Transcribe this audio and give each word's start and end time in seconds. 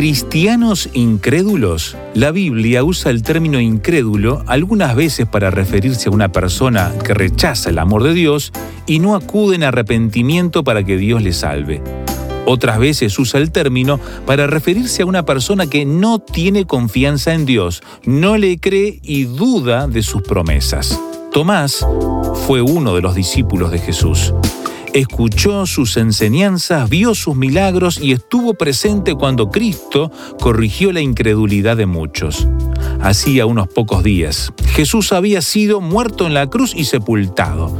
Cristianos 0.00 0.88
incrédulos. 0.94 1.94
La 2.14 2.30
Biblia 2.30 2.82
usa 2.82 3.10
el 3.10 3.22
término 3.22 3.60
incrédulo 3.60 4.42
algunas 4.46 4.96
veces 4.96 5.26
para 5.26 5.50
referirse 5.50 6.08
a 6.08 6.12
una 6.12 6.32
persona 6.32 6.90
que 7.04 7.12
rechaza 7.12 7.68
el 7.68 7.78
amor 7.78 8.04
de 8.04 8.14
Dios 8.14 8.50
y 8.86 8.98
no 8.98 9.14
acude 9.14 9.56
en 9.56 9.62
arrepentimiento 9.62 10.64
para 10.64 10.84
que 10.84 10.96
Dios 10.96 11.22
le 11.22 11.34
salve. 11.34 11.82
Otras 12.46 12.78
veces 12.78 13.18
usa 13.18 13.40
el 13.40 13.50
término 13.50 14.00
para 14.24 14.46
referirse 14.46 15.02
a 15.02 15.06
una 15.06 15.26
persona 15.26 15.66
que 15.66 15.84
no 15.84 16.18
tiene 16.18 16.64
confianza 16.64 17.34
en 17.34 17.44
Dios, 17.44 17.82
no 18.06 18.38
le 18.38 18.58
cree 18.58 19.00
y 19.02 19.24
duda 19.24 19.86
de 19.86 20.02
sus 20.02 20.22
promesas. 20.22 20.98
Tomás 21.32 21.86
fue 22.46 22.60
uno 22.60 22.94
de 22.96 23.02
los 23.02 23.14
discípulos 23.14 23.70
de 23.70 23.78
Jesús. 23.78 24.34
Escuchó 24.92 25.64
sus 25.66 25.96
enseñanzas, 25.96 26.90
vio 26.90 27.14
sus 27.14 27.36
milagros 27.36 28.00
y 28.02 28.10
estuvo 28.10 28.54
presente 28.54 29.14
cuando 29.14 29.48
Cristo 29.48 30.10
corrigió 30.40 30.92
la 30.92 31.00
incredulidad 31.00 31.76
de 31.76 31.86
muchos. 31.86 32.48
Hacía 33.00 33.46
unos 33.46 33.68
pocos 33.68 34.02
días, 34.02 34.52
Jesús 34.72 35.12
había 35.12 35.40
sido 35.40 35.80
muerto 35.80 36.26
en 36.26 36.34
la 36.34 36.48
cruz 36.48 36.74
y 36.74 36.84
sepultado. 36.84 37.72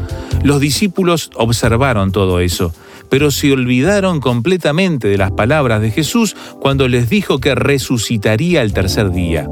Los 0.45 0.61
discípulos 0.61 1.31
observaron 1.35 2.13
todo 2.13 2.39
eso 2.39 2.73
pero 3.11 3.31
se 3.31 3.53
olvidaron 3.53 4.21
completamente 4.21 5.09
de 5.09 5.19
las 5.19 5.33
palabras 5.33 5.83
de 5.83 5.91
Jesús 5.91 6.37
cuando 6.61 6.89
les 6.89 7.11
dijo 7.11 7.39
que 7.39 7.55
resucitaría 7.55 8.63
el 8.63 8.73
tercer 8.73 9.11
día. 9.11 9.49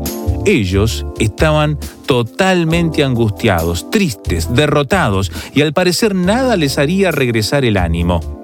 Ellos 0.46 1.04
estaban 1.18 1.78
totalmente 2.06 3.04
angustiados, 3.04 3.90
tristes, 3.90 4.54
derrotados, 4.54 5.30
y 5.54 5.60
al 5.60 5.74
parecer 5.74 6.14
nada 6.14 6.56
les 6.56 6.78
haría 6.78 7.10
regresar 7.10 7.64
el 7.64 7.76
ánimo. 7.76 8.38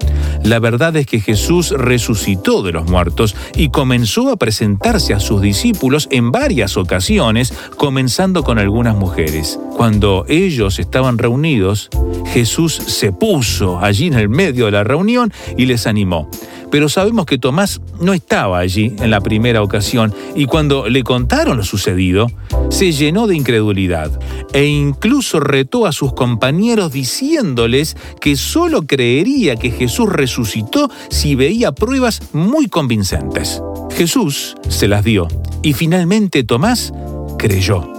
La 0.45 0.59
verdad 0.59 0.95
es 0.95 1.07
que 1.07 1.19
Jesús 1.19 1.71
resucitó 1.71 2.61
de 2.61 2.71
los 2.71 2.87
muertos 2.87 3.35
y 3.55 3.69
comenzó 3.69 4.29
a 4.29 4.35
presentarse 4.35 5.15
a 5.15 5.19
sus 5.19 5.41
discípulos 5.41 6.07
en 6.11 6.31
varias 6.31 6.77
ocasiones, 6.77 7.51
comenzando 7.77 8.43
con 8.43 8.59
algunas 8.59 8.95
mujeres. 8.95 9.59
Cuando 9.75 10.23
ellos 10.27 10.77
estaban 10.77 11.17
reunidos, 11.17 11.89
Jesús 12.27 12.73
se 12.75 13.11
puso 13.11 13.79
allí 13.79 14.05
en 14.05 14.13
el 14.13 14.29
medio 14.29 14.65
de 14.65 14.71
la 14.71 14.83
reunión 14.83 15.33
y 15.57 15.65
les 15.65 15.87
animó. 15.87 16.29
Pero 16.71 16.89
sabemos 16.89 17.25
que 17.25 17.37
Tomás 17.37 17.81
no 17.99 18.13
estaba 18.13 18.59
allí 18.59 18.93
en 18.99 19.11
la 19.11 19.21
primera 19.21 19.61
ocasión 19.61 20.13
y 20.35 20.45
cuando 20.45 20.87
le 20.89 21.03
contaron 21.03 21.57
lo 21.57 21.63
sucedido, 21.63 22.27
se 22.69 22.91
llenó 22.91 23.27
de 23.27 23.35
incredulidad 23.35 24.11
e 24.53 24.65
incluso 24.65 25.39
retó 25.39 25.85
a 25.85 25.91
sus 25.91 26.13
compañeros 26.13 26.91
diciéndoles 26.91 27.95
que 28.19 28.35
solo 28.35 28.83
creería 28.87 29.55
que 29.55 29.71
Jesús 29.71 30.09
resucitó 30.09 30.89
si 31.09 31.35
veía 31.35 31.71
pruebas 31.71 32.21
muy 32.33 32.67
convincentes. 32.67 33.61
Jesús 33.95 34.55
se 34.67 34.87
las 34.87 35.03
dio 35.03 35.27
y 35.61 35.73
finalmente 35.73 36.43
Tomás 36.43 36.93
creyó. 37.37 37.91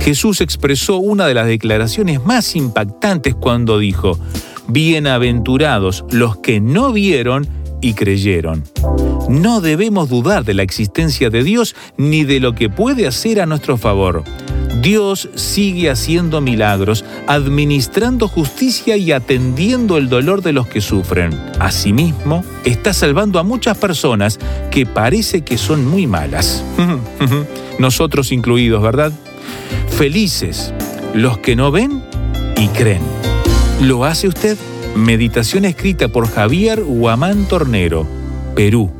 Jesús 0.00 0.40
expresó 0.40 0.96
una 0.96 1.26
de 1.26 1.34
las 1.34 1.46
declaraciones 1.46 2.24
más 2.24 2.56
impactantes 2.56 3.34
cuando 3.34 3.78
dijo, 3.78 4.18
Bienaventurados 4.68 6.04
los 6.10 6.36
que 6.36 6.60
no 6.60 6.92
vieron 6.92 7.46
y 7.80 7.94
creyeron. 7.94 8.64
No 9.28 9.60
debemos 9.60 10.08
dudar 10.08 10.44
de 10.44 10.54
la 10.54 10.62
existencia 10.62 11.30
de 11.30 11.44
Dios 11.44 11.76
ni 11.96 12.24
de 12.24 12.40
lo 12.40 12.54
que 12.54 12.68
puede 12.68 13.06
hacer 13.06 13.40
a 13.40 13.46
nuestro 13.46 13.76
favor. 13.76 14.24
Dios 14.82 15.28
sigue 15.34 15.90
haciendo 15.90 16.40
milagros, 16.40 17.04
administrando 17.26 18.28
justicia 18.28 18.96
y 18.96 19.12
atendiendo 19.12 19.98
el 19.98 20.08
dolor 20.08 20.42
de 20.42 20.52
los 20.52 20.66
que 20.66 20.80
sufren. 20.80 21.38
Asimismo, 21.58 22.44
está 22.64 22.92
salvando 22.94 23.38
a 23.38 23.42
muchas 23.42 23.76
personas 23.76 24.38
que 24.70 24.86
parece 24.86 25.42
que 25.42 25.58
son 25.58 25.86
muy 25.86 26.06
malas. 26.06 26.64
Nosotros 27.78 28.32
incluidos, 28.32 28.82
¿verdad? 28.82 29.12
Felices 29.88 30.72
los 31.14 31.38
que 31.38 31.56
no 31.56 31.70
ven 31.70 32.02
y 32.56 32.68
creen. 32.68 33.02
¿Lo 33.82 34.04
hace 34.04 34.28
usted? 34.28 34.56
Meditación 34.96 35.64
escrita 35.64 36.08
por 36.08 36.28
Javier 36.28 36.82
Huamán 36.84 37.46
Tornero, 37.46 38.06
Perú. 38.54 38.90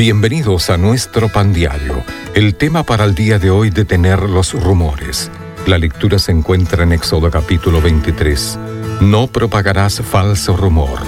Bienvenidos 0.00 0.70
a 0.70 0.78
nuestro 0.78 1.28
pan 1.28 1.52
diario. 1.52 2.02
El 2.34 2.54
tema 2.54 2.84
para 2.84 3.04
el 3.04 3.14
día 3.14 3.38
de 3.38 3.50
hoy 3.50 3.68
detener 3.68 4.22
los 4.22 4.54
rumores. 4.54 5.30
La 5.66 5.76
lectura 5.76 6.18
se 6.18 6.32
encuentra 6.32 6.84
en 6.84 6.92
Éxodo 6.92 7.30
capítulo 7.30 7.82
23. 7.82 8.58
No 9.02 9.26
propagarás 9.26 10.00
falso 10.00 10.56
rumor. 10.56 11.00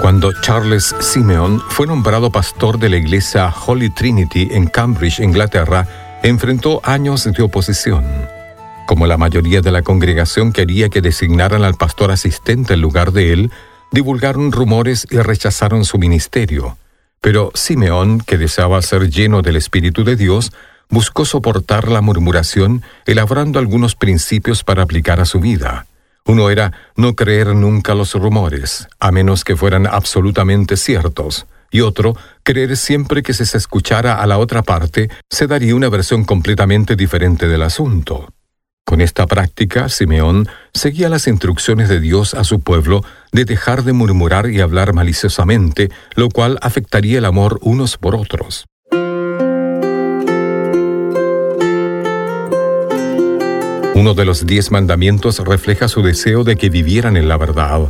Cuando 0.00 0.32
Charles 0.40 0.96
Simeon 0.98 1.62
fue 1.68 1.86
nombrado 1.86 2.32
pastor 2.32 2.76
de 2.80 2.88
la 2.88 2.96
iglesia 2.96 3.54
Holy 3.66 3.90
Trinity 3.90 4.48
en 4.50 4.66
Cambridge, 4.66 5.20
Inglaterra, 5.20 5.86
enfrentó 6.24 6.80
años 6.82 7.22
de 7.22 7.40
oposición. 7.40 8.41
Como 8.86 9.06
la 9.06 9.16
mayoría 9.16 9.60
de 9.60 9.72
la 9.72 9.82
congregación 9.82 10.52
quería 10.52 10.88
que 10.88 11.00
designaran 11.00 11.62
al 11.62 11.74
pastor 11.74 12.10
asistente 12.10 12.74
en 12.74 12.80
lugar 12.80 13.12
de 13.12 13.32
él, 13.32 13.50
divulgaron 13.90 14.52
rumores 14.52 15.06
y 15.10 15.18
rechazaron 15.18 15.84
su 15.84 15.98
ministerio. 15.98 16.76
Pero 17.20 17.52
Simeón, 17.54 18.20
que 18.20 18.38
deseaba 18.38 18.82
ser 18.82 19.08
lleno 19.08 19.42
del 19.42 19.56
Espíritu 19.56 20.02
de 20.02 20.16
Dios, 20.16 20.52
buscó 20.90 21.24
soportar 21.24 21.88
la 21.88 22.00
murmuración, 22.00 22.82
elaborando 23.06 23.58
algunos 23.58 23.94
principios 23.94 24.64
para 24.64 24.82
aplicar 24.82 25.20
a 25.20 25.24
su 25.24 25.40
vida. 25.40 25.86
Uno 26.24 26.50
era 26.50 26.72
no 26.96 27.14
creer 27.14 27.54
nunca 27.54 27.94
los 27.94 28.14
rumores, 28.14 28.88
a 29.00 29.10
menos 29.10 29.44
que 29.44 29.56
fueran 29.56 29.86
absolutamente 29.86 30.76
ciertos, 30.76 31.46
y 31.70 31.80
otro, 31.80 32.14
creer 32.42 32.76
siempre 32.76 33.22
que 33.22 33.32
si 33.32 33.46
se 33.46 33.56
escuchara 33.56 34.22
a 34.22 34.26
la 34.26 34.38
otra 34.38 34.62
parte, 34.62 35.08
se 35.30 35.46
daría 35.46 35.74
una 35.74 35.88
versión 35.88 36.24
completamente 36.24 36.96
diferente 36.96 37.48
del 37.48 37.62
asunto. 37.62 38.28
Con 38.84 39.00
esta 39.00 39.26
práctica, 39.26 39.88
Simeón 39.88 40.48
seguía 40.74 41.08
las 41.08 41.26
instrucciones 41.26 41.88
de 41.88 42.00
Dios 42.00 42.34
a 42.34 42.44
su 42.44 42.60
pueblo 42.60 43.02
de 43.32 43.44
dejar 43.44 43.84
de 43.84 43.92
murmurar 43.92 44.50
y 44.50 44.60
hablar 44.60 44.92
maliciosamente, 44.92 45.90
lo 46.14 46.28
cual 46.28 46.58
afectaría 46.62 47.18
el 47.18 47.24
amor 47.24 47.58
unos 47.62 47.96
por 47.96 48.14
otros. 48.14 48.66
Uno 53.94 54.14
de 54.14 54.24
los 54.24 54.46
diez 54.46 54.70
mandamientos 54.70 55.38
refleja 55.38 55.86
su 55.86 56.02
deseo 56.02 56.44
de 56.44 56.56
que 56.56 56.70
vivieran 56.70 57.16
en 57.16 57.28
la 57.28 57.36
verdad. 57.36 57.88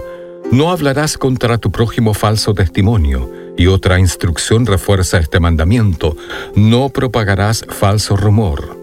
No 0.51 0.71
hablarás 0.71 1.17
contra 1.17 1.59
tu 1.59 1.73
prójimo 1.73 2.13
falso 2.13 2.55
testimonio. 2.55 3.31
Y 3.57 3.69
otra 3.69 3.99
instrucción 3.99 4.67
refuerza 4.67 5.19
este 5.19 5.41
mandamiento. 5.41 6.17
No 6.55 6.91
propagarás 6.91 7.65
falso 7.69 8.17
rumor. 8.17 8.82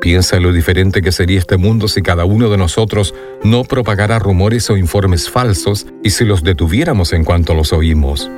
Piensa 0.00 0.36
en 0.36 0.42
lo 0.42 0.52
diferente 0.52 1.02
que 1.02 1.12
sería 1.12 1.38
este 1.38 1.56
mundo 1.56 1.88
si 1.88 2.02
cada 2.02 2.24
uno 2.24 2.48
de 2.48 2.56
nosotros 2.56 3.14
no 3.42 3.64
propagara 3.64 4.18
rumores 4.18 4.70
o 4.70 4.76
informes 4.76 5.30
falsos 5.30 5.86
y 6.02 6.10
si 6.10 6.24
los 6.24 6.42
detuviéramos 6.42 7.12
en 7.12 7.24
cuanto 7.24 7.54
los 7.54 7.72
oímos. 7.72 8.30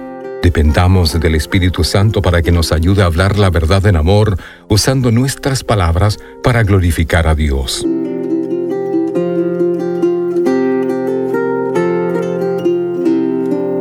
Dependamos 0.42 1.18
del 1.18 1.34
Espíritu 1.34 1.82
Santo 1.82 2.22
para 2.22 2.42
que 2.42 2.52
nos 2.52 2.70
ayude 2.70 3.02
a 3.02 3.06
hablar 3.06 3.38
la 3.38 3.50
verdad 3.50 3.84
en 3.86 3.96
amor, 3.96 4.38
usando 4.68 5.10
nuestras 5.10 5.64
palabras 5.64 6.18
para 6.44 6.62
glorificar 6.62 7.26
a 7.26 7.34
Dios. 7.34 7.84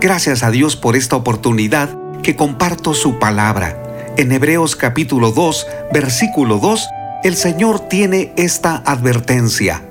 Gracias 0.00 0.42
a 0.42 0.50
Dios 0.50 0.76
por 0.76 0.94
esta 0.94 1.16
oportunidad 1.16 1.88
que 2.22 2.36
comparto 2.36 2.92
su 2.92 3.18
palabra. 3.18 4.14
En 4.18 4.30
Hebreos 4.30 4.76
capítulo 4.76 5.32
2, 5.32 5.66
versículo 5.90 6.58
2, 6.58 6.86
el 7.24 7.34
Señor 7.34 7.80
tiene 7.80 8.32
esta 8.36 8.76
advertencia. 8.84 9.82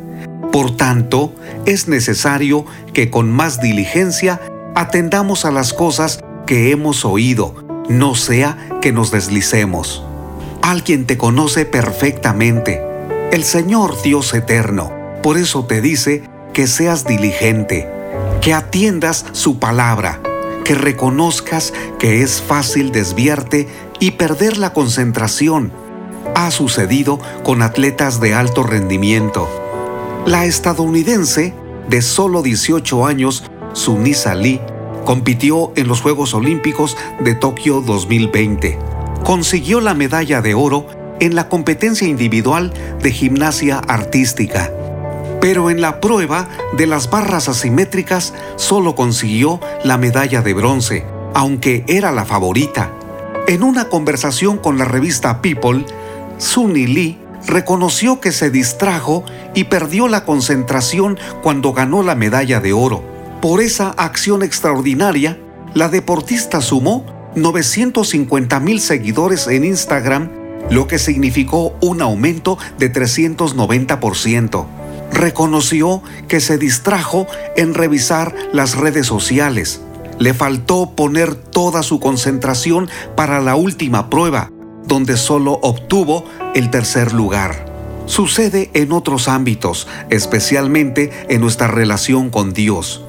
Por 0.51 0.77
tanto, 0.77 1.33
es 1.65 1.87
necesario 1.87 2.65
que 2.93 3.09
con 3.09 3.31
más 3.31 3.59
diligencia 3.61 4.39
atendamos 4.75 5.43
a 5.43 5.51
las 5.51 5.73
cosas 5.73 6.19
que 6.45 6.69
hemos 6.69 7.03
oído, 7.03 7.55
no 7.89 8.13
sea 8.13 8.57
que 8.83 8.91
nos 8.91 9.09
deslicemos. 9.09 10.03
Alguien 10.61 11.07
te 11.07 11.17
conoce 11.17 11.65
perfectamente, 11.65 12.79
el 13.31 13.43
Señor 13.43 13.99
Dios 14.03 14.35
eterno. 14.35 14.93
Por 15.23 15.37
eso 15.37 15.65
te 15.65 15.81
dice 15.81 16.29
que 16.53 16.67
seas 16.67 17.05
diligente 17.05 17.94
que 18.45 18.53
atiendas 18.53 19.25
su 19.31 19.57
palabra, 19.57 20.21
que 20.63 20.75
reconozcas 20.75 21.73
que 21.97 22.21
es 22.21 22.43
fácil 22.43 22.91
desviarte 22.91 23.67
y 23.99 24.11
perder 24.11 24.57
la 24.57 24.71
concentración. 24.71 25.71
Ha 26.35 26.51
sucedido 26.51 27.19
con 27.43 27.63
atletas 27.63 28.19
de 28.21 28.35
alto 28.35 28.61
rendimiento. 28.61 29.49
La 30.27 30.45
estadounidense 30.45 31.55
de 31.89 32.03
solo 32.03 32.43
18 32.43 33.07
años, 33.07 33.43
Sunisa 33.73 34.35
Lee, 34.35 34.61
compitió 35.05 35.73
en 35.75 35.87
los 35.87 36.01
Juegos 36.01 36.35
Olímpicos 36.35 36.95
de 37.21 37.33
Tokio 37.33 37.81
2020. 37.81 38.77
Consiguió 39.23 39.81
la 39.81 39.95
medalla 39.95 40.43
de 40.43 40.53
oro 40.53 40.85
en 41.19 41.33
la 41.33 41.49
competencia 41.49 42.07
individual 42.07 42.71
de 43.01 43.11
gimnasia 43.11 43.79
artística 43.79 44.69
pero 45.41 45.69
en 45.69 45.81
la 45.81 45.99
prueba 46.01 46.47
de 46.77 46.87
las 46.87 47.09
barras 47.09 47.49
asimétricas 47.49 48.33
solo 48.55 48.95
consiguió 48.95 49.59
la 49.83 49.97
medalla 49.97 50.41
de 50.41 50.53
bronce, 50.53 51.05
aunque 51.33 51.83
era 51.87 52.11
la 52.11 52.25
favorita. 52.25 52.91
En 53.47 53.63
una 53.63 53.89
conversación 53.89 54.57
con 54.57 54.77
la 54.77 54.85
revista 54.85 55.41
People, 55.41 55.85
Sunny 56.37 56.87
Lee 56.87 57.17
reconoció 57.47 58.19
que 58.19 58.31
se 58.31 58.49
distrajo 58.49 59.23
y 59.53 59.65
perdió 59.65 60.07
la 60.07 60.25
concentración 60.25 61.19
cuando 61.43 61.73
ganó 61.73 62.01
la 62.01 62.15
medalla 62.15 62.59
de 62.59 62.73
oro. 62.73 63.03
Por 63.41 63.61
esa 63.61 63.89
acción 63.89 64.41
extraordinaria, 64.41 65.37
la 65.75 65.89
deportista 65.89 66.61
sumó 66.61 67.05
950 67.35 68.59
mil 68.61 68.79
seguidores 68.79 69.47
en 69.47 69.65
Instagram, 69.65 70.31
lo 70.71 70.87
que 70.87 70.97
significó 70.97 71.75
un 71.81 72.01
aumento 72.01 72.57
de 72.79 72.91
390% 72.91 74.84
reconoció 75.11 76.01
que 76.27 76.39
se 76.39 76.57
distrajo 76.57 77.27
en 77.55 77.73
revisar 77.73 78.35
las 78.53 78.75
redes 78.75 79.07
sociales. 79.07 79.81
Le 80.19 80.33
faltó 80.33 80.91
poner 80.95 81.35
toda 81.35 81.83
su 81.83 81.99
concentración 81.99 82.89
para 83.15 83.41
la 83.41 83.55
última 83.55 84.09
prueba, 84.09 84.51
donde 84.85 85.17
solo 85.17 85.59
obtuvo 85.61 86.23
el 86.53 86.69
tercer 86.69 87.13
lugar. 87.13 87.65
Sucede 88.05 88.69
en 88.73 88.91
otros 88.91 89.27
ámbitos, 89.27 89.87
especialmente 90.09 91.11
en 91.27 91.41
nuestra 91.41 91.67
relación 91.67 92.29
con 92.29 92.53
Dios. 92.53 93.03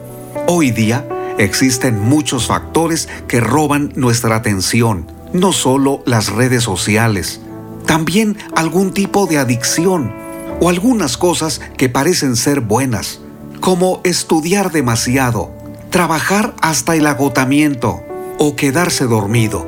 Hoy 0.49 0.71
día 0.71 1.07
existen 1.39 2.01
muchos 2.01 2.47
factores 2.47 3.09
que 3.29 3.41
roban 3.41 3.93
nuestra 3.95 4.37
atención, 4.37 5.07
no 5.33 5.53
solo 5.53 6.03
las 6.07 6.31
redes 6.31 6.63
sociales, 6.63 7.41
también 7.85 8.39
algún 8.55 8.93
tipo 8.93 9.27
de 9.27 9.39
adicción 9.39 10.26
o 10.61 10.69
algunas 10.69 11.17
cosas 11.17 11.61
que 11.77 11.89
parecen 11.89 12.37
ser 12.37 12.61
buenas, 12.61 13.21
como 13.61 14.01
estudiar 14.05 14.73
demasiado, 14.73 15.53
trabajar 15.91 16.55
hasta 16.61 16.97
el 16.97 17.07
agotamiento 17.07 18.03
o 18.39 18.57
quedarse 18.57 19.05
dormido. 19.05 19.67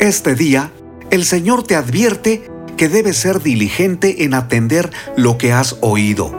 Este 0.00 0.34
día, 0.34 0.70
el 1.10 1.24
Señor 1.24 1.62
te 1.62 1.76
advierte 1.76 2.50
que 2.76 2.88
debes 2.88 3.16
ser 3.16 3.42
diligente 3.42 4.24
en 4.24 4.34
atender 4.34 4.90
lo 5.16 5.38
que 5.38 5.52
has 5.52 5.76
oído. 5.80 6.32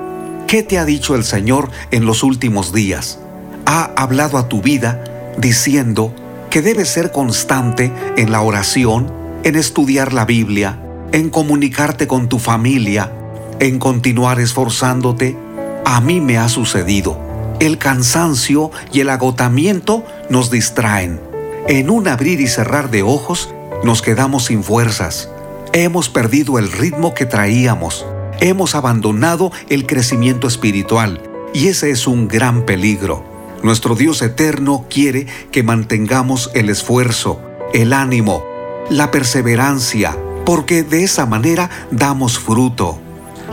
¿Qué 0.48 0.64
te 0.64 0.78
ha 0.78 0.86
dicho 0.86 1.16
el 1.16 1.24
Señor 1.24 1.70
en 1.92 2.06
los 2.06 2.24
últimos 2.24 2.74
días? 2.74 3.20
Ha 3.66 3.86
hablado 3.96 4.38
a 4.38 4.48
tu 4.48 4.62
vida 4.62 5.04
diciendo 5.38 6.14
que 6.50 6.62
debes 6.62 6.90
ser 6.90 7.12
constante 7.12 7.92
en 8.16 8.32
la 8.32 8.42
oración, 8.42 9.12
en 9.44 9.56
estudiar 9.56 10.14
la 10.14 10.26
Biblia, 10.26 10.80
en 11.12 11.30
comunicarte 11.30 12.08
con 12.08 12.30
tu 12.30 12.40
familia, 12.40 13.12
en 13.60 13.80
continuar 13.80 14.40
esforzándote, 14.40 15.38
a 15.86 16.02
mí 16.02 16.20
me 16.20 16.38
ha 16.38 16.50
sucedido. 16.50 17.18
El 17.60 17.78
cansancio 17.78 18.72
y 18.92 19.00
el 19.00 19.10
agotamiento 19.10 20.04
nos 20.30 20.52
distraen. 20.52 21.20
En 21.68 21.90
un 21.90 22.08
abrir 22.08 22.42
y 22.42 22.48
cerrar 22.48 22.92
de 22.92 23.04
ojos 23.04 23.54
nos 23.84 24.02
quedamos 24.02 24.46
sin 24.46 24.64
fuerzas. 24.64 25.30
Hemos 25.74 26.10
perdido 26.10 26.60
el 26.60 26.72
ritmo 26.72 27.14
que 27.14 27.26
traíamos. 27.26 28.06
Hemos 28.40 28.76
abandonado 28.76 29.52
el 29.70 29.86
crecimiento 29.86 30.48
espiritual 30.48 31.22
y 31.54 31.68
ese 31.68 31.92
es 31.92 32.08
un 32.08 32.28
gran 32.28 32.66
peligro. 32.66 33.24
Nuestro 33.64 33.96
Dios 33.96 34.22
eterno 34.22 34.86
quiere 34.90 35.28
que 35.52 35.64
mantengamos 35.64 36.52
el 36.54 36.70
esfuerzo, 36.70 37.40
el 37.74 37.94
ánimo, 37.94 38.44
la 38.90 39.10
perseverancia, 39.10 40.18
porque 40.46 40.84
de 40.84 41.04
esa 41.04 41.26
manera 41.26 41.70
damos 41.92 42.38
fruto. 42.38 43.00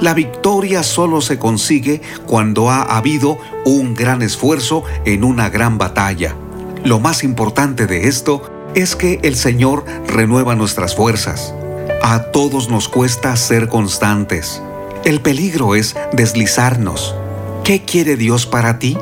La 0.02 0.14
victoria 0.14 0.82
solo 0.82 1.20
se 1.20 1.38
consigue 1.38 2.02
cuando 2.26 2.72
ha 2.72 2.82
habido 2.82 3.38
un 3.64 3.94
gran 3.94 4.20
esfuerzo 4.20 4.82
en 5.04 5.22
una 5.22 5.48
gran 5.48 5.78
batalla. 5.78 6.34
Lo 6.82 6.98
más 6.98 7.22
importante 7.22 7.86
de 7.86 8.08
esto 8.08 8.42
es 8.74 8.96
que 8.96 9.20
el 9.22 9.36
Señor 9.36 9.84
renueva 10.08 10.56
nuestras 10.56 10.96
fuerzas. 10.96 11.54
A 12.02 12.32
todos 12.32 12.68
nos 12.68 12.88
cuesta 12.88 13.36
ser 13.36 13.68
constantes. 13.68 14.60
El 15.04 15.20
peligro 15.20 15.76
es 15.76 15.94
deslizarnos. 16.12 17.14
¿Qué 17.62 17.84
quiere 17.84 18.16
Dios 18.16 18.44
para 18.44 18.80
ti? 18.80 18.98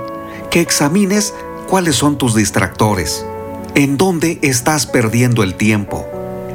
Que 0.50 0.60
examines 0.60 1.32
cuáles 1.66 1.96
son 1.96 2.18
tus 2.18 2.34
distractores. 2.34 3.24
¿En 3.74 3.96
dónde 3.96 4.38
estás 4.42 4.84
perdiendo 4.84 5.44
el 5.44 5.54
tiempo? 5.54 6.06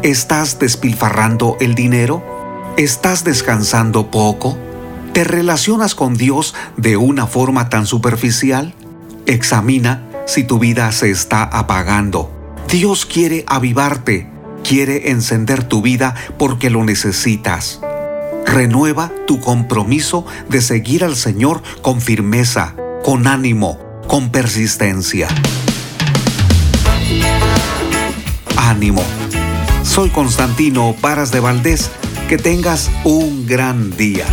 ¿Estás 0.03 0.59
despilfarrando 0.59 1.57
el 1.59 1.73
dinero? 1.73 2.35
¿Estás 2.77 3.24
descansando 3.24 4.12
poco? 4.12 4.58
¿Te 5.13 5.24
relacionas 5.24 5.96
con 5.96 6.15
Dios 6.15 6.53
de 6.75 6.98
una 6.98 7.25
forma 7.25 7.70
tan 7.70 7.88
superficial? 7.88 8.74
Examina 9.25 10.05
si 10.27 10.44
tu 10.44 10.60
vida 10.60 10.91
se 10.91 11.10
está 11.10 11.44
apagando. 11.44 12.29
Dios 12.67 13.05
quiere 13.05 13.46
avivarte, 13.48 14.29
quiere 14.67 15.12
encender 15.12 15.63
tu 15.63 15.82
vida 15.82 16.15
porque 16.38 16.70
lo 16.70 16.84
necesitas. 16.84 17.79
Renueva 18.46 19.10
tu 19.25 19.39
compromiso 19.39 20.25
de 20.50 20.62
seguir 20.62 21.05
al 21.05 21.15
Señor 21.15 21.63
con 21.82 22.01
firmeza, 22.01 22.75
con 23.05 23.27
ánimo, 23.27 23.79
con 24.10 24.32
persistencia. 24.32 25.29
Ánimo. 28.58 29.01
Soy 29.84 30.10
Constantino 30.10 30.94
Paras 31.00 31.32
de 31.32 31.39
Valdés 31.39 31.89
que 32.27 32.39
tengas 32.39 32.89
un 33.03 33.46
gran 33.46 33.96
día. 33.96 34.25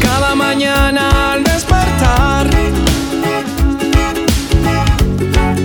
Cada 0.00 0.34
mañana 0.34 1.34
al 1.34 1.44
despertar, 1.44 2.48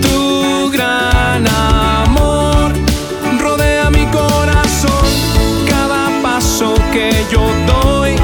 tu 0.02 0.70
gran 0.70 1.46
amor 1.48 2.70
rodea 3.40 3.88
mi 3.88 4.04
corazón. 4.08 5.06
Cada 5.66 6.10
paso 6.20 6.74
que 6.92 7.10
yo 7.32 7.50
doy. 7.66 8.14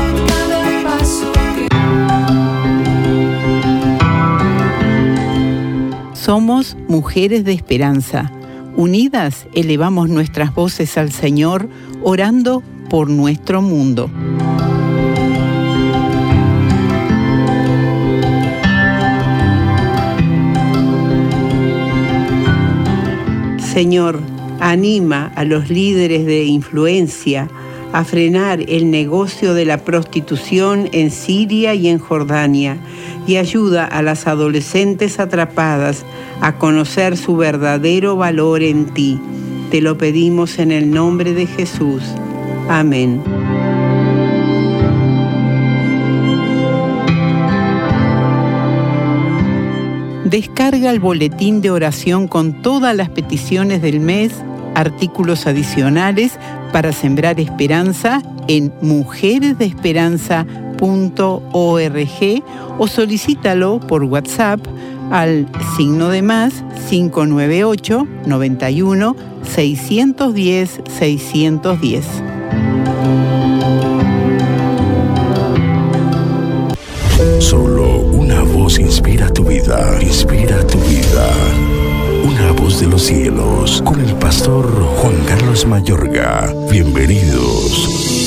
Somos 6.12 6.76
mujeres 6.88 7.42
de 7.44 7.54
esperanza 7.54 8.30
Unidas 8.76 9.46
elevamos 9.54 10.10
nuestras 10.10 10.54
voces 10.54 10.98
al 10.98 11.10
Señor, 11.10 11.66
orando 12.02 12.62
por 12.90 13.08
nuestro 13.08 13.62
mundo. 13.62 14.10
Señor, 23.72 24.20
anima 24.60 25.32
a 25.34 25.44
los 25.44 25.70
líderes 25.70 26.26
de 26.26 26.44
influencia 26.44 27.48
a 27.94 28.04
frenar 28.04 28.60
el 28.68 28.90
negocio 28.90 29.54
de 29.54 29.64
la 29.64 29.78
prostitución 29.78 30.90
en 30.92 31.10
Siria 31.10 31.74
y 31.74 31.88
en 31.88 31.98
Jordania 31.98 32.76
y 33.26 33.36
ayuda 33.36 33.84
a 33.84 34.02
las 34.02 34.26
adolescentes 34.26 35.18
atrapadas 35.18 36.04
a 36.40 36.56
conocer 36.58 37.16
su 37.16 37.36
verdadero 37.36 38.16
valor 38.16 38.62
en 38.62 38.86
ti. 38.86 39.20
Te 39.70 39.80
lo 39.80 39.98
pedimos 39.98 40.58
en 40.58 40.70
el 40.70 40.90
nombre 40.90 41.34
de 41.34 41.46
Jesús. 41.46 42.02
Amén. 42.68 43.22
Descarga 50.24 50.90
el 50.90 50.98
boletín 50.98 51.60
de 51.60 51.70
oración 51.70 52.26
con 52.26 52.60
todas 52.60 52.96
las 52.96 53.08
peticiones 53.08 53.80
del 53.80 54.00
mes, 54.00 54.32
artículos 54.74 55.46
adicionales 55.46 56.38
para 56.72 56.92
sembrar 56.92 57.38
esperanza 57.38 58.22
en 58.48 58.72
o 62.78 62.86
solicítalo 62.86 63.80
por 63.80 64.04
WhatsApp 64.04 64.60
al 65.10 65.46
signo 65.76 66.08
de 66.08 66.22
más 66.22 66.64
598 66.88 68.06
91 68.26 69.16
610 69.42 70.80
610. 70.98 72.04
Solo 77.38 78.00
una 78.00 78.42
voz 78.42 78.78
inspira 78.78 79.32
tu 79.32 79.44
vida, 79.44 79.98
inspira 80.02 80.66
tu 80.66 80.78
vida. 80.78 81.28
Una 82.24 82.52
voz 82.52 82.80
de 82.80 82.88
los 82.88 83.02
cielos, 83.02 83.82
con 83.82 84.00
el 84.00 84.14
pastor 84.16 84.66
Juan 84.96 85.16
Carlos 85.26 85.66
Mayorga. 85.66 86.52
Bienvenidos. 86.70 88.25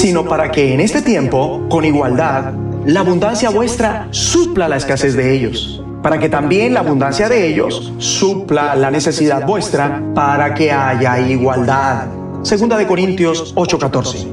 Sino 0.00 0.24
para 0.24 0.50
que 0.50 0.72
en 0.72 0.80
este 0.80 1.02
tiempo, 1.02 1.66
con 1.68 1.84
igualdad, 1.84 2.54
la 2.86 3.00
abundancia 3.00 3.50
vuestra 3.50 4.08
supla 4.12 4.66
la 4.66 4.78
escasez 4.78 5.14
de 5.14 5.34
ellos, 5.34 5.84
para 6.02 6.18
que 6.18 6.30
también 6.30 6.72
la 6.72 6.80
abundancia 6.80 7.28
de 7.28 7.46
ellos 7.46 7.92
supla 7.98 8.74
la 8.76 8.90
necesidad 8.90 9.46
vuestra, 9.46 10.02
para 10.14 10.54
que 10.54 10.72
haya 10.72 11.20
igualdad. 11.20 12.06
Segunda 12.40 12.78
de 12.78 12.86
Corintios 12.86 13.54
8:14. 13.54 14.26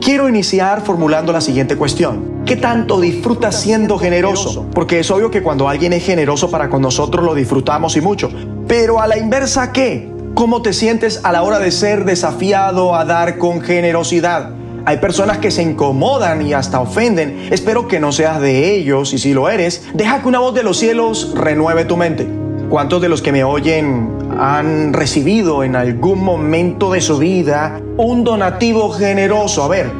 Quiero 0.00 0.26
iniciar 0.26 0.80
formulando 0.80 1.34
la 1.34 1.42
siguiente 1.42 1.76
cuestión. 1.76 2.40
¿Qué 2.46 2.56
tanto 2.56 2.98
disfrutas 2.98 3.60
siendo 3.60 3.98
generoso? 3.98 4.68
Porque 4.72 5.00
es 5.00 5.10
obvio 5.10 5.30
que 5.30 5.42
cuando 5.42 5.68
alguien 5.68 5.92
es 5.92 6.02
generoso 6.02 6.50
para 6.50 6.70
con 6.70 6.80
nosotros 6.80 7.22
lo 7.22 7.34
disfrutamos 7.34 7.94
y 7.94 8.00
mucho. 8.00 8.30
Pero 8.66 9.02
a 9.02 9.06
la 9.06 9.18
inversa, 9.18 9.70
¿qué? 9.70 10.10
¿Cómo 10.32 10.62
te 10.62 10.72
sientes 10.72 11.20
a 11.24 11.30
la 11.30 11.42
hora 11.42 11.58
de 11.58 11.72
ser 11.72 12.06
desafiado 12.06 12.96
a 12.96 13.04
dar 13.04 13.36
con 13.36 13.60
generosidad? 13.60 14.52
Hay 14.86 14.96
personas 14.96 15.38
que 15.38 15.50
se 15.50 15.62
incomodan 15.62 16.46
y 16.46 16.52
hasta 16.52 16.80
ofenden. 16.80 17.48
Espero 17.50 17.86
que 17.86 18.00
no 18.00 18.12
seas 18.12 18.40
de 18.40 18.74
ellos 18.74 19.12
y 19.12 19.18
si 19.18 19.34
lo 19.34 19.48
eres, 19.48 19.84
deja 19.94 20.22
que 20.22 20.28
una 20.28 20.38
voz 20.38 20.54
de 20.54 20.62
los 20.62 20.78
cielos 20.78 21.32
renueve 21.34 21.84
tu 21.84 21.96
mente. 21.96 22.26
¿Cuántos 22.70 23.02
de 23.02 23.08
los 23.08 23.20
que 23.20 23.32
me 23.32 23.44
oyen 23.44 24.08
han 24.38 24.92
recibido 24.92 25.64
en 25.64 25.74
algún 25.76 26.22
momento 26.22 26.92
de 26.92 27.00
su 27.00 27.18
vida 27.18 27.80
un 27.96 28.24
donativo 28.24 28.90
generoso? 28.90 29.64
A 29.64 29.68
ver, 29.68 29.90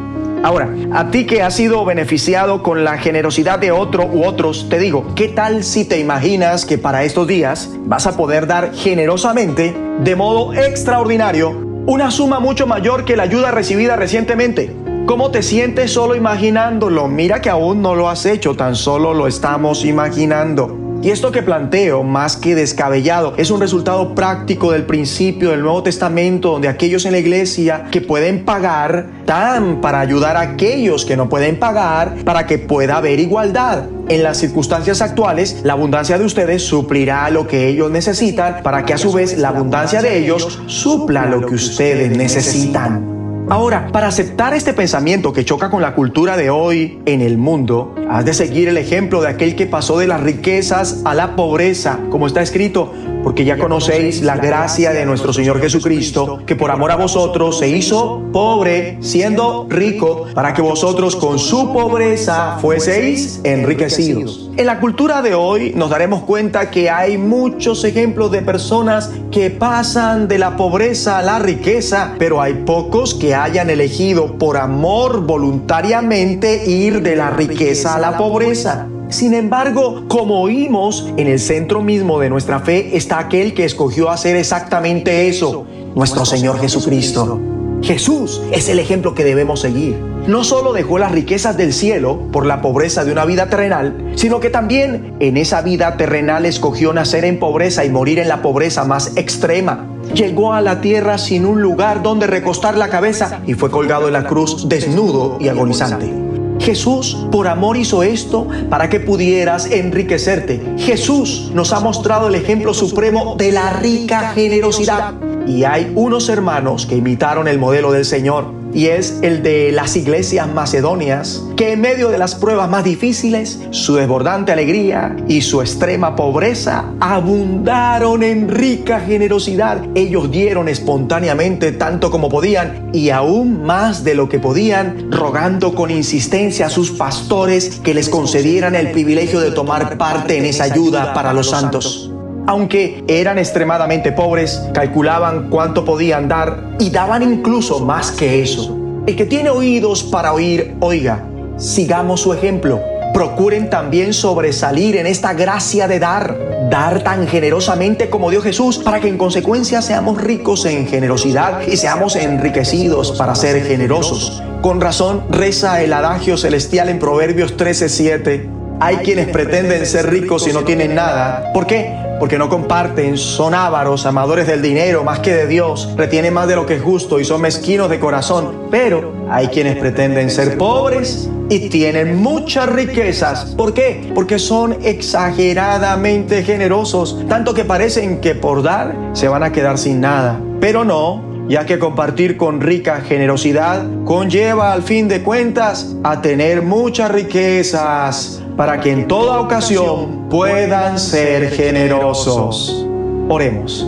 ahora, 0.44 0.68
a 0.92 1.10
ti 1.10 1.26
que 1.26 1.42
has 1.42 1.54
sido 1.54 1.84
beneficiado 1.84 2.62
con 2.62 2.84
la 2.84 2.96
generosidad 2.96 3.58
de 3.58 3.72
otro 3.72 4.06
u 4.06 4.24
otros, 4.24 4.68
te 4.70 4.78
digo, 4.78 5.14
¿qué 5.16 5.28
tal 5.28 5.64
si 5.64 5.84
te 5.84 5.98
imaginas 5.98 6.64
que 6.64 6.78
para 6.78 7.02
estos 7.02 7.26
días 7.26 7.70
vas 7.86 8.06
a 8.06 8.16
poder 8.16 8.46
dar 8.46 8.72
generosamente, 8.72 9.74
de 9.98 10.16
modo 10.16 10.54
extraordinario, 10.54 11.69
una 11.86 12.10
suma 12.10 12.40
mucho 12.40 12.66
mayor 12.66 13.04
que 13.04 13.16
la 13.16 13.24
ayuda 13.24 13.50
recibida 13.50 13.96
recientemente? 13.96 14.74
¿Cómo 15.06 15.30
te 15.30 15.42
sientes 15.42 15.92
solo 15.92 16.14
imaginándolo? 16.14 17.08
Mira 17.08 17.40
que 17.40 17.50
aún 17.50 17.82
no 17.82 17.94
lo 17.94 18.08
has 18.08 18.26
hecho, 18.26 18.54
tan 18.54 18.76
solo 18.76 19.12
lo 19.14 19.26
estamos 19.26 19.84
imaginando. 19.84 20.79
Y 21.02 21.10
esto 21.10 21.32
que 21.32 21.42
planteo, 21.42 22.02
más 22.02 22.36
que 22.36 22.54
descabellado, 22.54 23.32
es 23.38 23.50
un 23.50 23.58
resultado 23.58 24.14
práctico 24.14 24.72
del 24.72 24.84
principio 24.84 25.50
del 25.50 25.62
Nuevo 25.62 25.82
Testamento, 25.82 26.50
donde 26.50 26.68
aquellos 26.68 27.06
en 27.06 27.12
la 27.12 27.18
iglesia 27.18 27.86
que 27.90 28.02
pueden 28.02 28.44
pagar 28.44 29.06
dan 29.24 29.80
para 29.80 30.00
ayudar 30.00 30.36
a 30.36 30.40
aquellos 30.40 31.06
que 31.06 31.16
no 31.16 31.30
pueden 31.30 31.58
pagar 31.58 32.16
para 32.24 32.46
que 32.46 32.58
pueda 32.58 32.98
haber 32.98 33.18
igualdad. 33.18 33.84
En 34.10 34.22
las 34.22 34.36
circunstancias 34.36 35.00
actuales, 35.00 35.60
la 35.62 35.72
abundancia 35.72 36.18
de 36.18 36.24
ustedes 36.26 36.66
suplirá 36.66 37.30
lo 37.30 37.46
que 37.46 37.68
ellos 37.68 37.90
necesitan 37.90 38.62
para 38.62 38.84
que 38.84 38.92
a 38.92 38.98
su 38.98 39.10
vez 39.10 39.38
la 39.38 39.48
abundancia 39.48 40.02
de 40.02 40.18
ellos 40.18 40.60
supla 40.66 41.24
lo 41.24 41.46
que 41.46 41.54
ustedes 41.54 42.14
necesitan. 42.14 43.19
Ahora, 43.50 43.88
para 43.90 44.06
aceptar 44.06 44.54
este 44.54 44.72
pensamiento 44.74 45.32
que 45.32 45.44
choca 45.44 45.70
con 45.70 45.82
la 45.82 45.96
cultura 45.96 46.36
de 46.36 46.50
hoy 46.50 47.00
en 47.04 47.20
el 47.20 47.36
mundo, 47.36 47.96
has 48.08 48.24
de 48.24 48.32
seguir 48.32 48.68
el 48.68 48.76
ejemplo 48.76 49.20
de 49.20 49.26
aquel 49.26 49.56
que 49.56 49.66
pasó 49.66 49.98
de 49.98 50.06
las 50.06 50.20
riquezas 50.20 51.02
a 51.04 51.14
la 51.14 51.34
pobreza, 51.34 51.98
como 52.10 52.28
está 52.28 52.42
escrito, 52.42 52.92
porque 53.24 53.44
ya 53.44 53.58
conocéis 53.58 54.22
la 54.22 54.36
gracia 54.36 54.92
de 54.92 55.04
nuestro 55.04 55.32
Señor 55.32 55.60
Jesucristo, 55.60 56.42
que 56.46 56.54
por 56.54 56.70
amor 56.70 56.92
a 56.92 56.96
vosotros 56.96 57.58
se 57.58 57.68
hizo 57.68 58.22
pobre, 58.32 58.98
siendo 59.00 59.66
rico, 59.68 60.26
para 60.32 60.54
que 60.54 60.62
vosotros 60.62 61.16
con 61.16 61.40
su 61.40 61.72
pobreza 61.72 62.58
fueseis 62.60 63.40
enriquecidos. 63.42 64.50
En 64.56 64.66
la 64.66 64.78
cultura 64.78 65.22
de 65.22 65.34
hoy 65.34 65.72
nos 65.74 65.90
daremos 65.90 66.22
cuenta 66.22 66.70
que 66.70 66.90
hay 66.90 67.18
muchos 67.18 67.84
ejemplos 67.84 68.30
de 68.30 68.42
personas 68.42 69.10
que 69.30 69.50
pasan 69.50 70.28
de 70.28 70.38
la 70.38 70.56
pobreza 70.56 71.18
a 71.18 71.22
la 71.22 71.38
riqueza, 71.38 72.14
pero 72.18 72.40
hay 72.40 72.54
pocos 72.54 73.14
que 73.14 73.34
hayan 73.42 73.70
elegido 73.70 74.38
por 74.38 74.56
amor 74.56 75.26
voluntariamente 75.26 76.64
ir 76.66 77.02
de 77.02 77.16
la 77.16 77.30
riqueza 77.30 77.94
a 77.94 77.98
la 77.98 78.16
pobreza. 78.16 78.86
Sin 79.08 79.34
embargo, 79.34 80.04
como 80.08 80.40
oímos, 80.40 81.12
en 81.16 81.26
el 81.26 81.40
centro 81.40 81.82
mismo 81.82 82.20
de 82.20 82.30
nuestra 82.30 82.60
fe 82.60 82.96
está 82.96 83.18
aquel 83.18 83.54
que 83.54 83.64
escogió 83.64 84.10
hacer 84.10 84.36
exactamente 84.36 85.28
eso, 85.28 85.66
nuestro 85.94 86.24
Señor 86.24 86.60
Jesucristo. 86.60 87.40
Jesús 87.82 88.42
es 88.52 88.68
el 88.68 88.78
ejemplo 88.78 89.14
que 89.14 89.24
debemos 89.24 89.60
seguir. 89.60 89.96
No 90.26 90.44
solo 90.44 90.72
dejó 90.72 90.98
las 90.98 91.12
riquezas 91.12 91.56
del 91.56 91.72
cielo 91.72 92.20
por 92.30 92.44
la 92.44 92.60
pobreza 92.60 93.04
de 93.04 93.12
una 93.12 93.24
vida 93.24 93.48
terrenal, 93.48 94.12
sino 94.16 94.38
que 94.38 94.50
también 94.50 95.14
en 95.18 95.38
esa 95.38 95.62
vida 95.62 95.96
terrenal 95.96 96.44
escogió 96.44 96.92
nacer 96.92 97.24
en 97.24 97.38
pobreza 97.38 97.84
y 97.84 97.90
morir 97.90 98.18
en 98.18 98.28
la 98.28 98.42
pobreza 98.42 98.84
más 98.84 99.16
extrema. 99.16 99.86
Llegó 100.14 100.52
a 100.52 100.60
la 100.60 100.80
tierra 100.80 101.18
sin 101.18 101.46
un 101.46 101.62
lugar 101.62 102.02
donde 102.02 102.26
recostar 102.26 102.76
la 102.76 102.88
cabeza 102.88 103.40
y 103.46 103.54
fue 103.54 103.70
colgado 103.70 104.08
en 104.08 104.14
la 104.14 104.24
cruz 104.24 104.68
desnudo 104.68 105.38
y 105.40 105.48
agonizante. 105.48 106.12
Jesús 106.60 107.16
por 107.32 107.48
amor 107.48 107.76
hizo 107.78 108.02
esto 108.02 108.46
para 108.68 108.90
que 108.90 109.00
pudieras 109.00 109.70
enriquecerte. 109.70 110.60
Jesús 110.76 111.50
nos 111.54 111.72
ha 111.72 111.80
mostrado 111.80 112.28
el 112.28 112.34
ejemplo 112.34 112.74
supremo 112.74 113.36
de 113.36 113.52
la 113.52 113.72
rica 113.74 114.32
generosidad. 114.34 115.14
Y 115.46 115.64
hay 115.64 115.90
unos 115.94 116.28
hermanos 116.28 116.84
que 116.86 116.96
imitaron 116.96 117.48
el 117.48 117.58
modelo 117.58 117.92
del 117.92 118.04
Señor 118.04 118.59
y 118.72 118.86
es 118.86 119.18
el 119.22 119.42
de 119.42 119.72
las 119.72 119.96
iglesias 119.96 120.48
macedonias, 120.52 121.42
que 121.56 121.72
en 121.72 121.80
medio 121.80 122.10
de 122.10 122.18
las 122.18 122.34
pruebas 122.34 122.68
más 122.70 122.84
difíciles, 122.84 123.60
su 123.70 123.96
desbordante 123.96 124.52
alegría 124.52 125.16
y 125.28 125.42
su 125.42 125.60
extrema 125.60 126.16
pobreza 126.16 126.84
abundaron 127.00 128.22
en 128.22 128.48
rica 128.48 129.00
generosidad. 129.00 129.82
Ellos 129.94 130.30
dieron 130.30 130.68
espontáneamente 130.68 131.72
tanto 131.72 132.10
como 132.10 132.28
podían 132.28 132.90
y 132.92 133.10
aún 133.10 133.62
más 133.62 134.04
de 134.04 134.14
lo 134.14 134.28
que 134.28 134.38
podían, 134.38 135.10
rogando 135.10 135.74
con 135.74 135.90
insistencia 135.90 136.66
a 136.66 136.70
sus 136.70 136.90
pastores 136.90 137.80
que 137.80 137.94
les 137.94 138.08
concedieran 138.08 138.74
el 138.74 138.90
privilegio 138.92 139.40
de 139.40 139.50
tomar 139.50 139.98
parte 139.98 140.38
en 140.38 140.44
esa 140.44 140.64
ayuda 140.64 141.12
para 141.14 141.32
los 141.32 141.50
santos. 141.50 142.09
Aunque 142.46 143.04
eran 143.06 143.38
extremadamente 143.38 144.12
pobres, 144.12 144.62
calculaban 144.72 145.48
cuánto 145.50 145.84
podían 145.84 146.28
dar 146.28 146.74
y 146.78 146.90
daban 146.90 147.22
incluso 147.22 147.80
más 147.80 148.10
que 148.10 148.42
eso. 148.42 148.76
El 149.06 149.16
que 149.16 149.26
tiene 149.26 149.50
oídos 149.50 150.02
para 150.04 150.32
oír, 150.32 150.74
oiga, 150.80 151.24
sigamos 151.56 152.20
su 152.20 152.32
ejemplo. 152.32 152.80
Procuren 153.14 153.70
también 153.70 154.12
sobresalir 154.14 154.96
en 154.96 155.06
esta 155.06 155.32
gracia 155.32 155.88
de 155.88 155.98
dar, 155.98 156.68
dar 156.70 157.02
tan 157.02 157.26
generosamente 157.26 158.08
como 158.08 158.30
dio 158.30 158.40
Jesús, 158.40 158.78
para 158.78 159.00
que 159.00 159.08
en 159.08 159.18
consecuencia 159.18 159.82
seamos 159.82 160.20
ricos 160.20 160.64
en 160.64 160.86
generosidad 160.86 161.62
y 161.66 161.76
seamos 161.76 162.14
enriquecidos 162.16 163.12
para 163.12 163.34
ser 163.34 163.64
generosos. 163.64 164.42
Con 164.62 164.80
razón 164.80 165.24
reza 165.30 165.82
el 165.82 165.92
adagio 165.92 166.36
celestial 166.36 166.88
en 166.88 166.98
Proverbios 166.98 167.56
13:7 167.56 168.60
hay 168.80 168.96
quienes 168.96 169.28
pretenden 169.28 169.84
ser 169.84 170.08
ricos 170.08 170.48
y 170.48 170.54
no 170.54 170.64
tienen 170.64 170.94
nada. 170.94 171.52
¿Por 171.52 171.66
qué? 171.66 171.94
Porque 172.20 172.38
no 172.38 172.50
comparten, 172.50 173.16
son 173.16 173.54
ávaros, 173.54 174.04
amadores 174.04 174.46
del 174.46 174.60
dinero 174.60 175.02
más 175.02 175.20
que 175.20 175.34
de 175.34 175.46
Dios, 175.46 175.92
retienen 175.96 176.34
más 176.34 176.46
de 176.46 176.54
lo 176.54 176.66
que 176.66 176.76
es 176.76 176.82
justo 176.82 177.18
y 177.18 177.24
son 177.24 177.40
mezquinos 177.40 177.88
de 177.88 177.98
corazón. 177.98 178.66
Pero 178.70 179.12
hay 179.30 179.48
quienes 179.48 179.76
pretenden 179.76 180.30
ser 180.30 180.58
pobres 180.58 181.30
y 181.48 181.70
tienen 181.70 182.16
muchas 182.16 182.68
riquezas. 182.68 183.46
¿Por 183.56 183.72
qué? 183.72 184.12
Porque 184.14 184.38
son 184.38 184.76
exageradamente 184.82 186.44
generosos, 186.44 187.24
tanto 187.26 187.54
que 187.54 187.64
parecen 187.64 188.20
que 188.20 188.34
por 188.34 188.62
dar 188.62 188.94
se 189.14 189.26
van 189.26 189.42
a 189.42 189.50
quedar 189.50 189.78
sin 189.78 190.00
nada. 190.00 190.38
Pero 190.60 190.84
no, 190.84 191.29
ya 191.50 191.66
que 191.66 191.80
compartir 191.80 192.36
con 192.36 192.60
rica 192.60 193.00
generosidad 193.00 193.84
conlleva 194.04 194.72
al 194.72 194.84
fin 194.84 195.08
de 195.08 195.22
cuentas 195.22 195.96
a 196.04 196.22
tener 196.22 196.62
muchas 196.62 197.10
riquezas 197.10 198.40
para 198.56 198.78
que 198.78 198.92
en 198.92 199.08
toda 199.08 199.40
ocasión 199.40 200.28
puedan 200.30 200.96
ser 201.00 201.50
generosos. 201.50 202.86
Oremos. 203.28 203.84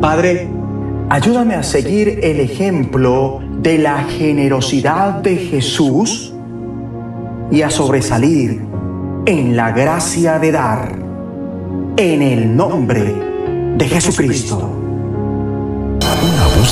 Padre, 0.00 0.48
ayúdame 1.08 1.56
a 1.56 1.64
seguir 1.64 2.20
el 2.22 2.38
ejemplo 2.38 3.40
de 3.58 3.78
la 3.78 4.04
generosidad 4.04 5.14
de 5.14 5.34
Jesús 5.38 6.32
y 7.50 7.62
a 7.62 7.70
sobresalir 7.70 8.60
en 9.26 9.56
la 9.56 9.72
gracia 9.72 10.38
de 10.38 10.52
dar 10.52 10.96
en 11.96 12.22
el 12.22 12.56
nombre 12.56 13.12
de 13.76 13.88
Jesucristo 13.88 14.75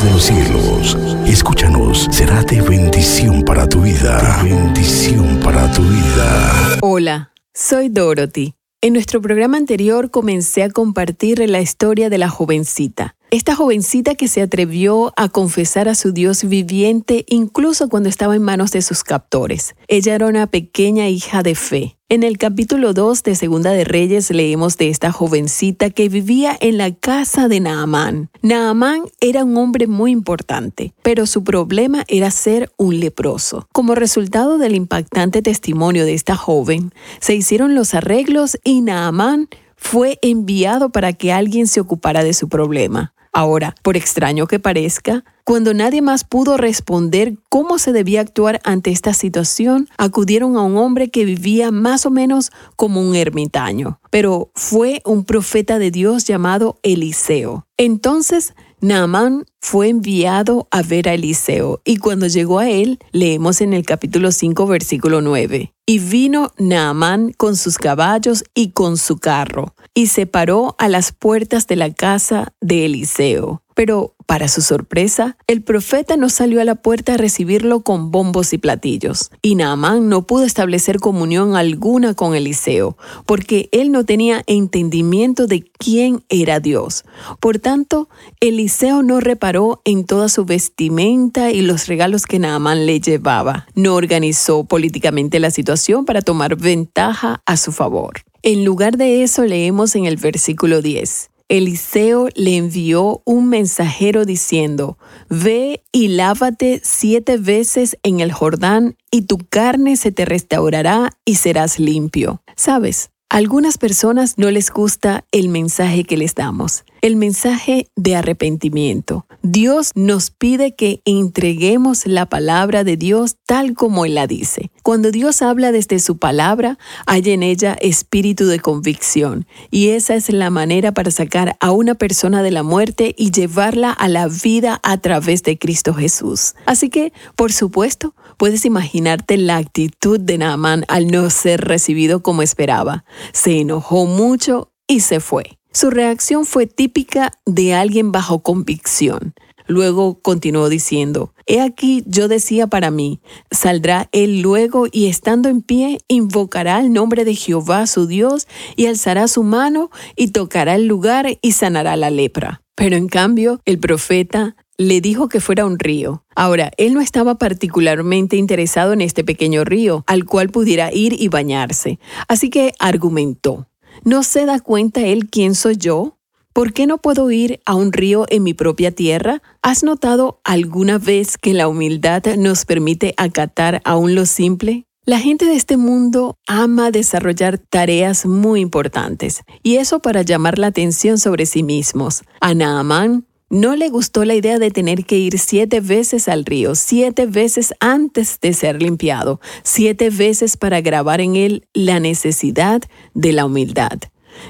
de 0.02 0.10
los 0.10 0.24
cielos, 0.24 0.98
escúchanos, 1.26 2.08
será 2.10 2.42
de 2.42 2.60
bendición 2.62 3.42
para 3.42 3.68
tu 3.68 3.82
vida. 3.82 4.40
bendición 4.42 5.38
para 5.40 5.70
tu 5.72 5.82
vida. 5.82 6.78
Hola, 6.80 7.32
soy 7.52 7.88
Dorothy. 7.90 8.54
En 8.80 8.94
nuestro 8.94 9.20
programa 9.20 9.56
anterior 9.56 10.10
comencé 10.10 10.62
a 10.62 10.70
compartir 10.70 11.38
la 11.48 11.60
historia 11.60 12.10
de 12.10 12.18
la 12.18 12.28
jovencita. 12.28 13.14
Esta 13.34 13.56
jovencita 13.56 14.14
que 14.14 14.28
se 14.28 14.42
atrevió 14.42 15.12
a 15.16 15.28
confesar 15.28 15.88
a 15.88 15.96
su 15.96 16.12
Dios 16.12 16.44
viviente 16.44 17.24
incluso 17.28 17.88
cuando 17.88 18.08
estaba 18.08 18.36
en 18.36 18.42
manos 18.42 18.70
de 18.70 18.80
sus 18.80 19.02
captores. 19.02 19.74
Ella 19.88 20.14
era 20.14 20.28
una 20.28 20.46
pequeña 20.46 21.08
hija 21.08 21.42
de 21.42 21.56
fe. 21.56 21.96
En 22.08 22.22
el 22.22 22.38
capítulo 22.38 22.92
2 22.92 23.24
de 23.24 23.34
Segunda 23.34 23.72
de 23.72 23.82
Reyes 23.82 24.30
leemos 24.30 24.76
de 24.76 24.88
esta 24.88 25.10
jovencita 25.10 25.90
que 25.90 26.08
vivía 26.08 26.56
en 26.60 26.78
la 26.78 26.94
casa 26.94 27.48
de 27.48 27.58
Naamán. 27.58 28.30
Naamán 28.40 29.02
era 29.20 29.42
un 29.42 29.56
hombre 29.56 29.88
muy 29.88 30.12
importante, 30.12 30.94
pero 31.02 31.26
su 31.26 31.42
problema 31.42 32.04
era 32.06 32.30
ser 32.30 32.70
un 32.76 33.00
leproso. 33.00 33.66
Como 33.72 33.96
resultado 33.96 34.58
del 34.58 34.76
impactante 34.76 35.42
testimonio 35.42 36.04
de 36.04 36.14
esta 36.14 36.36
joven, 36.36 36.92
se 37.18 37.34
hicieron 37.34 37.74
los 37.74 37.94
arreglos 37.94 38.60
y 38.62 38.80
Naamán 38.80 39.48
fue 39.74 40.20
enviado 40.22 40.90
para 40.90 41.12
que 41.14 41.32
alguien 41.32 41.66
se 41.66 41.80
ocupara 41.80 42.22
de 42.22 42.32
su 42.32 42.48
problema. 42.48 43.10
Ahora, 43.36 43.74
por 43.82 43.96
extraño 43.96 44.46
que 44.46 44.60
parezca, 44.60 45.24
cuando 45.42 45.74
nadie 45.74 46.02
más 46.02 46.22
pudo 46.22 46.56
responder 46.56 47.34
cómo 47.48 47.80
se 47.80 47.92
debía 47.92 48.20
actuar 48.20 48.60
ante 48.62 48.92
esta 48.92 49.12
situación, 49.12 49.88
acudieron 49.98 50.56
a 50.56 50.62
un 50.62 50.76
hombre 50.76 51.10
que 51.10 51.24
vivía 51.24 51.72
más 51.72 52.06
o 52.06 52.10
menos 52.10 52.52
como 52.76 53.00
un 53.00 53.16
ermitaño, 53.16 53.98
pero 54.10 54.52
fue 54.54 55.02
un 55.04 55.24
profeta 55.24 55.80
de 55.80 55.90
Dios 55.90 56.24
llamado 56.24 56.78
Eliseo. 56.84 57.66
Entonces, 57.76 58.54
Naamán 58.80 59.46
fue 59.64 59.88
enviado 59.88 60.68
a 60.70 60.82
ver 60.82 61.08
a 61.08 61.14
Eliseo 61.14 61.80
y 61.86 61.96
cuando 61.96 62.26
llegó 62.26 62.58
a 62.58 62.68
él, 62.68 62.98
leemos 63.12 63.62
en 63.62 63.72
el 63.72 63.86
capítulo 63.86 64.30
5, 64.30 64.66
versículo 64.66 65.22
9. 65.22 65.72
Y 65.86 65.98
vino 66.00 66.52
Naamán 66.58 67.32
con 67.32 67.56
sus 67.56 67.78
caballos 67.78 68.44
y 68.54 68.72
con 68.72 68.98
su 68.98 69.18
carro, 69.18 69.74
y 69.94 70.08
se 70.08 70.26
paró 70.26 70.76
a 70.78 70.88
las 70.88 71.12
puertas 71.12 71.66
de 71.66 71.76
la 71.76 71.92
casa 71.92 72.52
de 72.60 72.84
Eliseo. 72.84 73.62
Pero, 73.74 74.14
para 74.26 74.48
su 74.48 74.62
sorpresa, 74.62 75.36
el 75.46 75.62
profeta 75.62 76.16
no 76.16 76.28
salió 76.28 76.60
a 76.60 76.64
la 76.64 76.76
puerta 76.76 77.14
a 77.14 77.16
recibirlo 77.16 77.80
con 77.80 78.10
bombos 78.10 78.52
y 78.52 78.58
platillos, 78.58 79.30
y 79.42 79.56
Naamán 79.56 80.08
no 80.08 80.26
pudo 80.26 80.44
establecer 80.44 81.00
comunión 81.00 81.56
alguna 81.56 82.14
con 82.14 82.34
Eliseo, 82.34 82.96
porque 83.26 83.68
él 83.72 83.90
no 83.90 84.04
tenía 84.04 84.42
entendimiento 84.46 85.46
de 85.46 85.62
quién 85.62 86.24
era 86.28 86.60
Dios. 86.60 87.04
Por 87.40 87.58
tanto, 87.58 88.08
Eliseo 88.40 89.02
no 89.02 89.20
reparó 89.20 89.53
en 89.84 90.04
toda 90.04 90.28
su 90.28 90.44
vestimenta 90.44 91.50
y 91.50 91.62
los 91.62 91.86
regalos 91.86 92.26
que 92.26 92.38
Naamán 92.38 92.86
le 92.86 93.00
llevaba. 93.00 93.66
No 93.74 93.94
organizó 93.94 94.64
políticamente 94.64 95.38
la 95.38 95.50
situación 95.50 96.04
para 96.04 96.22
tomar 96.22 96.56
ventaja 96.56 97.40
a 97.46 97.56
su 97.56 97.72
favor. 97.72 98.22
En 98.42 98.64
lugar 98.64 98.96
de 98.96 99.22
eso 99.22 99.44
leemos 99.44 99.94
en 99.94 100.06
el 100.06 100.16
versículo 100.16 100.82
10. 100.82 101.30
Eliseo 101.48 102.28
le 102.34 102.56
envió 102.56 103.22
un 103.24 103.48
mensajero 103.48 104.24
diciendo, 104.24 104.98
Ve 105.28 105.82
y 105.92 106.08
lávate 106.08 106.80
siete 106.82 107.36
veces 107.36 107.96
en 108.02 108.20
el 108.20 108.32
Jordán, 108.32 108.96
y 109.10 109.22
tu 109.22 109.38
carne 109.38 109.96
se 109.96 110.10
te 110.10 110.24
restaurará 110.24 111.16
y 111.24 111.36
serás 111.36 111.78
limpio. 111.78 112.42
Sabes, 112.56 113.10
algunas 113.28 113.78
personas 113.78 114.38
no 114.38 114.50
les 114.50 114.70
gusta 114.70 115.24
el 115.32 115.48
mensaje 115.48 116.04
que 116.04 116.16
les 116.16 116.34
damos, 116.34 116.84
el 117.04 117.16
mensaje 117.16 117.90
de 117.96 118.16
arrepentimiento. 118.16 119.26
Dios 119.42 119.90
nos 119.94 120.30
pide 120.30 120.74
que 120.74 121.02
entreguemos 121.04 122.06
la 122.06 122.30
palabra 122.30 122.82
de 122.82 122.96
Dios 122.96 123.36
tal 123.44 123.74
como 123.74 124.06
Él 124.06 124.14
la 124.14 124.26
dice. 124.26 124.70
Cuando 124.82 125.10
Dios 125.10 125.42
habla 125.42 125.70
desde 125.70 125.98
su 125.98 126.16
palabra, 126.16 126.78
hay 127.04 127.28
en 127.28 127.42
ella 127.42 127.76
espíritu 127.82 128.46
de 128.46 128.58
convicción, 128.58 129.46
y 129.70 129.88
esa 129.90 130.14
es 130.14 130.30
la 130.30 130.48
manera 130.48 130.92
para 130.92 131.10
sacar 131.10 131.58
a 131.60 131.72
una 131.72 131.94
persona 131.94 132.42
de 132.42 132.52
la 132.52 132.62
muerte 132.62 133.14
y 133.18 133.32
llevarla 133.32 133.90
a 133.90 134.08
la 134.08 134.26
vida 134.26 134.80
a 134.82 134.96
través 134.96 135.42
de 135.42 135.58
Cristo 135.58 135.92
Jesús. 135.92 136.54
Así 136.64 136.88
que, 136.88 137.12
por 137.36 137.52
supuesto, 137.52 138.14
puedes 138.38 138.64
imaginarte 138.64 139.36
la 139.36 139.58
actitud 139.58 140.18
de 140.18 140.38
Naamán 140.38 140.86
al 140.88 141.08
no 141.08 141.28
ser 141.28 141.60
recibido 141.60 142.22
como 142.22 142.40
esperaba 142.40 143.04
se 143.34 143.60
enojó 143.60 144.06
mucho 144.06 144.72
y 144.86 145.00
se 145.00 145.20
fue. 145.20 145.58
Su 145.74 145.90
reacción 145.90 146.46
fue 146.46 146.68
típica 146.68 147.32
de 147.46 147.74
alguien 147.74 148.12
bajo 148.12 148.44
convicción. 148.44 149.34
Luego 149.66 150.20
continuó 150.22 150.68
diciendo, 150.68 151.34
He 151.46 151.60
aquí 151.60 152.04
yo 152.06 152.28
decía 152.28 152.68
para 152.68 152.92
mí, 152.92 153.20
saldrá 153.50 154.08
él 154.12 154.40
luego 154.40 154.86
y 154.92 155.06
estando 155.06 155.48
en 155.48 155.62
pie, 155.62 155.98
invocará 156.06 156.78
el 156.78 156.92
nombre 156.92 157.24
de 157.24 157.34
Jehová 157.34 157.88
su 157.88 158.06
Dios 158.06 158.46
y 158.76 158.86
alzará 158.86 159.26
su 159.26 159.42
mano 159.42 159.90
y 160.14 160.28
tocará 160.28 160.76
el 160.76 160.86
lugar 160.86 161.38
y 161.42 161.52
sanará 161.52 161.96
la 161.96 162.10
lepra. 162.10 162.62
Pero 162.76 162.94
en 162.94 163.08
cambio, 163.08 163.60
el 163.64 163.80
profeta 163.80 164.54
le 164.78 165.00
dijo 165.00 165.28
que 165.28 165.40
fuera 165.40 165.66
un 165.66 165.80
río. 165.80 166.24
Ahora, 166.36 166.70
él 166.76 166.94
no 166.94 167.00
estaba 167.00 167.36
particularmente 167.36 168.36
interesado 168.36 168.92
en 168.92 169.00
este 169.00 169.24
pequeño 169.24 169.64
río, 169.64 170.04
al 170.06 170.24
cual 170.24 170.50
pudiera 170.50 170.92
ir 170.92 171.20
y 171.20 171.26
bañarse. 171.26 171.98
Así 172.28 172.48
que 172.48 172.74
argumentó. 172.78 173.66
¿No 174.02 174.22
se 174.22 174.44
da 174.46 174.60
cuenta 174.60 175.00
él 175.02 175.28
quién 175.30 175.54
soy 175.54 175.76
yo? 175.76 176.18
¿Por 176.52 176.72
qué 176.72 176.86
no 176.86 176.98
puedo 176.98 177.30
ir 177.30 177.60
a 177.64 177.74
un 177.74 177.92
río 177.92 178.26
en 178.28 178.42
mi 178.42 178.54
propia 178.54 178.92
tierra? 178.92 179.42
¿Has 179.62 179.82
notado 179.82 180.40
alguna 180.44 180.98
vez 180.98 181.36
que 181.36 181.52
la 181.52 181.68
humildad 181.68 182.22
nos 182.36 182.64
permite 182.64 183.14
acatar 183.16 183.82
aún 183.84 184.14
lo 184.14 184.24
simple? 184.26 184.86
La 185.06 185.18
gente 185.18 185.44
de 185.44 185.54
este 185.54 185.76
mundo 185.76 186.38
ama 186.46 186.90
desarrollar 186.90 187.58
tareas 187.58 188.24
muy 188.24 188.60
importantes, 188.60 189.42
y 189.62 189.76
eso 189.76 190.00
para 190.00 190.22
llamar 190.22 190.58
la 190.58 190.68
atención 190.68 191.18
sobre 191.18 191.44
sí 191.44 191.62
mismos. 191.62 192.22
A 192.40 192.54
Naaman 192.54 193.26
no 193.54 193.76
le 193.76 193.88
gustó 193.88 194.24
la 194.24 194.34
idea 194.34 194.58
de 194.58 194.72
tener 194.72 195.04
que 195.04 195.16
ir 195.16 195.38
siete 195.38 195.80
veces 195.80 196.26
al 196.28 196.44
río, 196.44 196.74
siete 196.74 197.26
veces 197.26 197.72
antes 197.78 198.40
de 198.40 198.52
ser 198.52 198.82
limpiado, 198.82 199.40
siete 199.62 200.10
veces 200.10 200.56
para 200.56 200.80
grabar 200.80 201.20
en 201.20 201.36
él 201.36 201.68
la 201.72 202.00
necesidad 202.00 202.82
de 203.14 203.32
la 203.32 203.46
humildad. 203.46 204.00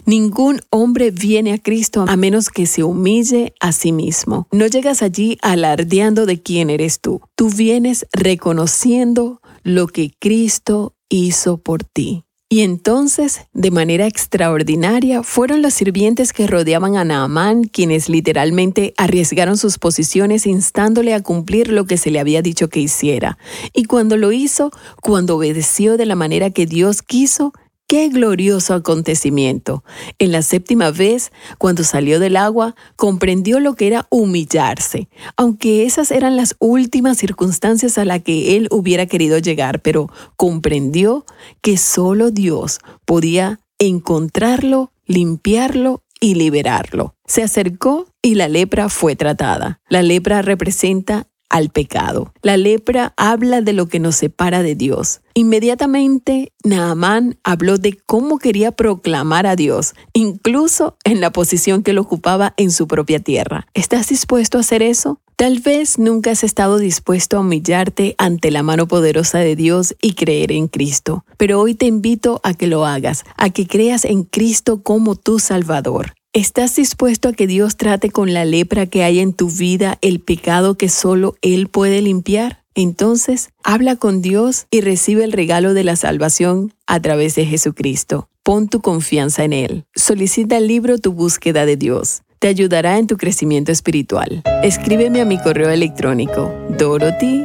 Ningún 0.07 0.63
hombre 0.71 1.11
viene 1.11 1.53
a 1.53 1.59
Cristo 1.59 2.07
a 2.09 2.17
menos 2.17 2.49
que 2.49 2.65
se 2.65 2.83
humille 2.83 3.53
a 3.61 3.73
sí 3.73 3.93
mismo. 3.93 4.49
No 4.51 4.67
llegas 4.67 5.03
allí 5.03 5.37
alardeando 5.43 6.25
de 6.25 6.41
quién 6.41 6.71
eres 6.71 7.01
tú. 7.01 7.21
Tú 7.35 7.51
vienes 7.51 8.07
reconociendo 8.15 9.43
lo 9.63 9.87
que 9.87 10.15
Cristo 10.19 10.95
hizo 11.11 11.59
por 11.59 11.85
ti. 11.85 12.24
Y 12.49 12.61
entonces, 12.61 13.47
de 13.53 13.71
manera 13.71 14.07
extraordinaria, 14.07 15.23
fueron 15.23 15.63
los 15.63 15.75
sirvientes 15.75 16.33
que 16.33 16.47
rodeaban 16.47 16.97
a 16.97 17.05
Naamán 17.05 17.65
quienes 17.65 18.09
literalmente 18.09 18.95
arriesgaron 18.99 19.57
sus 19.57 19.79
posiciones 19.79 20.47
instándole 20.47 21.15
a 21.15 21.23
cumplir 21.23 21.69
lo 21.69 21.87
que 21.87 21.97
se 21.97 22.11
le 22.11 22.21
había 22.21 22.43
dicho 22.43 22.69
que 22.69 22.81
hiciera. 22.81 23.39
Y 23.73 23.85
cuando 23.87 24.17
lo 24.17 24.31
hizo, 24.31 24.71
cuando 25.01 25.37
obedeció 25.37 25.97
de 25.97 26.07
la 26.07 26.17
manera 26.17 26.51
que 26.51 26.67
Dios 26.67 27.03
quiso, 27.03 27.53
Qué 27.87 28.09
glorioso 28.09 28.73
acontecimiento. 28.73 29.85
En 30.19 30.33
la 30.33 30.41
séptima 30.41 30.91
vez, 30.91 31.33
cuando 31.59 31.85
salió 31.85 32.19
del 32.19 32.37
agua, 32.37 32.75
comprendió 32.97 33.61
lo 33.61 33.75
que 33.75 33.87
era 33.87 34.07
humillarse, 34.11 35.09
aunque 35.37 35.85
esas 35.85 36.11
eran 36.11 36.37
las 36.37 36.57
últimas 36.61 37.19
circunstancias 37.19 37.99
a 37.99 38.07
las 38.07 38.23
que 38.23 38.57
él 38.57 38.69
hubiera 38.71 39.05
querido 39.07 39.39
llegar, 39.39 39.83
pero 39.83 40.11
comprendió 40.37 41.27
que 41.61 41.77
solo 41.77 42.31
Dios 42.31 42.81
podía 43.05 43.61
encontrarlo, 43.79 44.91
limpiarlo 45.05 46.03
y 46.21 46.37
liberarlo. 46.37 47.15
Se 47.27 47.43
acercó 47.43 48.07
y 48.23 48.37
la 48.37 48.49
lepra 48.49 48.89
fue 48.89 49.15
tratada. 49.15 49.81
La 49.91 50.03
lepra 50.03 50.41
representa 50.41 51.29
al 51.55 51.71
pecado. 51.71 52.33
La 52.43 52.57
lepra 52.57 53.15
habla 53.17 53.61
de 53.61 53.73
lo 53.73 53.87
que 53.87 54.01
nos 54.01 54.17
separa 54.17 54.65
de 54.65 54.75
Dios. 54.75 55.21
Inmediatamente, 55.35 56.53
Naamán 56.65 57.39
habló 57.45 57.79
de 57.79 57.97
cómo 58.07 58.39
quería 58.41 58.73
proclamar 58.73 59.47
a 59.47 59.55
Dios, 59.55 59.95
incluso 60.15 60.97
en 61.05 61.21
la 61.21 61.31
posición 61.31 61.85
que 61.85 61.93
lo 61.93 62.01
ocupaba 62.01 62.55
en 62.57 62.73
su 62.73 62.89
propia 62.89 63.21
tierra. 63.21 63.69
¿Estás 63.73 64.09
dispuesto 64.09 64.59
a 64.59 64.63
hacer 64.63 64.83
eso? 64.83 65.21
Tal 65.37 65.61
vez 65.61 65.97
nunca 65.97 66.33
has 66.33 66.43
estado 66.43 66.79
dispuesto 66.79 67.37
a 67.37 67.41
humillarte 67.41 68.17
ante 68.19 68.51
la 68.51 68.65
mano 68.65 68.89
poderosa 68.89 69.39
de 69.39 69.55
Dios 69.55 69.95
y 70.03 70.15
creer 70.15 70.51
en 70.51 70.67
Cristo, 70.67 71.25
pero 71.37 71.61
hoy 71.61 71.77
te 71.77 71.87
invito 71.87 72.41
a 72.43 72.55
que 72.55 72.67
lo 72.67 72.85
hagas, 72.85 73.23
a 73.37 73.51
que 73.51 73.69
creas 73.69 74.05
en 74.05 74.25
Cristo 74.25 74.83
como 74.83 75.15
tu 75.15 75.39
Salvador. 75.39 76.15
¿Estás 76.37 76.75
dispuesto 76.75 77.29
a 77.29 77.33
que 77.33 77.47
Dios 77.47 77.77
trate 77.77 78.11
con 78.11 78.35
la 78.35 78.45
lepra 78.45 78.87
que 78.87 79.05
hay 79.05 79.21
en 79.21 79.35
tu 79.35 79.49
vida, 79.49 79.99
el 80.01 80.19
pecado 80.19 80.75
que 80.75 80.89
solo 80.89 81.37
Él 81.43 81.69
puede 81.69 82.03
limpiar? 82.03 82.65
Entonces, 82.75 83.51
habla 83.63 83.95
con 83.95 84.21
Dios 84.21 84.67
y 84.73 84.81
recibe 84.81 85.23
el 85.23 85.31
regalo 85.31 85.75
de 85.75 85.85
la 85.85 85.95
salvación 85.95 86.75
a 86.89 86.99
través 86.99 87.37
de 87.37 87.47
Jesucristo. 87.47 88.29
Pon 88.43 88.67
tu 88.67 88.81
confianza 88.81 89.45
en 89.45 89.53
Él. 89.53 89.85
Solicita 89.95 90.57
el 90.57 90.67
libro 90.67 90.99
Tu 90.99 91.13
búsqueda 91.13 91.67
de 91.67 91.77
Dios. 91.77 92.23
Te 92.41 92.49
ayudará 92.49 92.99
en 92.99 93.07
tu 93.07 93.17
crecimiento 93.17 93.71
espiritual. 93.71 94.43
Escríbeme 94.65 95.21
a 95.21 95.25
mi 95.25 95.41
correo 95.41 95.71
electrónico 95.71 96.53
dorothy 96.77 97.45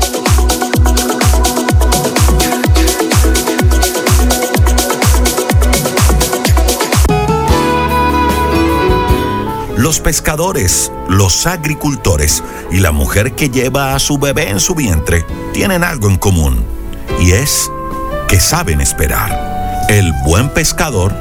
Los 9.81 9.99
pescadores, 9.99 10.91
los 11.09 11.47
agricultores 11.47 12.43
y 12.69 12.77
la 12.77 12.91
mujer 12.91 13.33
que 13.33 13.49
lleva 13.49 13.95
a 13.95 13.99
su 13.99 14.19
bebé 14.19 14.49
en 14.49 14.59
su 14.59 14.75
vientre 14.75 15.25
tienen 15.53 15.83
algo 15.83 16.07
en 16.07 16.17
común, 16.17 16.63
y 17.19 17.31
es 17.31 17.71
que 18.27 18.39
saben 18.39 18.79
esperar. 18.79 19.87
El 19.89 20.13
buen 20.23 20.49
pescador 20.49 21.11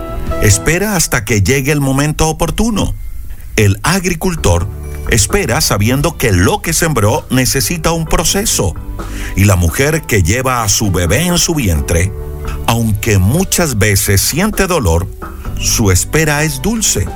espera 0.43 0.95
hasta 0.95 1.25
que 1.25 1.41
llegue 1.41 1.73
el 1.73 1.81
momento 1.81 2.29
oportuno. 2.29 2.95
El 3.57 3.81
agricultor 3.83 4.69
espera 5.09 5.63
sabiendo 5.63 6.19
que 6.19 6.31
lo 6.31 6.61
que 6.61 6.75
sembró 6.75 7.27
necesita 7.31 7.93
un 7.93 8.05
proceso. 8.05 8.75
Y 9.37 9.45
la 9.45 9.57
mujer 9.57 10.03
que 10.03 10.23
lleva 10.23 10.63
a 10.63 10.69
su 10.69 10.91
bebé 10.91 11.23
en 11.23 11.39
su 11.39 11.55
vientre, 11.55 12.13
aunque 12.67 13.17
muchas 13.17 13.79
veces 13.79 14.21
siente 14.21 14.67
dolor, 14.67 15.09
su 15.59 15.91
espera 15.91 16.45
es 16.45 16.61
dulce 16.61 17.07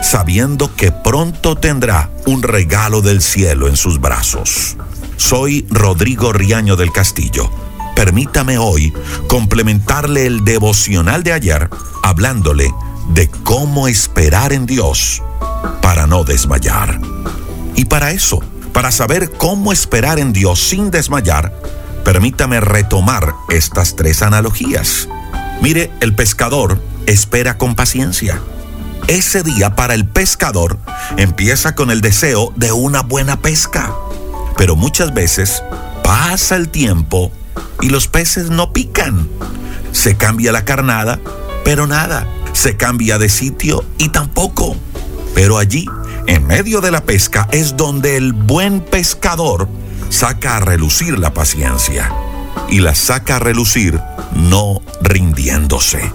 sabiendo 0.00 0.74
que 0.74 0.92
pronto 0.92 1.56
tendrá 1.56 2.10
un 2.26 2.42
regalo 2.42 3.02
del 3.02 3.20
cielo 3.20 3.68
en 3.68 3.76
sus 3.76 4.00
brazos. 4.00 4.76
Soy 5.16 5.66
Rodrigo 5.70 6.32
Riaño 6.32 6.76
del 6.76 6.92
Castillo. 6.92 7.50
Permítame 7.94 8.58
hoy 8.58 8.92
complementarle 9.28 10.26
el 10.26 10.44
devocional 10.44 11.22
de 11.22 11.32
ayer 11.32 11.68
hablándole 12.02 12.72
de 13.10 13.28
cómo 13.28 13.88
esperar 13.88 14.52
en 14.52 14.66
Dios 14.66 15.22
para 15.80 16.06
no 16.06 16.24
desmayar. 16.24 17.00
Y 17.76 17.84
para 17.84 18.10
eso, 18.12 18.40
para 18.72 18.90
saber 18.90 19.30
cómo 19.32 19.72
esperar 19.72 20.18
en 20.18 20.32
Dios 20.32 20.60
sin 20.60 20.90
desmayar, 20.90 21.52
permítame 22.04 22.60
retomar 22.60 23.34
estas 23.50 23.96
tres 23.96 24.22
analogías. 24.22 25.08
Mire, 25.60 25.90
el 26.00 26.14
pescador 26.14 26.80
espera 27.06 27.58
con 27.58 27.74
paciencia 27.74 28.40
ese 29.08 29.42
día 29.42 29.74
para 29.74 29.94
el 29.94 30.06
pescador 30.06 30.78
empieza 31.16 31.74
con 31.74 31.90
el 31.90 32.00
deseo 32.00 32.52
de 32.56 32.72
una 32.72 33.02
buena 33.02 33.40
pesca. 33.40 33.94
Pero 34.56 34.76
muchas 34.76 35.12
veces 35.12 35.62
pasa 36.02 36.56
el 36.56 36.68
tiempo 36.68 37.32
y 37.80 37.88
los 37.88 38.08
peces 38.08 38.50
no 38.50 38.72
pican. 38.72 39.28
Se 39.92 40.16
cambia 40.16 40.52
la 40.52 40.64
carnada, 40.64 41.20
pero 41.64 41.86
nada. 41.86 42.26
Se 42.52 42.76
cambia 42.76 43.18
de 43.18 43.28
sitio 43.28 43.84
y 43.98 44.10
tampoco. 44.10 44.76
Pero 45.34 45.58
allí, 45.58 45.88
en 46.26 46.46
medio 46.46 46.80
de 46.80 46.90
la 46.90 47.04
pesca, 47.04 47.48
es 47.50 47.76
donde 47.76 48.16
el 48.16 48.32
buen 48.32 48.80
pescador 48.80 49.68
saca 50.10 50.58
a 50.58 50.60
relucir 50.60 51.18
la 51.18 51.32
paciencia. 51.32 52.12
Y 52.68 52.80
la 52.80 52.94
saca 52.94 53.36
a 53.36 53.38
relucir 53.38 54.00
no 54.34 54.82
rindiéndose. 55.00 56.12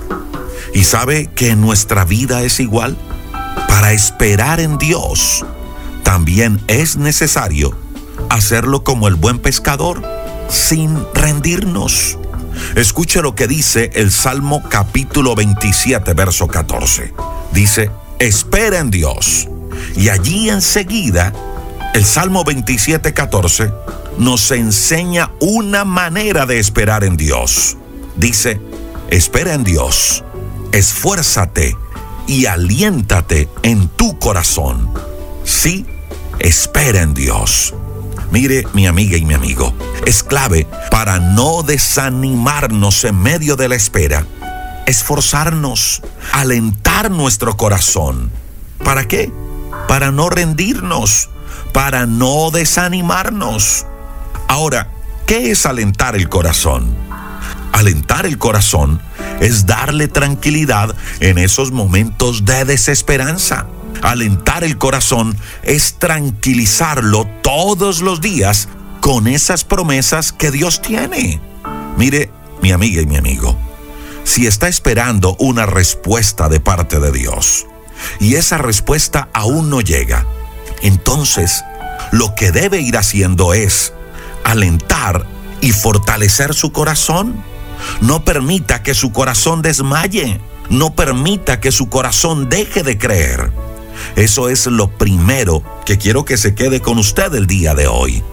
¿Y 0.74 0.84
sabe 0.84 1.28
que 1.28 1.56
nuestra 1.56 2.06
vida 2.06 2.44
es 2.44 2.60
igual? 2.60 2.98
Para 3.68 3.94
esperar 3.94 4.60
en 4.60 4.78
Dios, 4.78 5.46
también 6.04 6.62
es 6.68 6.98
necesario 6.98 7.76
hacerlo 8.30 8.84
como 8.84 9.08
el 9.08 9.16
buen 9.16 9.40
pescador, 9.40 10.02
sin 10.50 10.98
rendirnos. 11.14 12.18
Escuche 12.76 13.22
lo 13.22 13.36
que 13.36 13.48
dice 13.48 13.92
el 13.94 14.12
Salmo 14.12 14.64
capítulo 14.70 15.36
27, 15.36 16.14
verso 16.14 16.48
14. 16.48 17.14
Dice, 17.52 17.92
espera 18.20 18.80
en 18.80 18.92
Dios. 18.92 19.48
Y 19.96 20.10
allí 20.10 20.50
enseguida, 20.50 21.34
el 21.94 22.06
Salmo 22.06 22.44
27, 22.44 23.14
14 23.14 23.72
nos 24.18 24.52
enseña 24.52 25.32
una 25.40 25.86
manera 25.86 26.46
de 26.46 26.60
esperar 26.60 27.04
en 27.04 27.18
Dios. 27.18 27.78
Dice, 28.16 28.60
espera 29.10 29.54
en 29.54 29.64
Dios 29.64 30.24
esfuérzate 30.78 31.76
y 32.28 32.46
aliéntate 32.46 33.50
en 33.64 33.88
tu 33.88 34.20
corazón. 34.20 34.92
Sí, 35.44 35.88
espera 36.40 37.02
en 37.02 37.16
Dios. 37.16 37.74
Mire, 38.32 38.68
mi 38.74 38.86
amiga 38.86 39.18
y 39.18 39.26
mi 39.26 39.34
amigo, 39.34 39.74
es 40.06 40.22
clave 40.22 40.68
para 40.92 41.20
no 41.20 41.64
desanimarnos 41.64 43.06
en 43.06 43.20
medio 43.20 43.56
de 43.56 43.70
la 43.70 43.76
espera, 43.76 44.28
esforzarnos, 44.86 46.04
alentar 46.32 47.10
nuestro 47.10 47.58
corazón. 47.58 48.30
¿Para 48.84 49.08
qué? 49.08 49.32
Para 49.88 50.12
no 50.12 50.30
rendirnos, 50.30 51.30
para 51.74 52.06
no 52.06 52.52
desanimarnos. 52.52 53.86
Ahora, 54.48 54.92
¿qué 55.26 55.50
es 55.50 55.66
alentar 55.66 56.16
el 56.16 56.30
corazón? 56.30 57.07
Alentar 57.72 58.26
el 58.26 58.38
corazón 58.38 59.02
es 59.40 59.66
darle 59.66 60.08
tranquilidad 60.08 60.96
en 61.20 61.38
esos 61.38 61.72
momentos 61.72 62.46
de 62.46 62.66
desesperanza. 62.66 63.68
Alentar 64.02 64.64
el 64.64 64.78
corazón 64.78 65.38
es 65.64 65.96
tranquilizarlo 65.96 67.28
todos 67.42 68.02
los 68.02 68.22
días 68.22 68.68
con 69.02 69.28
esas 69.28 69.64
promesas 69.64 70.32
que 70.32 70.52
Dios 70.52 70.82
tiene. 70.82 71.42
Mire, 71.98 72.32
mi 72.62 72.72
amiga 72.72 73.02
y 73.02 73.06
mi 73.06 73.18
amigo, 73.18 73.58
si 74.24 74.48
está 74.48 74.68
esperando 74.68 75.36
una 75.40 75.66
respuesta 75.66 76.50
de 76.50 76.60
parte 76.60 77.00
de 77.00 77.12
Dios 77.12 77.66
y 78.20 78.36
esa 78.36 78.58
respuesta 78.58 79.30
aún 79.34 79.70
no 79.70 79.82
llega, 79.82 80.26
entonces 80.82 81.64
lo 82.12 82.36
que 82.36 82.52
debe 82.52 82.82
ir 82.82 82.98
haciendo 82.98 83.54
es 83.54 83.94
alentar 84.44 85.26
y 85.62 85.72
fortalecer 85.72 86.54
su 86.54 86.72
corazón 86.72 87.44
no 88.02 88.24
permita 88.24 88.84
que 88.84 88.94
su 88.94 89.12
corazón 89.12 89.62
desmaye. 89.62 90.40
No 90.70 90.94
permita 90.96 91.60
que 91.60 91.72
su 91.72 91.90
corazón 91.90 92.50
deje 92.50 92.84
de 92.84 92.98
creer. 92.98 93.52
Eso 94.16 94.50
es 94.50 94.68
lo 94.68 94.90
primero 94.90 95.64
que 95.86 95.98
quiero 95.98 96.26
que 96.26 96.38
se 96.38 96.56
quede 96.56 96.82
con 96.82 96.98
usted 96.98 97.34
el 97.36 97.48
día 97.48 97.74
de 97.74 97.88
hoy. 97.88 98.24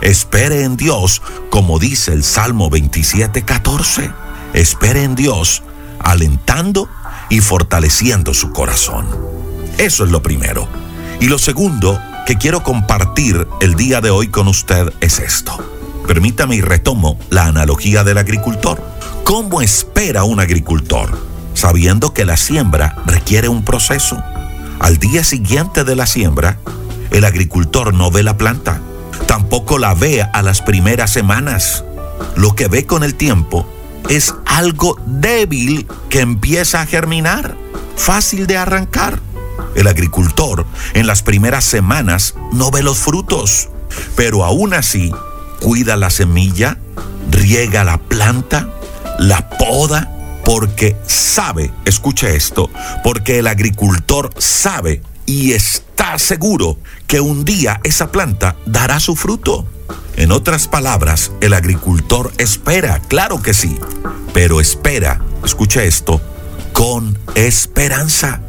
Espere 0.00 0.64
en 0.64 0.76
Dios, 0.76 1.22
como 1.50 1.78
dice 1.78 2.12
el 2.12 2.24
Salmo 2.24 2.70
27, 2.70 3.42
14. 3.42 4.10
Espere 4.52 5.04
en 5.04 5.14
Dios, 5.14 5.62
alentando 6.00 6.88
y 7.28 7.40
fortaleciendo 7.40 8.34
su 8.34 8.52
corazón. 8.52 9.06
Eso 9.78 10.04
es 10.04 10.10
lo 10.10 10.22
primero. 10.22 10.68
Y 11.20 11.26
lo 11.26 11.38
segundo 11.38 12.00
que 12.26 12.36
quiero 12.36 12.62
compartir 12.62 13.46
el 13.60 13.74
día 13.74 14.00
de 14.00 14.10
hoy 14.10 14.28
con 14.28 14.48
usted 14.48 14.92
es 15.00 15.18
esto. 15.18 15.81
Permítame 16.06 16.56
y 16.56 16.60
retomo 16.60 17.18
la 17.30 17.46
analogía 17.46 18.04
del 18.04 18.18
agricultor. 18.18 18.82
¿Cómo 19.24 19.62
espera 19.62 20.24
un 20.24 20.40
agricultor? 20.40 21.16
Sabiendo 21.54 22.12
que 22.12 22.24
la 22.24 22.36
siembra 22.36 22.96
requiere 23.06 23.48
un 23.48 23.64
proceso. 23.64 24.22
Al 24.80 24.98
día 24.98 25.22
siguiente 25.22 25.84
de 25.84 25.94
la 25.94 26.06
siembra, 26.06 26.58
el 27.10 27.24
agricultor 27.24 27.94
no 27.94 28.10
ve 28.10 28.22
la 28.22 28.36
planta, 28.36 28.80
tampoco 29.26 29.78
la 29.78 29.94
ve 29.94 30.22
a 30.22 30.42
las 30.42 30.60
primeras 30.60 31.10
semanas. 31.10 31.84
Lo 32.36 32.54
que 32.54 32.68
ve 32.68 32.84
con 32.84 33.04
el 33.04 33.14
tiempo 33.14 33.66
es 34.08 34.34
algo 34.44 34.98
débil 35.06 35.86
que 36.08 36.20
empieza 36.20 36.80
a 36.80 36.86
germinar, 36.86 37.56
fácil 37.96 38.46
de 38.46 38.56
arrancar. 38.56 39.20
El 39.76 39.86
agricultor 39.86 40.66
en 40.94 41.06
las 41.06 41.22
primeras 41.22 41.64
semanas 41.64 42.34
no 42.52 42.70
ve 42.70 42.82
los 42.82 42.98
frutos, 42.98 43.68
pero 44.16 44.44
aún 44.44 44.74
así 44.74 45.12
cuida 45.62 45.96
la 45.96 46.10
semilla, 46.10 46.76
riega 47.30 47.84
la 47.84 47.98
planta, 47.98 48.68
la 49.18 49.48
poda, 49.48 50.10
porque 50.44 50.96
sabe, 51.06 51.72
escuche 51.84 52.34
esto, 52.34 52.68
porque 53.04 53.38
el 53.38 53.46
agricultor 53.46 54.30
sabe 54.38 55.02
y 55.24 55.52
está 55.52 56.18
seguro 56.18 56.78
que 57.06 57.20
un 57.20 57.44
día 57.44 57.80
esa 57.84 58.10
planta 58.10 58.56
dará 58.66 58.98
su 58.98 59.14
fruto. 59.14 59.66
En 60.16 60.32
otras 60.32 60.66
palabras, 60.66 61.30
el 61.40 61.54
agricultor 61.54 62.32
espera, 62.38 63.00
claro 63.08 63.40
que 63.40 63.54
sí, 63.54 63.78
pero 64.34 64.60
espera, 64.60 65.20
escuche 65.44 65.86
esto, 65.86 66.20
con 66.72 67.16
esperanza. 67.36 68.40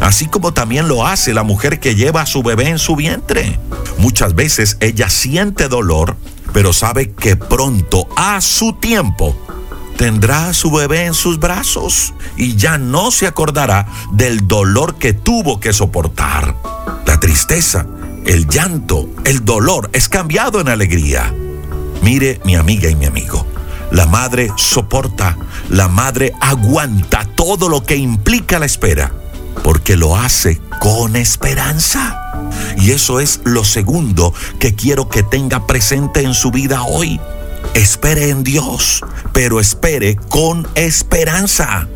Así 0.00 0.26
como 0.26 0.52
también 0.52 0.86
lo 0.86 1.06
hace 1.06 1.32
la 1.32 1.44
mujer 1.44 1.80
que 1.80 1.94
lleva 1.94 2.22
a 2.22 2.26
su 2.26 2.42
bebé 2.42 2.68
en 2.68 2.78
su 2.78 2.94
vientre. 2.94 3.58
Muchas 3.98 4.34
veces 4.34 4.76
ella 4.80 5.08
siente 5.08 5.68
dolor, 5.68 6.16
pero 6.52 6.72
sabe 6.72 7.12
que 7.12 7.36
pronto, 7.36 8.08
a 8.16 8.40
su 8.40 8.74
tiempo, 8.74 9.36
tendrá 9.96 10.48
a 10.48 10.52
su 10.54 10.70
bebé 10.70 11.06
en 11.06 11.14
sus 11.14 11.38
brazos 11.38 12.14
y 12.36 12.56
ya 12.56 12.78
no 12.78 13.10
se 13.10 13.26
acordará 13.26 13.86
del 14.12 14.46
dolor 14.46 14.96
que 14.96 15.12
tuvo 15.12 15.60
que 15.60 15.72
soportar. 15.72 16.56
La 17.06 17.20
tristeza, 17.20 17.86
el 18.26 18.48
llanto, 18.48 19.08
el 19.24 19.44
dolor 19.44 19.90
es 19.92 20.08
cambiado 20.08 20.60
en 20.60 20.68
alegría. 20.68 21.34
Mire, 22.02 22.40
mi 22.44 22.56
amiga 22.56 22.90
y 22.90 22.96
mi 22.96 23.06
amigo, 23.06 23.46
la 23.90 24.06
madre 24.06 24.50
soporta, 24.56 25.36
la 25.68 25.88
madre 25.88 26.32
aguanta 26.40 27.24
todo 27.36 27.68
lo 27.68 27.84
que 27.84 27.96
implica 27.96 28.58
la 28.58 28.66
espera, 28.66 29.12
porque 29.62 29.96
lo 29.96 30.16
hace 30.16 30.60
con 30.80 31.16
esperanza. 31.16 32.18
Y 32.76 32.90
eso 32.90 33.20
es 33.20 33.40
lo 33.44 33.64
segundo 33.64 34.34
que 34.58 34.74
quiero 34.74 35.08
que 35.08 35.22
tenga 35.22 35.66
presente 35.66 36.22
en 36.22 36.34
su 36.34 36.50
vida 36.50 36.82
hoy. 36.82 37.20
Espere 37.74 38.28
en 38.28 38.44
Dios, 38.44 39.02
pero 39.32 39.60
espere 39.60 40.16
con 40.16 40.66
esperanza. 40.74 41.88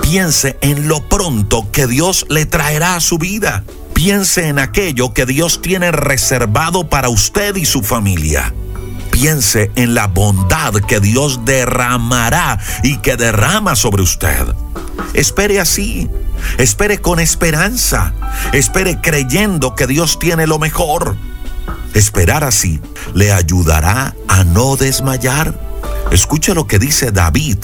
Piense 0.00 0.58
en 0.60 0.88
lo 0.88 1.08
pronto 1.08 1.70
que 1.70 1.86
Dios 1.86 2.26
le 2.28 2.46
traerá 2.46 2.96
a 2.96 3.00
su 3.00 3.18
vida. 3.18 3.64
Piense 3.94 4.48
en 4.48 4.58
aquello 4.58 5.12
que 5.12 5.26
Dios 5.26 5.62
tiene 5.62 5.92
reservado 5.92 6.88
para 6.88 7.08
usted 7.08 7.56
y 7.56 7.64
su 7.64 7.82
familia. 7.82 8.52
Piense 9.12 9.70
en 9.76 9.94
la 9.94 10.08
bondad 10.08 10.74
que 10.74 10.98
Dios 10.98 11.44
derramará 11.44 12.58
y 12.82 12.96
que 12.98 13.16
derrama 13.16 13.76
sobre 13.76 14.02
usted. 14.02 14.46
Espere 15.14 15.60
así, 15.60 16.08
espere 16.58 17.00
con 17.00 17.20
esperanza, 17.20 18.14
espere 18.52 19.00
creyendo 19.00 19.74
que 19.74 19.86
Dios 19.86 20.18
tiene 20.18 20.46
lo 20.46 20.58
mejor. 20.58 21.16
Esperar 21.94 22.44
así 22.44 22.80
le 23.14 23.32
ayudará 23.32 24.14
a 24.28 24.44
no 24.44 24.76
desmayar. 24.76 25.58
Escuche 26.10 26.54
lo 26.54 26.66
que 26.66 26.78
dice 26.78 27.12
David 27.12 27.58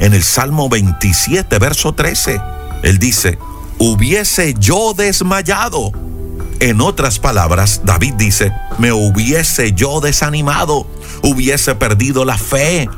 en 0.00 0.14
el 0.14 0.22
Salmo 0.22 0.68
27, 0.68 1.58
verso 1.58 1.94
13. 1.94 2.40
Él 2.82 2.98
dice, 2.98 3.38
hubiese 3.78 4.54
yo 4.58 4.94
desmayado. 4.94 5.92
En 6.60 6.80
otras 6.80 7.18
palabras, 7.18 7.82
David 7.84 8.14
dice, 8.14 8.52
me 8.78 8.92
hubiese 8.92 9.72
yo 9.72 10.00
desanimado, 10.00 10.86
hubiese 11.22 11.74
perdido 11.74 12.24
la 12.24 12.38
fe, 12.38 12.88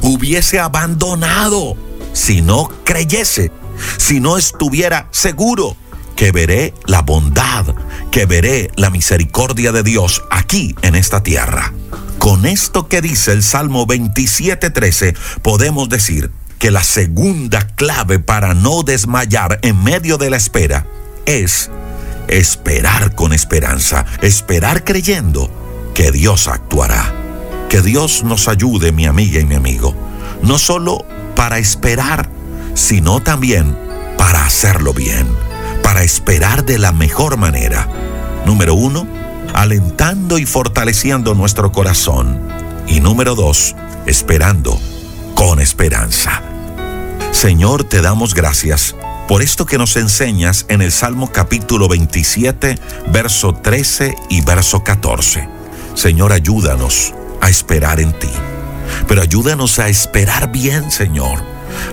hubiese 0.00 0.58
abandonado, 0.58 1.76
si 2.12 2.42
no 2.42 2.68
creyese, 2.84 3.52
si 3.96 4.20
no 4.20 4.38
estuviera 4.38 5.08
seguro 5.10 5.76
que 6.16 6.32
veré 6.32 6.74
la 6.86 7.02
bondad, 7.02 7.74
que 8.10 8.26
veré 8.26 8.70
la 8.76 8.90
misericordia 8.90 9.72
de 9.72 9.82
Dios 9.82 10.22
aquí 10.30 10.74
en 10.82 10.94
esta 10.94 11.22
tierra. 11.22 11.72
Con 12.18 12.46
esto 12.46 12.86
que 12.88 13.00
dice 13.00 13.32
el 13.32 13.42
Salmo 13.42 13.86
27:13, 13.86 15.16
podemos 15.42 15.88
decir 15.88 16.30
que 16.58 16.70
la 16.70 16.84
segunda 16.84 17.66
clave 17.66 18.20
para 18.20 18.54
no 18.54 18.84
desmayar 18.84 19.58
en 19.62 19.82
medio 19.82 20.16
de 20.16 20.30
la 20.30 20.36
espera 20.36 20.86
es 21.26 21.70
esperar 22.28 23.14
con 23.16 23.32
esperanza, 23.32 24.06
esperar 24.20 24.84
creyendo 24.84 25.50
que 25.94 26.12
Dios 26.12 26.48
actuará. 26.48 27.12
Que 27.68 27.80
Dios 27.80 28.22
nos 28.22 28.48
ayude, 28.48 28.92
mi 28.92 29.06
amiga 29.06 29.40
y 29.40 29.44
mi 29.44 29.54
amigo, 29.54 29.94
no 30.42 30.58
solo 30.58 31.04
para 31.34 31.58
esperar, 31.58 32.28
sino 32.74 33.20
también 33.20 33.76
para 34.16 34.44
hacerlo 34.44 34.92
bien 34.92 35.26
para 35.82 36.02
esperar 36.04 36.64
de 36.64 36.78
la 36.78 36.92
mejor 36.92 37.36
manera. 37.36 37.86
Número 38.46 38.74
uno, 38.74 39.06
alentando 39.52 40.38
y 40.38 40.46
fortaleciendo 40.46 41.34
nuestro 41.34 41.70
corazón. 41.72 42.40
Y 42.86 43.00
número 43.00 43.34
dos, 43.34 43.74
esperando 44.06 44.80
con 45.34 45.60
esperanza. 45.60 46.42
Señor, 47.30 47.84
te 47.84 48.00
damos 48.00 48.34
gracias 48.34 48.94
por 49.28 49.42
esto 49.42 49.66
que 49.66 49.78
nos 49.78 49.96
enseñas 49.96 50.66
en 50.68 50.82
el 50.82 50.92
Salmo 50.92 51.30
capítulo 51.30 51.88
27, 51.88 52.78
verso 53.08 53.52
13 53.52 54.14
y 54.30 54.40
verso 54.42 54.82
14. 54.82 55.48
Señor, 55.94 56.32
ayúdanos 56.32 57.14
a 57.40 57.48
esperar 57.48 58.00
en 58.00 58.18
ti. 58.18 58.30
Pero 59.08 59.22
ayúdanos 59.22 59.78
a 59.78 59.88
esperar 59.88 60.50
bien, 60.50 60.90
Señor. 60.90 61.42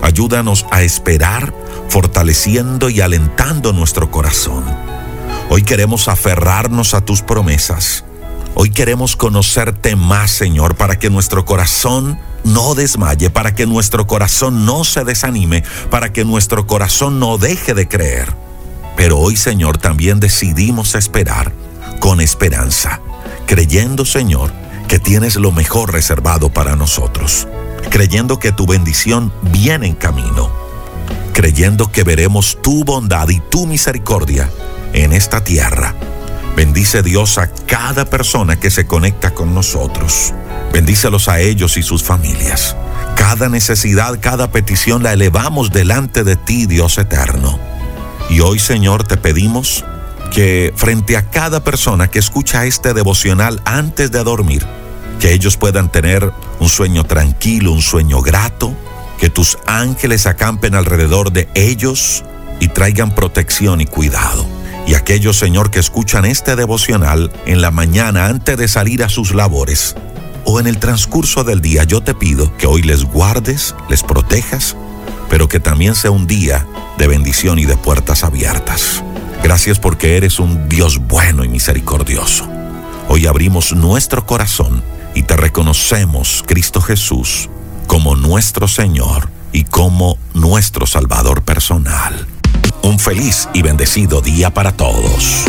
Ayúdanos 0.02 0.66
a 0.70 0.82
esperar 0.82 1.52
fortaleciendo 1.88 2.90
y 2.90 3.00
alentando 3.00 3.72
nuestro 3.72 4.10
corazón. 4.10 4.64
Hoy 5.48 5.62
queremos 5.62 6.08
aferrarnos 6.08 6.94
a 6.94 7.00
tus 7.00 7.22
promesas. 7.22 8.04
Hoy 8.54 8.70
queremos 8.70 9.16
conocerte 9.16 9.96
más, 9.96 10.30
Señor, 10.30 10.76
para 10.76 10.98
que 10.98 11.10
nuestro 11.10 11.44
corazón 11.44 12.18
no 12.44 12.74
desmaye, 12.74 13.30
para 13.30 13.54
que 13.54 13.66
nuestro 13.66 14.06
corazón 14.06 14.64
no 14.64 14.84
se 14.84 15.04
desanime, 15.04 15.62
para 15.90 16.12
que 16.12 16.24
nuestro 16.24 16.66
corazón 16.66 17.20
no 17.20 17.38
deje 17.38 17.74
de 17.74 17.88
creer. 17.88 18.34
Pero 18.96 19.18
hoy, 19.18 19.36
Señor, 19.36 19.78
también 19.78 20.20
decidimos 20.20 20.94
esperar 20.94 21.52
con 22.00 22.20
esperanza, 22.20 23.00
creyendo, 23.46 24.04
Señor, 24.04 24.52
que 24.88 24.98
tienes 24.98 25.36
lo 25.36 25.52
mejor 25.52 25.92
reservado 25.92 26.50
para 26.50 26.76
nosotros, 26.76 27.46
creyendo 27.88 28.38
que 28.38 28.52
tu 28.52 28.66
bendición 28.66 29.32
viene 29.52 29.86
en 29.86 29.94
camino 29.94 30.60
creyendo 31.40 31.90
que 31.90 32.04
veremos 32.04 32.58
tu 32.62 32.84
bondad 32.84 33.30
y 33.30 33.40
tu 33.40 33.66
misericordia 33.66 34.50
en 34.92 35.14
esta 35.14 35.42
tierra. 35.42 35.94
Bendice 36.54 37.02
Dios 37.02 37.38
a 37.38 37.50
cada 37.66 38.04
persona 38.04 38.60
que 38.60 38.70
se 38.70 38.86
conecta 38.86 39.32
con 39.32 39.54
nosotros. 39.54 40.34
Bendícelos 40.72 41.30
a 41.30 41.40
ellos 41.40 41.78
y 41.78 41.82
sus 41.82 42.02
familias. 42.02 42.76
Cada 43.16 43.48
necesidad, 43.48 44.18
cada 44.20 44.50
petición 44.50 45.02
la 45.02 45.14
elevamos 45.14 45.72
delante 45.72 46.24
de 46.24 46.36
ti, 46.36 46.66
Dios 46.66 46.98
eterno. 46.98 47.58
Y 48.28 48.40
hoy, 48.40 48.58
Señor, 48.58 49.04
te 49.04 49.16
pedimos 49.16 49.84
que 50.34 50.74
frente 50.76 51.16
a 51.16 51.30
cada 51.30 51.64
persona 51.64 52.08
que 52.08 52.18
escucha 52.18 52.66
este 52.66 52.92
devocional 52.92 53.62
antes 53.64 54.12
de 54.12 54.22
dormir, 54.22 54.66
que 55.20 55.34
ellos 55.34 55.58
puedan 55.58 55.92
tener 55.92 56.32
un 56.58 56.68
sueño 56.68 57.04
tranquilo, 57.04 57.72
un 57.72 57.82
sueño 57.82 58.22
grato, 58.22 58.74
que 59.18 59.28
tus 59.28 59.58
ángeles 59.66 60.26
acampen 60.26 60.74
alrededor 60.74 61.30
de 61.30 61.48
ellos 61.54 62.24
y 62.58 62.68
traigan 62.68 63.14
protección 63.14 63.82
y 63.82 63.86
cuidado. 63.86 64.46
Y 64.86 64.94
aquellos, 64.94 65.36
Señor, 65.36 65.70
que 65.70 65.78
escuchan 65.78 66.24
este 66.24 66.56
devocional 66.56 67.30
en 67.44 67.60
la 67.60 67.70
mañana 67.70 68.26
antes 68.26 68.56
de 68.56 68.66
salir 68.66 69.04
a 69.04 69.10
sus 69.10 69.34
labores 69.34 69.94
o 70.44 70.58
en 70.58 70.66
el 70.66 70.78
transcurso 70.78 71.44
del 71.44 71.60
día, 71.60 71.84
yo 71.84 72.00
te 72.00 72.14
pido 72.14 72.56
que 72.56 72.66
hoy 72.66 72.82
les 72.82 73.04
guardes, 73.04 73.74
les 73.90 74.02
protejas, 74.02 74.74
pero 75.28 75.48
que 75.48 75.60
también 75.60 75.94
sea 75.94 76.10
un 76.10 76.26
día 76.26 76.66
de 76.96 77.06
bendición 77.06 77.58
y 77.58 77.66
de 77.66 77.76
puertas 77.76 78.24
abiertas. 78.24 79.04
Gracias 79.42 79.78
porque 79.78 80.16
eres 80.16 80.40
un 80.40 80.66
Dios 80.68 80.98
bueno 80.98 81.44
y 81.44 81.48
misericordioso. 81.48 82.48
Hoy 83.08 83.26
abrimos 83.26 83.74
nuestro 83.74 84.24
corazón 84.24 84.82
y 85.14 85.22
te 85.22 85.36
reconocemos, 85.36 86.44
Cristo 86.46 86.80
Jesús, 86.80 87.48
como 87.86 88.16
nuestro 88.16 88.68
Señor 88.68 89.30
y 89.52 89.64
como 89.64 90.18
nuestro 90.34 90.86
Salvador 90.86 91.42
personal. 91.42 92.26
Un 92.82 92.98
feliz 92.98 93.48
y 93.52 93.62
bendecido 93.62 94.20
día 94.20 94.52
para 94.52 94.72
todos. 94.72 95.44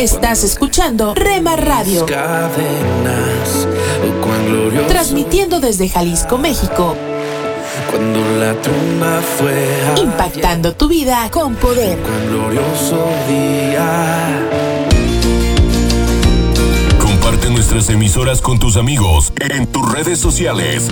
Estás 0.00 0.44
escuchando 0.44 1.14
Rema 1.14 1.56
Radio. 1.56 2.06
Transmitiendo 4.88 5.60
desde 5.60 5.88
Jalisco, 5.88 6.38
México. 6.38 6.96
Cuando 7.90 8.20
la 8.38 8.54
tumba 8.54 9.20
fue 9.38 10.02
impactando 10.02 10.74
tu 10.74 10.88
vida 10.88 11.28
con 11.30 11.54
poder. 11.56 11.98
glorioso 12.28 13.04
día. 13.28 14.48
Comparte 17.00 17.50
nuestras 17.50 17.88
emisoras 17.90 18.40
con 18.40 18.58
tus 18.58 18.76
amigos 18.76 19.32
en 19.40 19.66
tus 19.66 19.92
redes 19.92 20.18
sociales. 20.18 20.88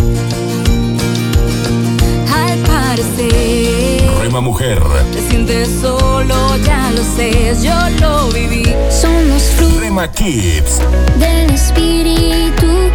Al 2.35 2.59
parecer, 2.61 4.11
Rema 4.21 4.41
Mujer, 4.41 4.83
te 5.13 5.21
sientes 5.29 5.69
solo, 5.81 6.57
ya 6.65 6.91
lo 6.91 7.03
sé, 7.03 7.55
yo 7.63 7.75
lo 8.01 8.29
viví. 8.29 8.65
Somos 8.91 9.43
frutos 9.57 9.81
Rema 9.81 10.11
Kids, 10.11 10.81
del 11.19 11.51
Espíritu 11.51 12.88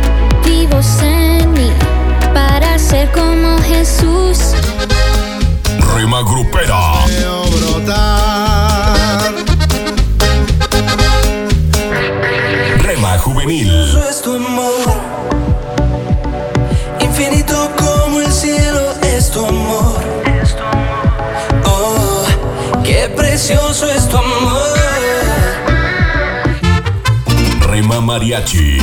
vivos 0.73 1.01
en 1.01 1.51
mí 1.53 1.71
para 2.33 2.77
ser 2.79 3.11
como 3.11 3.57
Jesús. 3.59 4.53
Rema 5.95 6.21
Grupera, 6.21 7.05
Rema 12.79 13.17
Juvenil, 13.19 13.71
es 14.09 14.21
tu 14.21 14.35
amor, 14.35 14.71
infinito 16.99 17.69
como 17.77 18.21
el 18.21 18.31
cielo 18.31 18.93
es 19.03 19.29
tu 19.29 19.45
amor. 19.45 20.01
Oh, 21.65 22.25
qué 22.83 23.11
precioso 23.15 23.89
es 23.89 24.07
tu 24.09 24.17
amor. 24.17 24.73
Rema 27.61 28.01
Mariachi, 28.01 28.77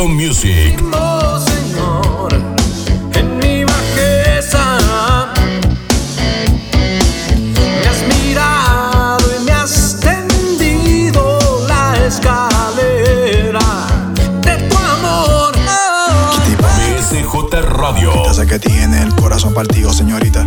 Retro 0.00 0.14
Music, 0.14 0.82
Oh 0.94 1.38
Señor, 1.38 2.32
en 3.12 3.38
mi 3.38 3.64
bajeza 3.64 4.78
me 7.82 7.86
has 7.86 8.02
mirado 8.08 9.26
y 9.38 9.44
me 9.44 9.52
has 9.52 10.00
tendido 10.00 11.66
la 11.68 12.06
escalera 12.06 13.60
de 14.42 14.56
tu 14.70 14.78
amor. 14.78 15.52
BSJ 16.62 17.60
Radio, 17.60 18.32
Sé 18.32 18.46
que 18.46 18.58
tiene 18.58 19.02
el 19.02 19.14
corazón 19.14 19.52
partido, 19.52 19.92
señorita. 19.92 20.46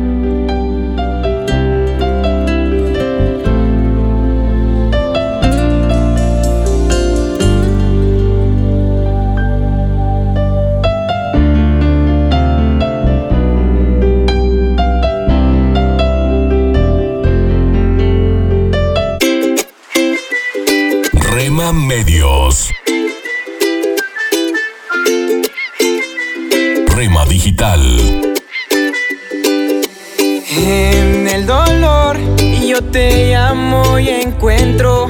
Medios, 21.73 22.69
Rema 26.87 27.25
Digital. 27.25 27.81
En 30.57 31.27
el 31.27 31.45
dolor 31.45 32.17
yo 32.67 32.83
te 32.83 33.31
llamo 33.31 33.97
y 33.99 34.09
encuentro 34.09 35.09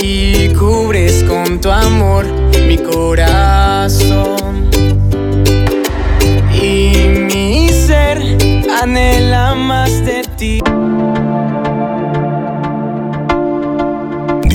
y 0.00 0.48
cubres 0.54 1.22
con 1.24 1.60
tu 1.60 1.70
amor 1.70 2.26
mi 2.66 2.78
corazón. 2.78 3.41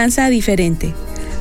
venganza 0.00 0.30
diferente. 0.30 0.94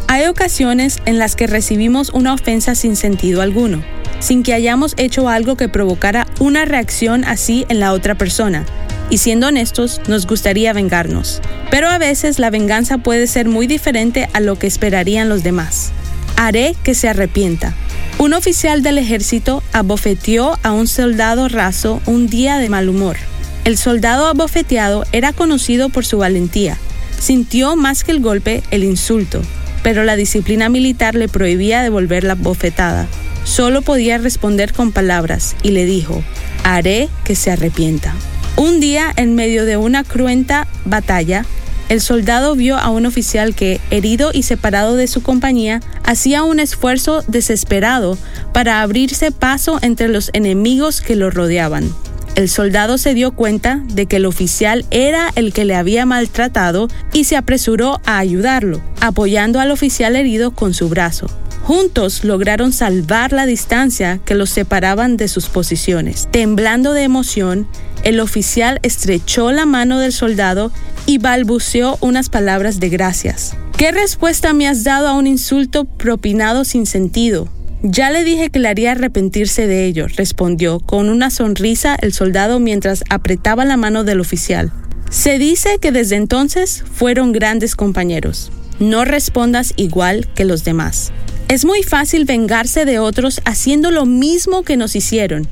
Hay 0.09 0.25
ocasiones 0.25 0.97
en 1.05 1.17
las 1.17 1.37
que 1.37 1.47
recibimos 1.47 2.09
una 2.09 2.33
ofensa 2.33 2.75
sin 2.75 2.97
sentido 2.97 3.41
alguno, 3.41 3.81
sin 4.19 4.43
que 4.43 4.53
hayamos 4.53 4.95
hecho 4.97 5.29
algo 5.29 5.55
que 5.55 5.69
provocara 5.69 6.27
una 6.41 6.65
reacción 6.65 7.23
así 7.23 7.65
en 7.69 7.79
la 7.79 7.93
otra 7.93 8.15
persona. 8.15 8.65
Y 9.09 9.19
siendo 9.19 9.47
honestos, 9.47 10.01
nos 10.09 10.27
gustaría 10.27 10.73
vengarnos. 10.73 11.41
Pero 11.71 11.87
a 11.87 11.97
veces 11.99 12.37
la 12.37 12.49
venganza 12.49 12.97
puede 12.97 13.27
ser 13.27 13.47
muy 13.47 13.65
diferente 13.65 14.27
a 14.33 14.41
lo 14.41 14.59
que 14.59 14.67
esperarían 14.67 15.29
los 15.29 15.41
demás. 15.41 15.91
Haré 16.35 16.75
que 16.83 16.95
se 16.95 17.07
arrepienta. 17.07 17.73
Un 18.17 18.33
oficial 18.33 18.83
del 18.83 18.97
ejército 18.97 19.63
abofeteó 19.71 20.59
a 20.63 20.73
un 20.73 20.87
soldado 20.87 21.47
raso 21.47 22.01
un 22.05 22.27
día 22.27 22.57
de 22.57 22.67
mal 22.67 22.89
humor. 22.89 23.15
El 23.63 23.77
soldado 23.77 24.27
abofeteado 24.27 25.05
era 25.13 25.31
conocido 25.31 25.87
por 25.87 26.05
su 26.05 26.17
valentía. 26.17 26.77
Sintió 27.19 27.75
más 27.75 28.03
que 28.03 28.11
el 28.11 28.21
golpe 28.21 28.63
el 28.71 28.83
insulto, 28.83 29.41
pero 29.83 30.03
la 30.03 30.15
disciplina 30.15 30.69
militar 30.69 31.15
le 31.15 31.27
prohibía 31.27 31.83
devolver 31.83 32.23
la 32.23 32.35
bofetada. 32.35 33.07
Solo 33.43 33.81
podía 33.81 34.17
responder 34.17 34.73
con 34.73 34.91
palabras 34.91 35.55
y 35.63 35.71
le 35.71 35.85
dijo, 35.85 36.23
haré 36.63 37.09
que 37.23 37.35
se 37.35 37.51
arrepienta. 37.51 38.13
Un 38.55 38.79
día, 38.79 39.11
en 39.15 39.35
medio 39.35 39.65
de 39.65 39.77
una 39.77 40.03
cruenta 40.03 40.67
batalla, 40.85 41.45
el 41.89 42.01
soldado 42.01 42.55
vio 42.55 42.77
a 42.77 42.89
un 42.89 43.05
oficial 43.05 43.55
que, 43.55 43.81
herido 43.89 44.29
y 44.33 44.43
separado 44.43 44.95
de 44.95 45.07
su 45.07 45.23
compañía, 45.23 45.81
hacía 46.03 46.43
un 46.43 46.59
esfuerzo 46.59 47.23
desesperado 47.27 48.17
para 48.53 48.81
abrirse 48.81 49.31
paso 49.31 49.79
entre 49.81 50.07
los 50.07 50.29
enemigos 50.33 51.01
que 51.01 51.15
lo 51.15 51.31
rodeaban. 51.31 51.91
El 52.39 52.47
soldado 52.47 52.97
se 52.97 53.13
dio 53.13 53.31
cuenta 53.33 53.83
de 53.93 54.05
que 54.05 54.15
el 54.15 54.25
oficial 54.25 54.85
era 54.91 55.29
el 55.35 55.51
que 55.51 55.65
le 55.65 55.75
había 55.75 56.05
maltratado 56.05 56.87
y 57.11 57.25
se 57.25 57.35
apresuró 57.35 57.99
a 58.05 58.17
ayudarlo, 58.17 58.81
apoyando 59.01 59.59
al 59.59 59.71
oficial 59.71 60.15
herido 60.15 60.51
con 60.51 60.73
su 60.73 60.87
brazo. 60.87 61.27
Juntos 61.63 62.23
lograron 62.23 62.71
salvar 62.71 63.33
la 63.33 63.45
distancia 63.45 64.21
que 64.23 64.35
los 64.35 64.51
separaban 64.51 65.17
de 65.17 65.27
sus 65.27 65.47
posiciones. 65.49 66.29
Temblando 66.31 66.93
de 66.93 67.03
emoción, 67.03 67.67
el 68.03 68.21
oficial 68.21 68.79
estrechó 68.83 69.51
la 69.51 69.65
mano 69.65 69.99
del 69.99 70.13
soldado 70.13 70.71
y 71.05 71.17
balbuceó 71.17 71.97
unas 71.99 72.29
palabras 72.29 72.79
de 72.79 72.87
gracias. 72.87 73.57
¿Qué 73.77 73.91
respuesta 73.91 74.53
me 74.53 74.65
has 74.65 74.85
dado 74.85 75.09
a 75.09 75.13
un 75.13 75.27
insulto 75.27 75.83
propinado 75.83 76.63
sin 76.63 76.85
sentido? 76.85 77.49
Ya 77.81 78.11
le 78.11 78.25
dije 78.25 78.49
que 78.49 78.59
le 78.59 78.67
haría 78.67 78.91
arrepentirse 78.91 79.65
de 79.65 79.85
ello, 79.85 80.07
respondió 80.13 80.81
con 80.81 81.07
una 81.09 81.29
sonrisa 81.29 81.95
el 82.01 82.11
soldado 82.11 82.59
mientras 82.59 83.05
apretaba 83.09 83.63
la 83.63 83.77
mano 83.77 84.03
del 84.03 84.19
oficial. 84.19 84.73
Se 85.09 85.39
dice 85.39 85.77
que 85.79 85.93
desde 85.93 86.17
entonces 86.17 86.83
fueron 86.93 87.31
grandes 87.31 87.77
compañeros. 87.77 88.51
No 88.79 89.05
respondas 89.05 89.73
igual 89.77 90.27
que 90.35 90.43
los 90.43 90.65
demás. 90.65 91.13
Es 91.47 91.63
muy 91.63 91.83
fácil 91.83 92.25
vengarse 92.25 92.83
de 92.83 92.99
otros 92.99 93.39
haciendo 93.45 93.91
lo 93.91 94.05
mismo 94.05 94.63
que 94.63 94.75
nos 94.75 94.97
hicieron, 94.97 95.47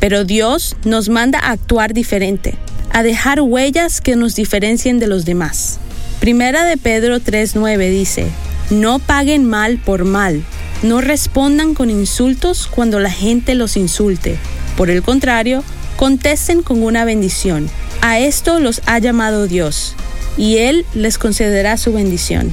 pero 0.00 0.24
Dios 0.24 0.76
nos 0.84 1.08
manda 1.08 1.38
a 1.38 1.52
actuar 1.52 1.94
diferente, 1.94 2.56
a 2.92 3.02
dejar 3.02 3.40
huellas 3.40 4.02
que 4.02 4.16
nos 4.16 4.34
diferencien 4.34 4.98
de 4.98 5.06
los 5.06 5.24
demás. 5.24 5.80
Primera 6.20 6.64
de 6.64 6.76
Pedro 6.76 7.20
3:9 7.20 7.90
dice, 7.90 8.26
no 8.68 8.98
paguen 8.98 9.46
mal 9.46 9.78
por 9.78 10.04
mal, 10.04 10.44
no 10.82 11.00
respondan 11.00 11.74
con 11.74 11.90
insultos 11.90 12.66
cuando 12.66 12.98
la 13.00 13.10
gente 13.10 13.54
los 13.54 13.76
insulte. 13.76 14.38
Por 14.76 14.90
el 14.90 15.02
contrario, 15.02 15.62
contesten 15.96 16.62
con 16.62 16.82
una 16.82 17.04
bendición. 17.04 17.68
A 18.00 18.18
esto 18.18 18.60
los 18.60 18.80
ha 18.86 18.98
llamado 18.98 19.46
Dios, 19.46 19.94
y 20.38 20.56
Él 20.56 20.86
les 20.94 21.18
concederá 21.18 21.76
su 21.76 21.92
bendición. 21.92 22.50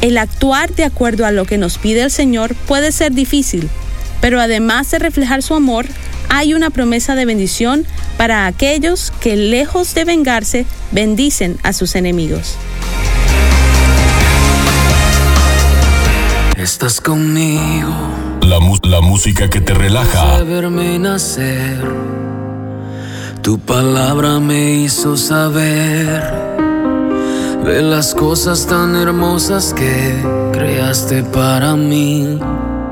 El 0.00 0.18
actuar 0.18 0.74
de 0.74 0.84
acuerdo 0.84 1.26
a 1.26 1.30
lo 1.30 1.44
que 1.44 1.58
nos 1.58 1.78
pide 1.78 2.02
el 2.02 2.10
Señor 2.10 2.54
puede 2.66 2.90
ser 2.90 3.12
difícil, 3.12 3.68
pero 4.20 4.40
además 4.40 4.90
de 4.90 4.98
reflejar 4.98 5.42
su 5.42 5.54
amor, 5.54 5.86
hay 6.28 6.54
una 6.54 6.70
promesa 6.70 7.14
de 7.14 7.26
bendición 7.26 7.86
para 8.16 8.46
aquellos 8.46 9.12
que 9.20 9.36
lejos 9.36 9.94
de 9.94 10.04
vengarse, 10.04 10.66
bendicen 10.92 11.58
a 11.62 11.72
sus 11.72 11.94
enemigos. 11.94 12.56
Estás 16.60 17.00
conmigo. 17.00 17.88
La, 18.42 18.58
la 18.82 19.00
música 19.00 19.48
que 19.48 19.62
te 19.62 19.72
relaja. 19.72 20.44
nacer. 20.98 21.82
Tu 23.40 23.58
palabra 23.58 24.38
me 24.40 24.74
hizo 24.74 25.16
saber 25.16 26.22
de 27.64 27.80
las 27.80 28.14
cosas 28.14 28.66
tan 28.66 28.94
hermosas 28.94 29.72
que 29.72 30.22
creaste 30.52 31.22
para 31.22 31.76
mí. 31.76 32.38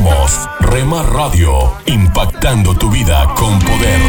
Somos 0.00 0.48
Rema 0.60 1.02
Radio, 1.02 1.74
impactando 1.84 2.74
tu 2.74 2.88
vida 2.88 3.34
con 3.36 3.58
poder. 3.58 4.00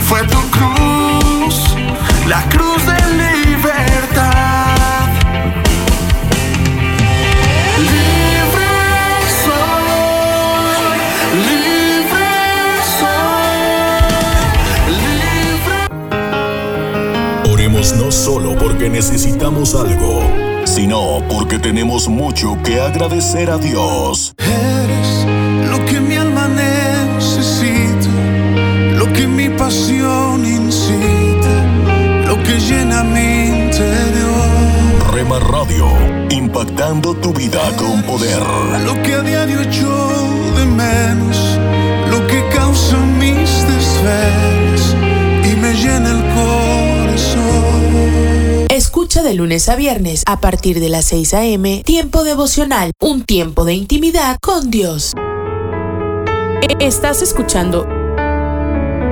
Fue 0.00 0.22
tu 0.22 0.40
cruz, 0.50 1.76
la 2.26 2.42
cruz 2.48 2.84
de 2.84 2.96
libertad. 3.14 5.06
Libre 7.78 8.66
soy, 9.44 10.80
libre 11.54 12.26
soy, 12.98 13.68
libre. 15.14 15.78
Oremos 17.52 17.92
no 17.92 18.10
solo 18.10 18.58
porque 18.58 18.88
necesitamos 18.88 19.76
algo, 19.76 20.24
sino 20.78 21.20
porque 21.28 21.58
tenemos 21.58 22.08
mucho 22.08 22.56
que 22.62 22.80
agradecer 22.80 23.50
a 23.50 23.58
Dios. 23.58 24.32
Eres 24.38 25.26
lo 25.68 25.84
que 25.84 25.98
mi 25.98 26.14
alma 26.14 26.46
necesita, 26.46 28.12
lo 28.96 29.12
que 29.12 29.26
mi 29.26 29.48
pasión 29.48 30.46
incita, 30.46 31.56
lo 32.28 32.40
que 32.44 32.60
llena 32.60 33.02
mi 33.02 33.48
interior. 33.64 35.12
Rema 35.12 35.40
Radio, 35.40 35.88
impactando 36.30 37.12
tu 37.16 37.32
vida 37.32 37.72
con 37.76 38.00
poder. 38.04 38.40
Lo 38.86 39.02
que 39.02 39.14
a 39.14 39.22
diario 39.22 39.60
echo 39.60 39.90
de 40.58 40.64
menos, 40.64 41.58
lo 42.08 42.24
que 42.28 42.40
causa 42.54 42.96
mis 43.18 43.50
desvelos 43.66 44.97
Escucha 48.78 49.24
de 49.24 49.34
lunes 49.34 49.68
a 49.68 49.74
viernes 49.74 50.22
a 50.24 50.38
partir 50.38 50.78
de 50.78 50.88
las 50.88 51.06
6 51.06 51.34
a.m. 51.34 51.82
Tiempo 51.84 52.22
devocional, 52.22 52.92
un 53.00 53.24
tiempo 53.24 53.64
de 53.64 53.74
intimidad 53.74 54.38
con 54.40 54.70
Dios. 54.70 55.14
Estás 56.78 57.20
escuchando 57.20 57.88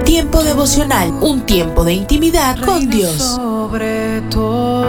Tiempo 0.04 0.44
devocional, 0.44 1.10
un 1.20 1.46
tiempo 1.46 1.82
de 1.82 1.94
intimidad 1.94 2.64
con 2.64 2.88
Dios. 2.88 3.16
Sobre 3.16 4.20
todo, 4.30 4.86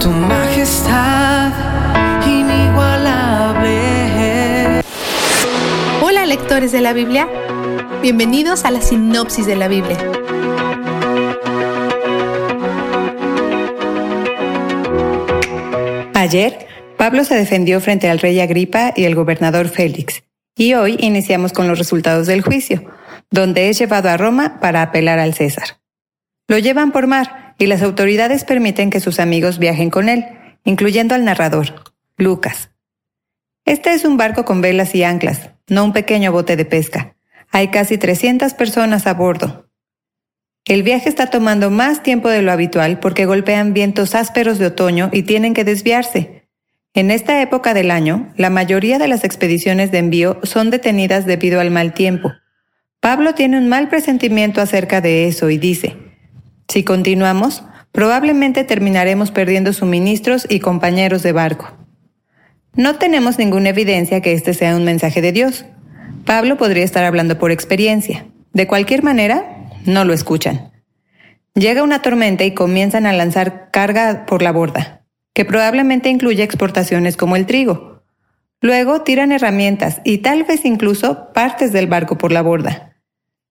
tu 0.00 0.08
majestad 0.08 1.52
inigualable. 2.26 3.70
Hola 6.02 6.26
lectores 6.26 6.72
de 6.72 6.80
la 6.80 6.92
Biblia, 6.92 7.28
bienvenidos 8.02 8.64
a 8.64 8.72
la 8.72 8.80
sinopsis 8.80 9.46
de 9.46 9.54
la 9.54 9.68
Biblia. 9.68 10.21
Ayer, 16.22 16.68
Pablo 16.98 17.24
se 17.24 17.34
defendió 17.34 17.80
frente 17.80 18.08
al 18.08 18.20
rey 18.20 18.38
Agripa 18.38 18.92
y 18.94 19.06
el 19.06 19.16
gobernador 19.16 19.68
Félix, 19.68 20.22
y 20.56 20.74
hoy 20.74 20.96
iniciamos 21.00 21.52
con 21.52 21.66
los 21.66 21.76
resultados 21.76 22.28
del 22.28 22.42
juicio, 22.42 22.84
donde 23.32 23.68
es 23.68 23.78
llevado 23.80 24.08
a 24.08 24.16
Roma 24.16 24.60
para 24.60 24.82
apelar 24.82 25.18
al 25.18 25.34
César. 25.34 25.80
Lo 26.46 26.58
llevan 26.58 26.92
por 26.92 27.08
mar 27.08 27.56
y 27.58 27.66
las 27.66 27.82
autoridades 27.82 28.44
permiten 28.44 28.88
que 28.88 29.00
sus 29.00 29.18
amigos 29.18 29.58
viajen 29.58 29.90
con 29.90 30.08
él, 30.08 30.24
incluyendo 30.62 31.16
al 31.16 31.24
narrador, 31.24 31.92
Lucas. 32.16 32.70
Este 33.64 33.92
es 33.92 34.04
un 34.04 34.16
barco 34.16 34.44
con 34.44 34.60
velas 34.60 34.94
y 34.94 35.02
anclas, 35.02 35.50
no 35.66 35.82
un 35.82 35.92
pequeño 35.92 36.30
bote 36.30 36.54
de 36.54 36.64
pesca. 36.64 37.16
Hay 37.50 37.72
casi 37.72 37.98
300 37.98 38.54
personas 38.54 39.08
a 39.08 39.14
bordo. 39.14 39.66
El 40.64 40.84
viaje 40.84 41.08
está 41.08 41.26
tomando 41.26 41.70
más 41.70 42.02
tiempo 42.02 42.28
de 42.28 42.42
lo 42.42 42.52
habitual 42.52 43.00
porque 43.00 43.26
golpean 43.26 43.74
vientos 43.74 44.14
ásperos 44.14 44.58
de 44.58 44.66
otoño 44.66 45.10
y 45.12 45.22
tienen 45.22 45.54
que 45.54 45.64
desviarse. 45.64 46.48
En 46.94 47.10
esta 47.10 47.42
época 47.42 47.74
del 47.74 47.90
año, 47.90 48.32
la 48.36 48.50
mayoría 48.50 48.98
de 48.98 49.08
las 49.08 49.24
expediciones 49.24 49.90
de 49.90 49.98
envío 49.98 50.38
son 50.44 50.70
detenidas 50.70 51.26
debido 51.26 51.58
al 51.58 51.70
mal 51.70 51.94
tiempo. 51.94 52.32
Pablo 53.00 53.34
tiene 53.34 53.58
un 53.58 53.68
mal 53.68 53.88
presentimiento 53.88 54.60
acerca 54.60 55.00
de 55.00 55.26
eso 55.26 55.50
y 55.50 55.58
dice, 55.58 55.96
si 56.68 56.84
continuamos, 56.84 57.64
probablemente 57.90 58.62
terminaremos 58.62 59.32
perdiendo 59.32 59.72
suministros 59.72 60.46
y 60.48 60.60
compañeros 60.60 61.22
de 61.22 61.32
barco. 61.32 61.72
No 62.74 62.96
tenemos 62.96 63.38
ninguna 63.38 63.70
evidencia 63.70 64.20
que 64.20 64.32
este 64.32 64.54
sea 64.54 64.76
un 64.76 64.84
mensaje 64.84 65.20
de 65.20 65.32
Dios. 65.32 65.64
Pablo 66.24 66.56
podría 66.56 66.84
estar 66.84 67.04
hablando 67.04 67.38
por 67.38 67.50
experiencia. 67.50 68.26
De 68.52 68.66
cualquier 68.66 69.02
manera, 69.02 69.61
no 69.84 70.04
lo 70.04 70.12
escuchan. 70.12 70.72
Llega 71.54 71.82
una 71.82 72.02
tormenta 72.02 72.44
y 72.44 72.54
comienzan 72.54 73.06
a 73.06 73.12
lanzar 73.12 73.70
carga 73.70 74.24
por 74.26 74.42
la 74.42 74.52
borda, 74.52 75.04
que 75.34 75.44
probablemente 75.44 76.08
incluye 76.08 76.42
exportaciones 76.42 77.16
como 77.16 77.36
el 77.36 77.46
trigo. 77.46 78.02
Luego 78.60 79.02
tiran 79.02 79.32
herramientas 79.32 80.00
y 80.04 80.18
tal 80.18 80.44
vez 80.44 80.64
incluso 80.64 81.32
partes 81.32 81.72
del 81.72 81.88
barco 81.88 82.16
por 82.16 82.32
la 82.32 82.42
borda. 82.42 82.96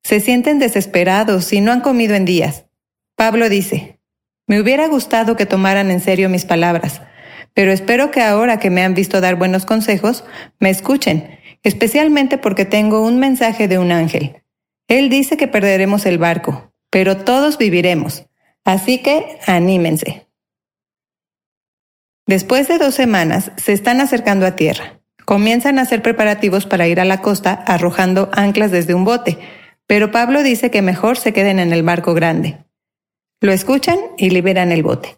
Se 0.04 0.20
sienten 0.20 0.58
desesperados 0.58 1.54
y 1.54 1.62
no 1.62 1.72
han 1.72 1.82
comido 1.82 2.16
en 2.16 2.26
días. 2.26 2.66
Pablo 3.16 3.50
dice, 3.50 4.00
me 4.48 4.60
hubiera 4.60 4.88
gustado 4.88 5.36
que 5.36 5.46
tomaran 5.46 5.92
en 5.92 6.00
serio 6.00 6.28
mis 6.28 6.46
palabras, 6.46 7.02
pero 7.54 7.72
espero 7.72 8.10
que 8.10 8.22
ahora 8.22 8.58
que 8.58 8.70
me 8.70 8.84
han 8.84 8.96
visto 8.96 9.22
dar 9.22 9.36
buenos 9.36 9.66
consejos, 9.66 10.24
me 10.60 10.70
escuchen, 10.70 11.38
especialmente 11.64 12.38
porque 12.38 12.66
tengo 12.66 13.06
un 13.06 13.20
mensaje 13.20 13.68
de 13.68 13.78
un 13.78 13.92
ángel. 13.92 14.41
Él 14.92 15.08
dice 15.08 15.38
que 15.38 15.48
perderemos 15.48 16.06
el 16.06 16.18
barco, 16.18 16.74
pero 16.90 17.16
todos 17.16 17.58
viviremos, 17.58 18.26
así 18.66 18.98
que 18.98 19.40
anímense. 19.48 20.28
Después 22.28 22.68
de 22.68 22.78
dos 22.78 22.94
semanas, 22.94 23.54
se 23.56 23.72
están 23.72 24.02
acercando 24.02 24.46
a 24.46 24.58
tierra. 24.58 25.00
Comienzan 25.24 25.80
a 25.80 25.84
hacer 25.84 26.02
preparativos 26.02 26.66
para 26.66 26.90
ir 26.90 27.00
a 27.00 27.06
la 27.06 27.22
costa 27.22 27.54
arrojando 27.54 28.30
anclas 28.34 28.72
desde 28.72 28.94
un 28.94 29.06
bote, 29.06 29.38
pero 29.88 30.12
Pablo 30.12 30.44
dice 30.44 30.72
que 30.72 30.82
mejor 30.82 31.18
se 31.18 31.32
queden 31.32 31.60
en 31.60 31.72
el 31.72 31.84
barco 31.84 32.14
grande. 32.14 32.58
Lo 33.40 33.54
escuchan 33.54 33.98
y 34.18 34.30
liberan 34.30 34.74
el 34.74 34.84
bote. 34.84 35.18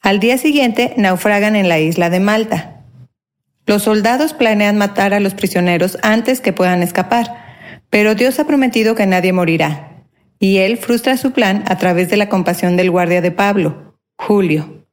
Al 0.00 0.18
día 0.18 0.38
siguiente 0.38 0.92
naufragan 0.96 1.54
en 1.54 1.68
la 1.68 1.78
isla 1.78 2.10
de 2.10 2.18
Malta. 2.18 2.82
Los 3.64 3.84
soldados 3.84 4.34
planean 4.34 4.76
matar 4.76 5.14
a 5.14 5.20
los 5.20 5.34
prisioneros 5.34 5.98
antes 6.02 6.40
que 6.40 6.52
puedan 6.52 6.82
escapar, 6.82 7.43
pero 7.94 8.16
Dios 8.16 8.40
ha 8.40 8.44
prometido 8.44 8.96
que 8.96 9.06
nadie 9.06 9.32
morirá, 9.32 10.02
y 10.40 10.56
él 10.56 10.78
frustra 10.78 11.16
su 11.16 11.30
plan 11.30 11.62
a 11.68 11.78
través 11.78 12.10
de 12.10 12.16
la 12.16 12.28
compasión 12.28 12.76
del 12.76 12.90
guardia 12.90 13.20
de 13.20 13.30
Pablo, 13.30 13.94
Julio. 14.16 14.84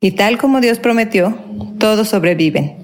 Y 0.00 0.12
tal 0.12 0.38
como 0.38 0.62
Dios 0.62 0.78
prometió, 0.78 1.38
todos 1.78 2.08
sobreviven. 2.08 2.78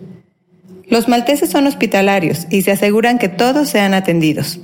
Los 0.90 1.09
malteses 1.09 1.49
son 1.49 1.66
hospitalarios 1.66 2.46
y 2.51 2.61
se 2.61 2.72
aseguran 2.72 3.18
que 3.18 3.30
todos 3.30 3.70
sean 3.70 3.94
atendidos. 3.94 4.61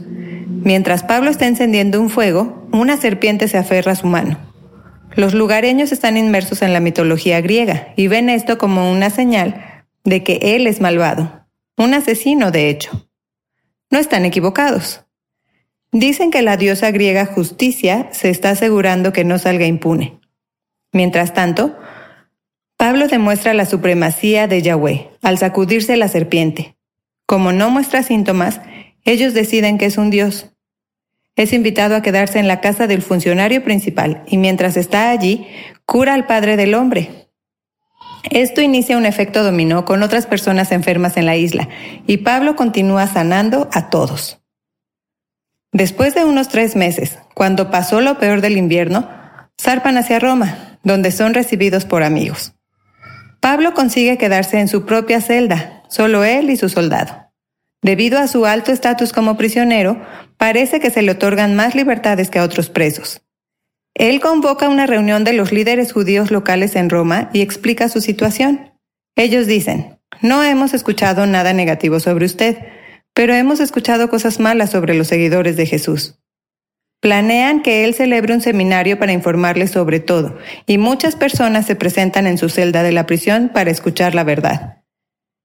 Mientras 0.64 1.02
Pablo 1.02 1.30
está 1.30 1.46
encendiendo 1.46 1.98
un 1.98 2.10
fuego, 2.10 2.68
una 2.70 2.98
serpiente 2.98 3.48
se 3.48 3.56
aferra 3.56 3.92
a 3.92 3.96
su 3.96 4.06
mano. 4.06 4.36
Los 5.16 5.32
lugareños 5.32 5.92
están 5.92 6.18
inmersos 6.18 6.60
en 6.60 6.74
la 6.74 6.80
mitología 6.80 7.40
griega 7.40 7.94
y 7.96 8.08
ven 8.08 8.28
esto 8.28 8.58
como 8.58 8.92
una 8.92 9.08
señal 9.08 9.86
de 10.04 10.22
que 10.22 10.40
él 10.42 10.66
es 10.66 10.82
malvado, 10.82 11.46
un 11.78 11.94
asesino 11.94 12.50
de 12.50 12.68
hecho. 12.68 13.08
No 13.90 13.98
están 13.98 14.24
equivocados. 14.24 15.04
Dicen 15.92 16.30
que 16.30 16.42
la 16.42 16.56
diosa 16.56 16.90
griega 16.90 17.26
Justicia 17.26 18.08
se 18.12 18.30
está 18.30 18.50
asegurando 18.50 19.12
que 19.12 19.24
no 19.24 19.38
salga 19.38 19.66
impune. 19.66 20.18
Mientras 20.92 21.34
tanto, 21.34 21.78
Pablo 22.76 23.08
demuestra 23.08 23.54
la 23.54 23.66
supremacía 23.66 24.46
de 24.46 24.62
Yahweh 24.62 25.10
al 25.22 25.38
sacudirse 25.38 25.96
la 25.96 26.08
serpiente. 26.08 26.76
Como 27.26 27.52
no 27.52 27.70
muestra 27.70 28.02
síntomas, 28.02 28.60
ellos 29.04 29.34
deciden 29.34 29.78
que 29.78 29.86
es 29.86 29.96
un 29.96 30.10
dios 30.10 30.54
es 31.36 31.52
invitado 31.52 31.96
a 31.96 32.02
quedarse 32.02 32.38
en 32.38 32.46
la 32.46 32.60
casa 32.60 32.86
del 32.86 33.02
funcionario 33.02 33.64
principal 33.64 34.22
y 34.28 34.38
mientras 34.38 34.76
está 34.76 35.10
allí, 35.10 35.46
cura 35.84 36.14
al 36.14 36.26
padre 36.26 36.56
del 36.56 36.74
hombre. 36.74 37.23
Esto 38.30 38.60
inicia 38.60 38.96
un 38.96 39.06
efecto 39.06 39.44
dominó 39.44 39.84
con 39.84 40.02
otras 40.02 40.26
personas 40.26 40.72
enfermas 40.72 41.16
en 41.16 41.26
la 41.26 41.36
isla 41.36 41.68
y 42.06 42.18
Pablo 42.18 42.56
continúa 42.56 43.06
sanando 43.06 43.68
a 43.72 43.90
todos. 43.90 44.40
Después 45.72 46.14
de 46.14 46.24
unos 46.24 46.48
tres 46.48 46.76
meses, 46.76 47.18
cuando 47.34 47.70
pasó 47.70 48.00
lo 48.00 48.18
peor 48.18 48.40
del 48.40 48.56
invierno, 48.56 49.08
zarpan 49.60 49.98
hacia 49.98 50.20
Roma, 50.20 50.78
donde 50.84 51.10
son 51.10 51.34
recibidos 51.34 51.84
por 51.84 52.02
amigos. 52.02 52.54
Pablo 53.40 53.74
consigue 53.74 54.16
quedarse 54.16 54.60
en 54.60 54.68
su 54.68 54.86
propia 54.86 55.20
celda, 55.20 55.82
solo 55.88 56.24
él 56.24 56.48
y 56.50 56.56
su 56.56 56.68
soldado. 56.68 57.30
Debido 57.82 58.18
a 58.18 58.28
su 58.28 58.46
alto 58.46 58.72
estatus 58.72 59.12
como 59.12 59.36
prisionero, 59.36 60.00
parece 60.38 60.80
que 60.80 60.90
se 60.90 61.02
le 61.02 61.12
otorgan 61.12 61.54
más 61.54 61.74
libertades 61.74 62.30
que 62.30 62.38
a 62.38 62.44
otros 62.44 62.70
presos. 62.70 63.23
Él 63.94 64.20
convoca 64.20 64.68
una 64.68 64.86
reunión 64.86 65.24
de 65.24 65.32
los 65.32 65.52
líderes 65.52 65.92
judíos 65.92 66.30
locales 66.30 66.74
en 66.76 66.90
Roma 66.90 67.30
y 67.32 67.40
explica 67.40 67.88
su 67.88 68.00
situación. 68.00 68.72
Ellos 69.16 69.46
dicen, 69.46 70.00
no 70.20 70.42
hemos 70.42 70.74
escuchado 70.74 71.26
nada 71.26 71.52
negativo 71.52 72.00
sobre 72.00 72.26
usted, 72.26 72.58
pero 73.14 73.34
hemos 73.34 73.60
escuchado 73.60 74.08
cosas 74.10 74.40
malas 74.40 74.70
sobre 74.70 74.94
los 74.94 75.06
seguidores 75.06 75.56
de 75.56 75.66
Jesús. 75.66 76.18
Planean 77.00 77.62
que 77.62 77.84
él 77.84 77.94
celebre 77.94 78.34
un 78.34 78.40
seminario 78.40 78.98
para 78.98 79.12
informarles 79.12 79.70
sobre 79.70 80.00
todo, 80.00 80.38
y 80.66 80.78
muchas 80.78 81.14
personas 81.14 81.66
se 81.66 81.76
presentan 81.76 82.26
en 82.26 82.38
su 82.38 82.48
celda 82.48 82.82
de 82.82 82.92
la 82.92 83.06
prisión 83.06 83.50
para 83.52 83.70
escuchar 83.70 84.14
la 84.14 84.24
verdad. 84.24 84.82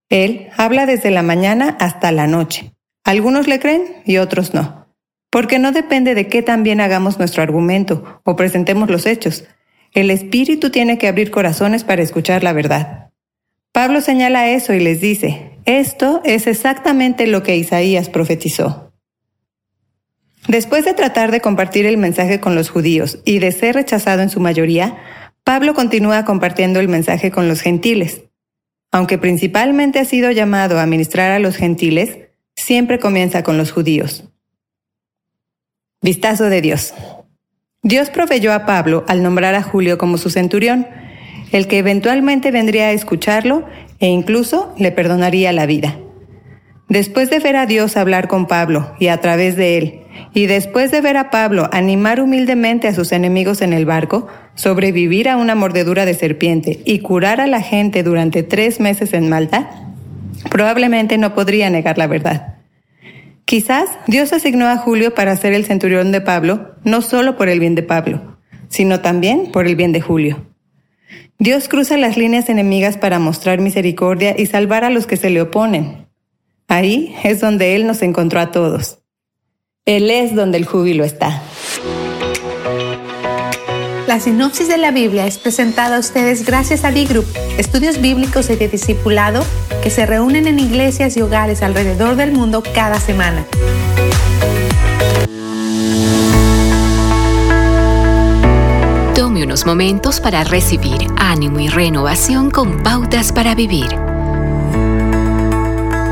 Él 0.09 0.49
habla 0.57 0.87
desde 0.87 1.11
la 1.11 1.21
mañana 1.21 1.77
hasta 1.79 2.11
la 2.11 2.25
noche. 2.25 2.73
Algunos 3.03 3.47
le 3.47 3.59
creen 3.59 4.01
y 4.05 4.17
otros 4.17 4.53
no. 4.53 4.88
Porque 5.29 5.59
no 5.59 5.71
depende 5.71 6.15
de 6.15 6.27
qué 6.27 6.41
tan 6.41 6.63
bien 6.63 6.81
hagamos 6.81 7.19
nuestro 7.19 7.43
argumento 7.43 8.21
o 8.23 8.35
presentemos 8.35 8.89
los 8.89 9.05
hechos. 9.05 9.45
El 9.93 10.09
Espíritu 10.11 10.69
tiene 10.69 10.97
que 10.97 11.07
abrir 11.07 11.31
corazones 11.31 11.83
para 11.83 12.01
escuchar 12.01 12.43
la 12.43 12.53
verdad. 12.53 13.09
Pablo 13.71 14.01
señala 14.01 14.49
eso 14.49 14.73
y 14.73 14.79
les 14.79 15.01
dice, 15.01 15.51
esto 15.65 16.21
es 16.25 16.47
exactamente 16.47 17.27
lo 17.27 17.43
que 17.43 17.55
Isaías 17.55 18.09
profetizó. 18.09 18.91
Después 20.47 20.83
de 20.85 20.95
tratar 20.95 21.29
de 21.31 21.41
compartir 21.41 21.85
el 21.85 21.97
mensaje 21.97 22.39
con 22.39 22.55
los 22.55 22.69
judíos 22.69 23.19
y 23.25 23.37
de 23.37 23.51
ser 23.51 23.75
rechazado 23.75 24.23
en 24.23 24.29
su 24.29 24.39
mayoría, 24.39 24.97
Pablo 25.43 25.75
continúa 25.75 26.25
compartiendo 26.25 26.79
el 26.79 26.87
mensaje 26.87 27.29
con 27.29 27.47
los 27.47 27.61
gentiles. 27.61 28.23
Aunque 28.91 29.19
principalmente 29.19 29.99
ha 29.99 30.05
sido 30.05 30.31
llamado 30.31 30.79
a 30.79 30.87
ministrar 30.87 31.31
a 31.31 31.39
los 31.39 31.55
gentiles, 31.55 32.17
siempre 32.55 32.97
comienza 32.97 33.43
con 33.43 33.57
los 33.59 33.71
judíos. 33.71 34.23
Vistazo 36.01 36.45
de 36.45 36.61
Dios. 36.61 36.93
Dios 37.83 38.09
proveyó 38.09 38.53
a 38.53 38.65
Pablo 38.65 39.03
al 39.09 39.21
nombrar 39.21 39.55
a 39.55 39.63
Julio 39.63 39.97
como 39.97 40.17
su 40.17 40.29
centurión, 40.29 40.87
el 41.51 41.67
que 41.67 41.77
eventualmente 41.77 42.51
vendría 42.51 42.87
a 42.87 42.91
escucharlo 42.93 43.65
e 43.99 44.07
incluso 44.07 44.73
le 44.77 44.93
perdonaría 44.93 45.51
la 45.51 45.65
vida. 45.65 45.97
Después 46.87 47.29
de 47.29 47.39
ver 47.39 47.57
a 47.57 47.65
Dios 47.65 47.97
hablar 47.97 48.29
con 48.29 48.47
Pablo 48.47 48.93
y 48.97 49.07
a 49.07 49.19
través 49.19 49.57
de 49.57 49.77
él, 49.77 50.01
y 50.33 50.45
después 50.45 50.89
de 50.91 51.01
ver 51.01 51.17
a 51.17 51.29
Pablo 51.31 51.69
animar 51.73 52.21
humildemente 52.21 52.87
a 52.87 52.93
sus 52.93 53.11
enemigos 53.11 53.61
en 53.61 53.73
el 53.73 53.85
barco, 53.85 54.27
sobrevivir 54.55 55.27
a 55.27 55.35
una 55.35 55.53
mordedura 55.53 56.05
de 56.05 56.13
serpiente 56.13 56.81
y 56.85 56.99
curar 56.99 57.41
a 57.41 57.47
la 57.47 57.61
gente 57.61 58.03
durante 58.03 58.41
tres 58.43 58.79
meses 58.79 59.13
en 59.13 59.27
Malta, 59.27 59.69
probablemente 60.49 61.17
no 61.17 61.35
podría 61.35 61.69
negar 61.69 61.97
la 61.97 62.07
verdad. 62.07 62.58
Quizás 63.49 63.89
Dios 64.05 64.31
asignó 64.31 64.67
a 64.67 64.77
Julio 64.77 65.15
para 65.15 65.35
ser 65.35 65.53
el 65.53 65.65
centurión 65.65 66.11
de 66.11 66.21
Pablo, 66.21 66.75
no 66.83 67.01
solo 67.01 67.35
por 67.35 67.49
el 67.49 67.59
bien 67.59 67.73
de 67.73 67.81
Pablo, 67.81 68.37
sino 68.67 68.99
también 68.99 69.51
por 69.51 69.65
el 69.65 69.75
bien 69.75 69.91
de 69.91 70.01
Julio. 70.01 70.45
Dios 71.39 71.67
cruza 71.67 71.97
las 71.97 72.15
líneas 72.15 72.47
enemigas 72.47 72.97
para 72.97 73.17
mostrar 73.17 73.59
misericordia 73.59 74.35
y 74.37 74.45
salvar 74.45 74.83
a 74.83 74.91
los 74.91 75.07
que 75.07 75.17
se 75.17 75.31
le 75.31 75.41
oponen. 75.41 76.05
Ahí 76.67 77.15
es 77.23 77.39
donde 77.39 77.75
Él 77.75 77.87
nos 77.87 78.03
encontró 78.03 78.39
a 78.39 78.51
todos. 78.51 78.99
Él 79.83 80.11
es 80.11 80.35
donde 80.35 80.59
el 80.59 80.65
júbilo 80.65 81.03
está. 81.03 81.41
La 84.09 84.19
sinopsis 84.19 84.67
de 84.67 84.79
la 84.79 84.89
Biblia 84.89 85.27
es 85.27 85.37
presentada 85.37 85.97
a 85.97 85.99
ustedes 85.99 86.43
gracias 86.43 86.83
a 86.83 86.89
B-Group, 86.89 87.27
estudios 87.59 88.01
bíblicos 88.01 88.49
y 88.49 88.55
de 88.55 88.67
discipulado 88.67 89.45
que 89.83 89.91
se 89.91 90.07
reúnen 90.07 90.47
en 90.47 90.57
iglesias 90.57 91.15
y 91.15 91.21
hogares 91.21 91.61
alrededor 91.61 92.15
del 92.15 92.31
mundo 92.31 92.63
cada 92.73 92.99
semana. 92.99 93.45
Tome 99.13 99.43
unos 99.43 99.67
momentos 99.67 100.19
para 100.19 100.43
recibir 100.43 101.05
ánimo 101.15 101.59
y 101.59 101.67
renovación 101.67 102.49
con 102.49 102.81
pautas 102.81 103.31
para 103.31 103.53
vivir. 103.53 103.89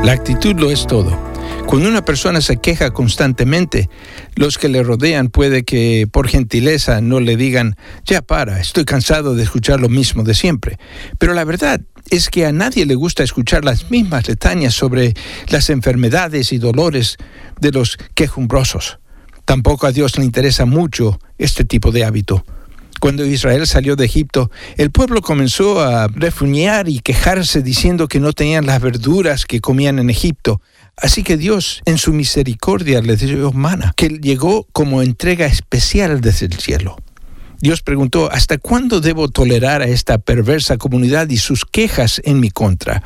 La 0.04 0.12
actitud 0.12 0.54
lo 0.54 0.70
es 0.70 0.86
todo. 0.86 1.27
Cuando 1.68 1.90
una 1.90 2.02
persona 2.02 2.40
se 2.40 2.56
queja 2.56 2.92
constantemente, 2.92 3.90
los 4.36 4.56
que 4.56 4.70
le 4.70 4.82
rodean 4.82 5.28
puede 5.28 5.64
que 5.64 6.08
por 6.10 6.26
gentileza 6.26 7.02
no 7.02 7.20
le 7.20 7.36
digan, 7.36 7.76
ya 8.06 8.22
para, 8.22 8.58
estoy 8.58 8.86
cansado 8.86 9.34
de 9.34 9.42
escuchar 9.42 9.78
lo 9.78 9.90
mismo 9.90 10.22
de 10.22 10.32
siempre. 10.32 10.78
Pero 11.18 11.34
la 11.34 11.44
verdad 11.44 11.82
es 12.08 12.30
que 12.30 12.46
a 12.46 12.52
nadie 12.52 12.86
le 12.86 12.94
gusta 12.94 13.22
escuchar 13.22 13.66
las 13.66 13.90
mismas 13.90 14.26
letañas 14.26 14.72
sobre 14.72 15.12
las 15.48 15.68
enfermedades 15.68 16.54
y 16.54 16.58
dolores 16.58 17.18
de 17.60 17.70
los 17.70 17.98
quejumbrosos. 18.14 18.98
Tampoco 19.44 19.86
a 19.86 19.92
Dios 19.92 20.16
le 20.16 20.24
interesa 20.24 20.64
mucho 20.64 21.20
este 21.36 21.66
tipo 21.66 21.92
de 21.92 22.02
hábito. 22.02 22.46
Cuando 22.98 23.26
Israel 23.26 23.66
salió 23.66 23.94
de 23.94 24.06
Egipto, 24.06 24.50
el 24.78 24.90
pueblo 24.90 25.20
comenzó 25.20 25.82
a 25.82 26.08
refuñar 26.08 26.88
y 26.88 27.00
quejarse 27.00 27.62
diciendo 27.62 28.08
que 28.08 28.20
no 28.20 28.32
tenían 28.32 28.64
las 28.64 28.80
verduras 28.80 29.44
que 29.44 29.60
comían 29.60 29.98
en 29.98 30.08
Egipto, 30.08 30.62
Así 31.00 31.22
que 31.22 31.36
Dios, 31.36 31.80
en 31.84 31.96
su 31.96 32.12
misericordia, 32.12 33.00
les 33.00 33.20
dio 33.20 33.52
mana, 33.52 33.92
que 33.96 34.08
llegó 34.08 34.66
como 34.72 35.00
entrega 35.02 35.46
especial 35.46 36.20
desde 36.20 36.46
el 36.46 36.54
cielo. 36.54 36.96
Dios 37.60 37.82
preguntó, 37.82 38.30
¿hasta 38.30 38.58
cuándo 38.58 39.00
debo 39.00 39.28
tolerar 39.28 39.82
a 39.82 39.86
esta 39.86 40.18
perversa 40.18 40.76
comunidad 40.76 41.28
y 41.30 41.38
sus 41.38 41.64
quejas 41.64 42.20
en 42.24 42.40
mi 42.40 42.50
contra? 42.50 43.02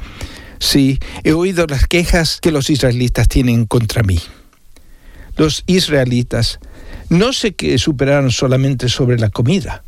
Sí, 0.59 0.99
he 1.25 1.33
oído 1.33 1.67
las 1.67 1.87
quejas 1.87 2.39
que 2.41 2.53
los 2.53 2.71
israelitas 2.71 3.29
tienen 3.29 3.67
contra 3.67 4.03
mí. 4.03 4.21
Los 5.37 5.65
israelitas 5.67 6.61
No 7.09 7.33
se 7.33 7.55
superaron 7.79 8.31
solamente 8.31 8.89
sobre 8.89 9.19
la 9.19 9.29
comida. 9.29 9.85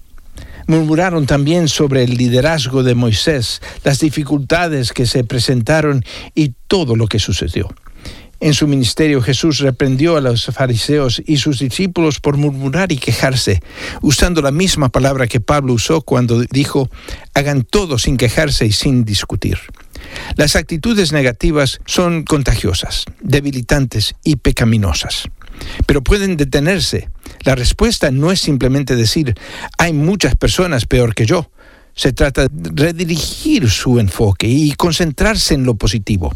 Murmuraron 0.67 1.27
también 1.27 1.69
sobre 1.69 2.05
el 2.05 2.17
liderazgo 2.17 2.83
de 2.83 2.95
Moisés, 2.95 3.63
las 3.83 4.01
dificultades 4.01 4.93
que 4.93 5.07
se 5.07 5.25
presentaron 5.25 6.05
y 6.35 6.53
todo 6.67 6.97
lo 6.97 7.07
que 7.07 7.19
sucedió. 7.19 7.69
En 8.41 8.55
su 8.55 8.67
ministerio 8.67 9.23
Jesús 9.23 9.59
reprendió 9.59 10.17
a 10.17 10.21
los 10.21 10.47
fariseos 10.47 11.23
y 11.25 11.39
sus 11.39 11.59
discípulos 11.59 12.21
por 12.21 12.37
murmurar 12.37 12.93
y 12.93 12.99
quejarse, 12.99 13.63
usando 14.03 14.43
la 14.43 14.51
misma 14.51 14.89
palabra 14.89 15.27
que 15.27 15.41
Pablo 15.41 15.73
usó 15.73 16.03
cuando 16.03 16.43
dijo, 16.43 16.91
hagan 17.35 17.63
todo 17.63 17.99
sin 17.99 18.17
quejarse 18.17 18.67
y 18.67 18.73
sin 18.73 19.05
discutir. 19.05 19.59
Las 20.37 20.57
actitudes 20.57 21.13
negativas 21.13 21.81
son 21.87 22.25
contagiosas, 22.25 23.05
debilitantes 23.21 24.15
y 24.25 24.37
pecaminosas, 24.37 25.29
pero 25.87 26.03
pueden 26.03 26.37
detenerse. 26.37 27.09
La 27.43 27.55
respuesta 27.55 28.11
no 28.11 28.33
es 28.33 28.41
simplemente 28.41 28.97
decir, 28.97 29.35
hay 29.79 29.93
muchas 29.93 30.35
personas 30.35 30.87
peor 30.87 31.15
que 31.15 31.27
yo. 31.27 31.51
Se 31.97 32.13
trata 32.13 32.49
de 32.51 32.71
redirigir 32.75 33.71
su 33.71 34.01
enfoque 34.01 34.49
y 34.49 34.73
concentrarse 34.73 35.55
en 35.55 35.65
lo 35.65 35.77
positivo. 35.77 36.35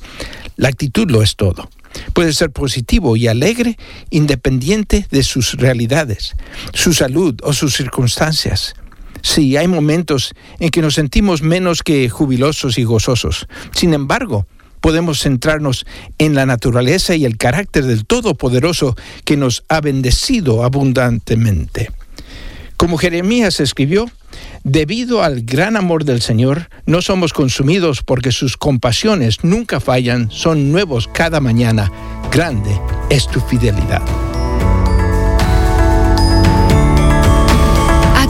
La 0.56 0.68
actitud 0.68 1.10
lo 1.10 1.22
es 1.22 1.34
todo. 1.34 1.68
Puede 2.12 2.32
ser 2.32 2.50
positivo 2.50 3.16
y 3.16 3.28
alegre 3.28 3.76
independiente 4.10 5.06
de 5.10 5.22
sus 5.22 5.54
realidades, 5.54 6.34
su 6.72 6.92
salud 6.92 7.34
o 7.42 7.52
sus 7.52 7.74
circunstancias. 7.74 8.74
Sí, 9.22 9.56
hay 9.56 9.68
momentos 9.68 10.34
en 10.60 10.70
que 10.70 10.82
nos 10.82 10.94
sentimos 10.94 11.42
menos 11.42 11.82
que 11.82 12.08
jubilosos 12.08 12.78
y 12.78 12.84
gozosos. 12.84 13.46
Sin 13.72 13.94
embargo, 13.94 14.46
podemos 14.80 15.20
centrarnos 15.20 15.86
en 16.18 16.34
la 16.34 16.46
naturaleza 16.46 17.14
y 17.16 17.24
el 17.24 17.36
carácter 17.36 17.84
del 17.84 18.06
Todopoderoso 18.06 18.96
que 19.24 19.36
nos 19.36 19.64
ha 19.68 19.80
bendecido 19.80 20.64
abundantemente. 20.64 21.90
Como 22.76 22.96
Jeremías 22.96 23.58
escribió, 23.60 24.08
debido 24.68 25.22
al 25.22 25.42
gran 25.42 25.76
amor 25.76 26.04
del 26.04 26.20
Señor, 26.20 26.68
no 26.86 27.02
somos 27.02 27.32
consumidos 27.32 28.02
porque 28.02 28.32
sus 28.32 28.56
compasiones 28.56 29.42
nunca 29.42 29.80
fallan, 29.80 30.30
son 30.30 30.70
nuevos 30.70 31.08
cada 31.08 31.40
mañana. 31.40 31.90
Grande 32.30 32.78
es 33.10 33.26
tu 33.26 33.40
fidelidad. 33.40 34.02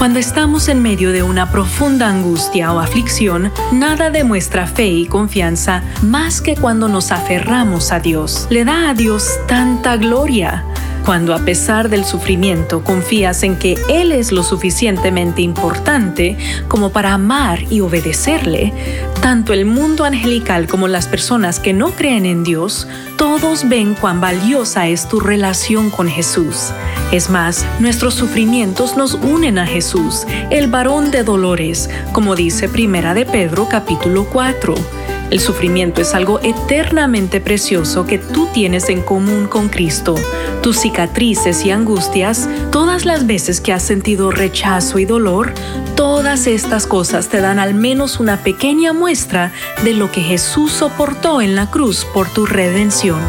Cuando 0.00 0.18
estamos 0.18 0.68
en 0.70 0.80
medio 0.80 1.12
de 1.12 1.22
una 1.22 1.50
profunda 1.50 2.08
angustia 2.08 2.72
o 2.72 2.80
aflicción, 2.80 3.52
nada 3.70 4.08
demuestra 4.08 4.66
fe 4.66 4.86
y 4.86 5.04
confianza 5.04 5.82
más 6.00 6.40
que 6.40 6.56
cuando 6.56 6.88
nos 6.88 7.12
aferramos 7.12 7.92
a 7.92 8.00
Dios. 8.00 8.46
Le 8.48 8.64
da 8.64 8.88
a 8.88 8.94
Dios 8.94 9.28
tanta 9.46 9.98
gloria. 9.98 10.64
Cuando 11.04 11.34
a 11.34 11.38
pesar 11.38 11.88
del 11.88 12.04
sufrimiento 12.04 12.84
confías 12.84 13.42
en 13.42 13.56
que 13.56 13.76
Él 13.88 14.12
es 14.12 14.32
lo 14.32 14.42
suficientemente 14.42 15.42
importante 15.42 16.36
como 16.68 16.90
para 16.90 17.14
amar 17.14 17.64
y 17.70 17.80
obedecerle, 17.80 18.72
tanto 19.20 19.52
el 19.52 19.64
mundo 19.64 20.04
angelical 20.04 20.66
como 20.66 20.88
las 20.88 21.08
personas 21.08 21.58
que 21.58 21.72
no 21.72 21.90
creen 21.90 22.26
en 22.26 22.44
Dios, 22.44 22.86
todos 23.16 23.68
ven 23.68 23.94
cuán 23.94 24.20
valiosa 24.20 24.88
es 24.88 25.08
tu 25.08 25.20
relación 25.20 25.90
con 25.90 26.08
Jesús. 26.08 26.72
Es 27.12 27.28
más, 27.28 27.64
nuestros 27.80 28.14
sufrimientos 28.14 28.96
nos 28.96 29.14
unen 29.14 29.58
a 29.58 29.66
Jesús, 29.66 30.26
el 30.50 30.68
varón 30.68 31.10
de 31.10 31.24
dolores, 31.24 31.90
como 32.12 32.36
dice 32.36 32.68
Primera 32.68 33.14
de 33.14 33.26
Pedro 33.26 33.68
capítulo 33.68 34.26
4. 34.26 34.99
El 35.30 35.38
sufrimiento 35.38 36.00
es 36.00 36.14
algo 36.14 36.40
eternamente 36.42 37.40
precioso 37.40 38.04
que 38.04 38.18
tú 38.18 38.48
tienes 38.52 38.88
en 38.88 39.00
común 39.00 39.46
con 39.46 39.68
Cristo. 39.68 40.16
Tus 40.60 40.80
cicatrices 40.80 41.64
y 41.64 41.70
angustias, 41.70 42.48
todas 42.72 43.04
las 43.04 43.28
veces 43.28 43.60
que 43.60 43.72
has 43.72 43.84
sentido 43.84 44.32
rechazo 44.32 44.98
y 44.98 45.04
dolor, 45.04 45.54
todas 45.94 46.48
estas 46.48 46.88
cosas 46.88 47.28
te 47.28 47.40
dan 47.40 47.60
al 47.60 47.74
menos 47.74 48.18
una 48.18 48.38
pequeña 48.38 48.92
muestra 48.92 49.52
de 49.84 49.94
lo 49.94 50.10
que 50.10 50.20
Jesús 50.20 50.72
soportó 50.72 51.40
en 51.40 51.54
la 51.54 51.70
cruz 51.70 52.04
por 52.12 52.28
tu 52.28 52.44
redención. 52.44 53.20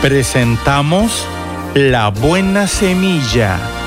Presentamos 0.00 1.26
La 1.74 2.08
Buena 2.08 2.66
Semilla 2.66 3.81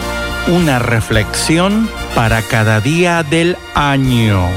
una 0.47 0.77
reflexión 0.77 1.89
para 2.13 2.41
cada 2.43 2.79
día 2.79 3.23
del 3.23 3.57
año. 3.73 4.47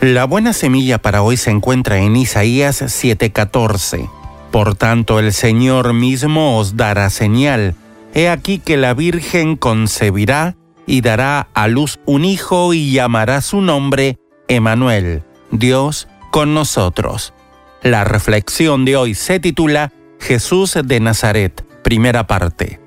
La 0.00 0.26
buena 0.26 0.52
semilla 0.52 0.98
para 0.98 1.22
hoy 1.22 1.36
se 1.36 1.50
encuentra 1.50 1.98
en 1.98 2.14
Isaías 2.14 2.82
7:14. 2.82 4.08
Por 4.52 4.76
tanto, 4.76 5.18
el 5.18 5.32
Señor 5.32 5.92
mismo 5.92 6.58
os 6.58 6.76
dará 6.76 7.10
señal. 7.10 7.74
He 8.14 8.28
aquí 8.28 8.60
que 8.60 8.76
la 8.76 8.94
Virgen 8.94 9.56
concebirá 9.56 10.54
y 10.86 11.00
dará 11.00 11.48
a 11.54 11.66
luz 11.66 11.98
un 12.06 12.24
hijo 12.24 12.74
y 12.74 12.92
llamará 12.92 13.40
su 13.40 13.60
nombre 13.60 14.18
Emanuel, 14.46 15.24
Dios 15.50 16.06
con 16.30 16.54
nosotros. 16.54 17.34
La 17.82 18.04
reflexión 18.04 18.84
de 18.84 18.96
hoy 18.96 19.14
se 19.14 19.40
titula 19.40 19.90
Jesús 20.24 20.78
de 20.82 21.00
Nazaret, 21.00 21.66
primera 21.82 22.26
parte. 22.26 22.80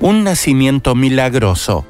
Un 0.00 0.24
nacimiento 0.24 0.94
milagroso. 0.94 1.84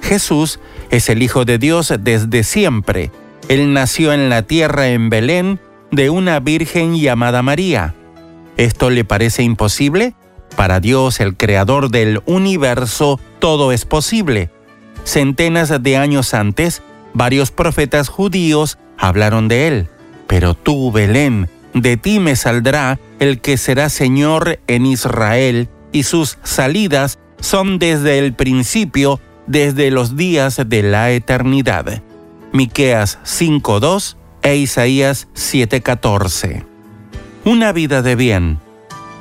Jesús 0.00 0.58
es 0.90 1.10
el 1.10 1.22
Hijo 1.22 1.44
de 1.44 1.58
Dios 1.58 1.92
desde 2.00 2.42
siempre. 2.42 3.10
Él 3.48 3.74
nació 3.74 4.14
en 4.14 4.30
la 4.30 4.40
tierra 4.40 4.88
en 4.88 5.10
Belén 5.10 5.60
de 5.90 6.08
una 6.08 6.40
virgen 6.40 6.96
llamada 6.96 7.42
María. 7.42 7.94
¿Esto 8.56 8.88
le 8.88 9.04
parece 9.04 9.42
imposible? 9.42 10.14
Para 10.56 10.80
Dios, 10.80 11.20
el 11.20 11.36
creador 11.36 11.90
del 11.90 12.22
universo, 12.24 13.20
todo 13.38 13.70
es 13.70 13.84
posible. 13.84 14.48
Centenas 15.04 15.82
de 15.82 15.96
años 15.98 16.32
antes, 16.32 16.82
varios 17.12 17.50
profetas 17.50 18.08
judíos 18.08 18.78
hablaron 18.96 19.48
de 19.48 19.68
él. 19.68 19.88
Pero 20.26 20.54
tú, 20.54 20.90
Belén, 20.90 21.50
de 21.74 21.96
ti 21.96 22.18
me 22.18 22.36
saldrá 22.36 22.98
el 23.18 23.40
que 23.40 23.56
será 23.56 23.88
Señor 23.88 24.60
en 24.66 24.86
Israel, 24.86 25.68
y 25.92 26.04
sus 26.04 26.38
salidas 26.42 27.18
son 27.40 27.78
desde 27.78 28.18
el 28.18 28.34
principio, 28.34 29.20
desde 29.46 29.90
los 29.90 30.16
días 30.16 30.60
de 30.66 30.82
la 30.82 31.10
eternidad. 31.10 32.02
Miqueas 32.52 33.18
5:2 33.24 34.16
e 34.42 34.56
Isaías 34.56 35.28
7:14. 35.34 36.64
Una 37.44 37.72
vida 37.72 38.02
de 38.02 38.16
bien. 38.16 38.58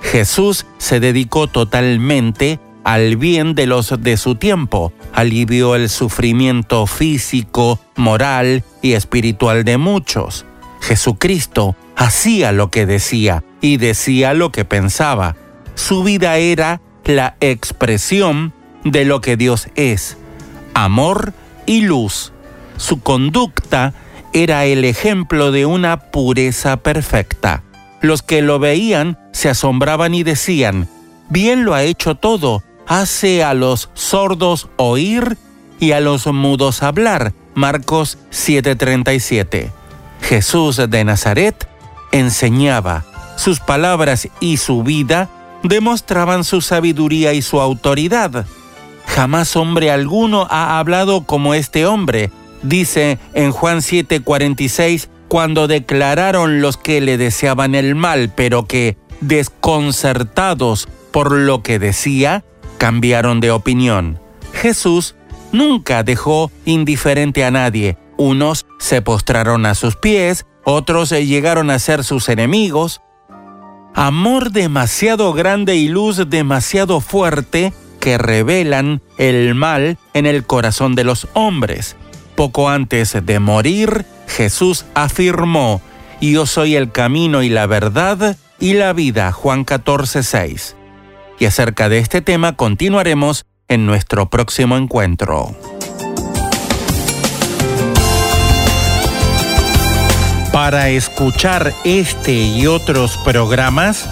Jesús 0.02 0.66
se 0.78 1.00
dedicó 1.00 1.48
totalmente 1.48 2.60
al 2.84 3.18
bien 3.18 3.56
de 3.56 3.68
los 3.68 4.02
de 4.02 4.18
su 4.18 4.36
tiempo, 4.36 4.94
alivió 5.14 5.76
el 5.76 5.90
sufrimiento 5.90 6.88
físico, 6.88 7.80
moral 7.96 8.64
y 8.82 8.94
espiritual 8.94 9.64
de 9.64 9.78
muchos. 9.78 10.46
Jesucristo 10.82 11.76
hacía 12.00 12.54
lo 12.54 12.72
que 12.72 12.86
decía 12.86 13.44
y 13.60 13.76
decía 13.76 14.34
lo 14.34 14.54
que 14.54 14.64
pensaba. 14.64 15.36
Su 15.76 16.02
vida 16.02 16.38
era 16.38 16.82
la 17.04 17.36
expresión 17.42 18.54
de 18.86 19.04
lo 19.04 19.20
que 19.20 19.36
Dios 19.36 19.68
es, 19.76 20.18
amor 20.74 21.34
y 21.66 21.82
luz. 21.82 22.32
Su 22.78 23.02
conducta 23.02 23.94
era 24.32 24.64
el 24.64 24.86
ejemplo 24.86 25.52
de 25.52 25.66
una 25.66 26.00
pureza 26.12 26.78
perfecta. 26.78 27.64
Los 28.02 28.22
que 28.22 28.42
lo 28.42 28.60
veían 28.60 29.20
se 29.34 29.50
asombraban 29.50 30.14
y 30.14 30.24
decían, 30.24 30.88
bien 31.28 31.66
lo 31.66 31.74
ha 31.74 31.84
hecho 31.84 32.16
todo, 32.16 32.64
hace 32.88 33.44
a 33.44 33.54
los 33.54 33.90
sordos 33.94 34.70
oír 34.78 35.38
y 35.82 35.92
a 35.92 36.00
los 36.00 36.28
mudos 36.28 36.82
hablar. 36.82 37.34
Marcos 37.56 38.18
7:37. 38.32 39.70
Jesús 40.22 40.82
de 40.90 41.04
Nazaret 41.04 41.68
enseñaba. 42.12 43.06
Sus 43.36 43.60
palabras 43.60 44.28
y 44.40 44.58
su 44.58 44.84
vida 44.84 45.30
demostraban 45.64 46.44
su 46.44 46.62
sabiduría 46.62 47.34
y 47.34 47.42
su 47.42 47.60
autoridad. 47.60 48.46
Jamás 49.06 49.56
hombre 49.56 49.92
alguno 49.92 50.48
ha 50.50 50.80
hablado 50.80 51.24
como 51.24 51.54
este 51.54 51.86
hombre, 51.86 52.32
dice 52.62 53.18
en 53.34 53.52
Juan 53.52 53.80
7:46 53.80 55.10
cuando 55.28 55.68
declararon 55.68 56.62
los 56.62 56.78
que 56.78 57.02
le 57.02 57.18
deseaban 57.18 57.76
el 57.76 57.96
mal, 57.96 58.34
pero 58.36 58.66
que, 58.66 58.98
desconcertados 59.22 60.90
por 61.12 61.32
lo 61.32 61.62
que 61.62 61.80
decía, 61.80 62.44
cambiaron 62.78 63.40
de 63.40 63.52
opinión. 63.52 64.20
Jesús 64.54 65.16
nunca 65.52 66.04
dejó 66.04 66.52
indiferente 66.66 67.46
a 67.46 67.52
nadie. 67.52 67.98
Unos 68.18 68.66
se 68.80 69.02
postraron 69.02 69.66
a 69.66 69.76
sus 69.76 69.96
pies, 69.96 70.46
otros 70.64 71.10
llegaron 71.10 71.70
a 71.70 71.80
ser 71.80 72.04
sus 72.04 72.30
enemigos. 72.30 73.02
Amor 73.96 74.52
demasiado 74.52 75.34
grande 75.34 75.76
y 75.76 75.88
luz 75.88 76.30
demasiado 76.30 77.02
fuerte 77.02 77.74
que 78.00 78.18
revelan 78.18 79.02
el 79.18 79.56
mal 79.56 79.98
en 80.14 80.26
el 80.26 80.46
corazón 80.46 80.96
de 80.96 81.04
los 81.04 81.28
hombres. 81.34 81.96
Poco 82.36 82.70
antes 82.70 83.18
de 83.26 83.40
morir, 83.40 84.06
Jesús 84.28 84.86
afirmó, 84.94 85.82
Yo 86.22 86.46
soy 86.46 86.76
el 86.76 86.92
camino 86.92 87.44
y 87.44 87.50
la 87.50 87.66
verdad 87.66 88.38
y 88.60 88.74
la 88.74 88.94
vida, 88.94 89.32
Juan 89.32 89.66
14, 89.66 90.24
6. 90.24 90.76
Y 91.40 91.46
acerca 91.46 91.90
de 91.90 92.00
este 92.00 92.22
tema 92.22 92.56
continuaremos 92.56 93.46
en 93.68 93.86
nuestro 93.86 94.30
próximo 94.30 94.78
encuentro. 94.78 95.56
Para 100.52 100.90
escuchar 100.90 101.74
este 101.84 102.34
y 102.34 102.66
otros 102.66 103.18
programas, 103.18 104.10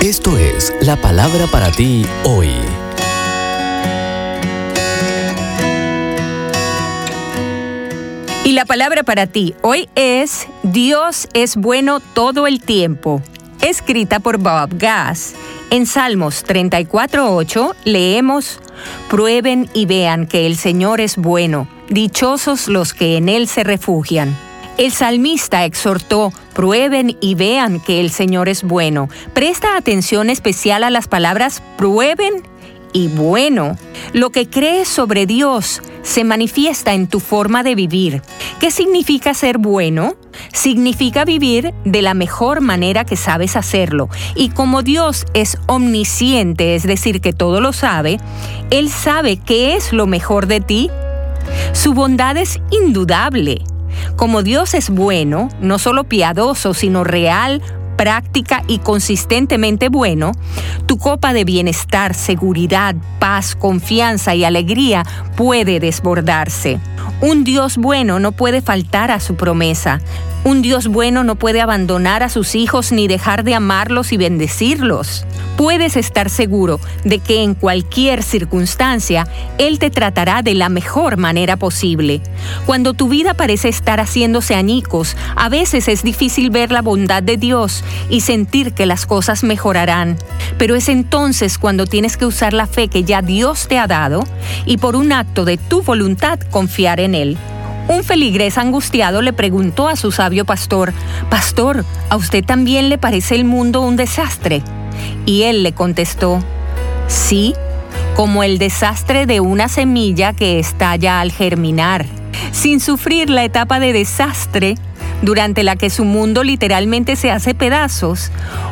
Esto 0.00 0.38
es 0.38 0.72
la 0.80 0.96
palabra 0.96 1.46
para 1.50 1.72
ti 1.72 2.06
hoy. 2.24 2.50
La 8.54 8.64
palabra 8.64 9.02
para 9.02 9.26
ti 9.26 9.52
hoy 9.62 9.88
es 9.96 10.46
Dios 10.62 11.26
es 11.34 11.56
bueno 11.56 11.98
todo 11.98 12.46
el 12.46 12.60
tiempo, 12.60 13.20
escrita 13.60 14.20
por 14.20 14.38
Bob 14.38 14.78
Gass. 14.78 15.34
En 15.70 15.86
Salmos 15.86 16.46
34.8 16.46 17.74
leemos, 17.84 18.60
Prueben 19.10 19.68
y 19.74 19.86
vean 19.86 20.28
que 20.28 20.46
el 20.46 20.56
Señor 20.56 21.00
es 21.00 21.16
bueno, 21.16 21.66
dichosos 21.88 22.68
los 22.68 22.94
que 22.94 23.16
en 23.16 23.28
Él 23.28 23.48
se 23.48 23.64
refugian. 23.64 24.36
El 24.78 24.92
salmista 24.92 25.64
exhortó, 25.64 26.32
prueben 26.52 27.16
y 27.20 27.34
vean 27.34 27.80
que 27.80 28.00
el 28.00 28.10
Señor 28.10 28.48
es 28.48 28.62
bueno. 28.62 29.08
Presta 29.32 29.76
atención 29.76 30.30
especial 30.30 30.84
a 30.84 30.90
las 30.90 31.08
palabras 31.08 31.60
prueben 31.76 32.42
y 32.94 33.08
bueno. 33.08 33.76
Lo 34.14 34.30
que 34.30 34.48
crees 34.48 34.88
sobre 34.88 35.26
Dios 35.26 35.82
se 36.02 36.24
manifiesta 36.24 36.94
en 36.94 37.08
tu 37.08 37.20
forma 37.20 37.62
de 37.62 37.74
vivir. 37.74 38.22
¿Qué 38.60 38.70
significa 38.70 39.34
ser 39.34 39.58
bueno? 39.58 40.14
Significa 40.52 41.24
vivir 41.24 41.74
de 41.84 42.00
la 42.00 42.14
mejor 42.14 42.60
manera 42.60 43.04
que 43.04 43.16
sabes 43.16 43.56
hacerlo. 43.56 44.08
Y 44.34 44.50
como 44.50 44.82
Dios 44.82 45.26
es 45.34 45.58
omnisciente, 45.66 46.74
es 46.76 46.84
decir, 46.84 47.20
que 47.20 47.32
todo 47.32 47.60
lo 47.60 47.72
sabe, 47.72 48.18
Él 48.70 48.88
sabe 48.88 49.36
qué 49.36 49.74
es 49.74 49.92
lo 49.92 50.06
mejor 50.06 50.46
de 50.46 50.60
ti. 50.60 50.90
Su 51.72 51.92
bondad 51.92 52.36
es 52.36 52.60
indudable. 52.70 53.62
Como 54.16 54.42
Dios 54.42 54.74
es 54.74 54.90
bueno, 54.90 55.48
no 55.60 55.78
solo 55.78 56.04
piadoso, 56.04 56.74
sino 56.74 57.02
real, 57.02 57.60
práctica 57.96 58.62
y 58.66 58.78
consistentemente 58.78 59.88
bueno, 59.88 60.32
tu 60.86 60.98
copa 60.98 61.32
de 61.32 61.44
bienestar, 61.44 62.14
seguridad, 62.14 62.94
paz, 63.18 63.54
confianza 63.54 64.34
y 64.34 64.44
alegría 64.44 65.04
puede 65.36 65.80
desbordarse. 65.80 66.80
Un 67.20 67.44
Dios 67.44 67.76
bueno 67.76 68.18
no 68.18 68.32
puede 68.32 68.60
faltar 68.60 69.10
a 69.10 69.20
su 69.20 69.36
promesa. 69.36 70.00
Un 70.44 70.60
Dios 70.60 70.88
bueno 70.88 71.24
no 71.24 71.36
puede 71.36 71.62
abandonar 71.62 72.22
a 72.22 72.28
sus 72.28 72.54
hijos 72.54 72.92
ni 72.92 73.08
dejar 73.08 73.44
de 73.44 73.54
amarlos 73.54 74.12
y 74.12 74.18
bendecirlos. 74.18 75.24
Puedes 75.56 75.96
estar 75.96 76.28
seguro 76.28 76.80
de 77.04 77.20
que 77.20 77.42
en 77.42 77.54
cualquier 77.54 78.22
circunstancia 78.22 79.26
Él 79.56 79.78
te 79.78 79.88
tratará 79.88 80.42
de 80.42 80.54
la 80.54 80.68
mejor 80.68 81.16
manera 81.16 81.56
posible. 81.56 82.20
Cuando 82.66 82.92
tu 82.92 83.08
vida 83.08 83.34
parece 83.34 83.68
estar 83.68 84.00
haciéndose 84.00 84.54
añicos, 84.54 85.16
a 85.36 85.48
veces 85.48 85.88
es 85.88 86.02
difícil 86.02 86.50
ver 86.50 86.72
la 86.72 86.82
bondad 86.82 87.22
de 87.22 87.36
Dios 87.36 87.83
y 88.08 88.20
sentir 88.20 88.72
que 88.72 88.86
las 88.86 89.06
cosas 89.06 89.44
mejorarán. 89.44 90.16
Pero 90.58 90.74
es 90.74 90.88
entonces 90.88 91.58
cuando 91.58 91.86
tienes 91.86 92.16
que 92.16 92.26
usar 92.26 92.52
la 92.52 92.66
fe 92.66 92.88
que 92.88 93.04
ya 93.04 93.22
Dios 93.22 93.68
te 93.68 93.78
ha 93.78 93.86
dado 93.86 94.24
y 94.66 94.76
por 94.76 94.96
un 94.96 95.12
acto 95.12 95.44
de 95.44 95.56
tu 95.56 95.82
voluntad 95.82 96.38
confiar 96.50 97.00
en 97.00 97.14
Él. 97.14 97.38
Un 97.86 98.02
feligrés 98.02 98.56
angustiado 98.56 99.20
le 99.20 99.34
preguntó 99.34 99.88
a 99.88 99.96
su 99.96 100.10
sabio 100.10 100.46
pastor, 100.46 100.94
Pastor, 101.28 101.84
¿a 102.08 102.16
usted 102.16 102.42
también 102.42 102.88
le 102.88 102.96
parece 102.96 103.34
el 103.34 103.44
mundo 103.44 103.82
un 103.82 103.96
desastre? 103.96 104.62
Y 105.26 105.42
él 105.42 105.62
le 105.62 105.72
contestó, 105.72 106.42
Sí, 107.08 107.54
como 108.16 108.42
el 108.42 108.58
desastre 108.58 109.26
de 109.26 109.40
una 109.40 109.68
semilla 109.68 110.32
que 110.32 110.58
estalla 110.58 111.20
al 111.20 111.30
germinar. 111.30 112.06
Sin 112.52 112.80
sufrir 112.80 113.28
la 113.28 113.44
etapa 113.44 113.80
de 113.80 113.92
desastre, 113.92 114.76
durante 115.24 115.62
la 115.62 115.76
que 115.76 115.90
su 115.90 116.04
mundo 116.04 116.42
literalmente 116.42 117.16
se 117.16 117.30
hace 117.30 117.54
pedazos, 117.54 118.30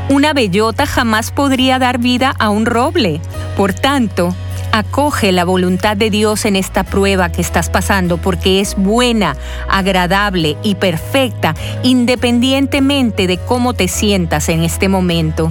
una 0.09 0.32
bellota 0.32 0.86
jamás 0.86 1.30
podría 1.30 1.78
dar 1.78 1.98
vida 1.98 2.34
a 2.38 2.50
un 2.50 2.66
roble. 2.66 3.20
Por 3.57 3.72
tanto, 3.72 4.34
Acoge 4.74 5.32
la 5.32 5.44
voluntad 5.44 5.98
de 5.98 6.09
Dios 6.09 6.46
en 6.46 6.57
esta 6.57 6.82
prueba 6.82 7.28
que 7.28 7.42
estás 7.42 7.68
pasando 7.68 8.16
porque 8.16 8.61
es 8.61 8.74
buena, 8.74 9.36
agradable 9.68 10.57
y 10.62 10.76
perfecta 10.76 11.55
independientemente 11.82 13.26
de 13.26 13.36
cómo 13.36 13.74
te 13.74 13.86
sientas 13.86 14.48
en 14.48 14.62
este 14.62 14.88
momento. 14.88 15.50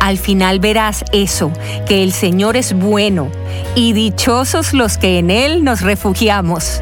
Al 0.00 0.16
final 0.16 0.58
verás 0.58 1.04
eso, 1.12 1.52
que 1.86 2.02
el 2.02 2.12
Señor 2.12 2.56
es 2.56 2.72
bueno 2.72 3.28
y 3.74 3.92
dichosos 3.92 4.72
los 4.72 4.96
que 4.96 5.18
en 5.18 5.30
Él 5.30 5.62
nos 5.62 5.82
refugiamos. 5.82 6.80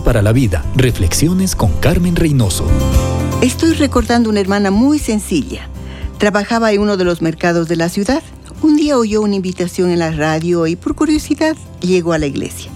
Para 0.00 0.22
la 0.22 0.32
vida. 0.32 0.64
Reflexiones 0.74 1.54
con 1.54 1.70
Carmen 1.74 2.16
Reynoso. 2.16 2.64
Estoy 3.42 3.74
recordando 3.74 4.30
una 4.30 4.40
hermana 4.40 4.70
muy 4.70 4.98
sencilla. 4.98 5.68
Trabajaba 6.16 6.72
en 6.72 6.80
uno 6.80 6.96
de 6.96 7.04
los 7.04 7.20
mercados 7.20 7.68
de 7.68 7.76
la 7.76 7.90
ciudad. 7.90 8.22
Un 8.62 8.76
día 8.76 8.96
oyó 8.96 9.20
una 9.20 9.36
invitación 9.36 9.90
en 9.90 9.98
la 9.98 10.10
radio 10.10 10.66
y 10.66 10.76
por 10.76 10.94
curiosidad 10.94 11.56
llegó 11.80 12.14
a 12.14 12.18
la 12.18 12.26
iglesia. 12.26 12.70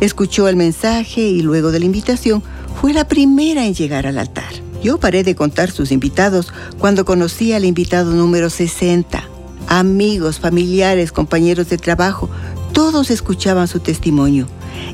Escuchó 0.00 0.48
el 0.48 0.56
mensaje 0.56 1.22
y 1.22 1.40
luego 1.40 1.72
de 1.72 1.80
la 1.80 1.86
invitación 1.86 2.42
fue 2.78 2.92
la 2.92 3.08
primera 3.08 3.64
en 3.64 3.74
llegar 3.74 4.06
al 4.06 4.18
altar. 4.18 4.52
Yo 4.82 5.00
paré 5.00 5.24
de 5.24 5.34
contar 5.34 5.70
sus 5.70 5.90
invitados 5.92 6.52
cuando 6.78 7.06
conocí 7.06 7.54
al 7.54 7.64
invitado 7.64 8.12
número 8.12 8.50
60. 8.50 9.24
Amigos, 9.66 10.40
familiares, 10.40 11.10
compañeros 11.10 11.70
de 11.70 11.78
trabajo, 11.78 12.28
todos 12.74 13.10
escuchaban 13.10 13.66
su 13.66 13.80
testimonio. 13.80 14.46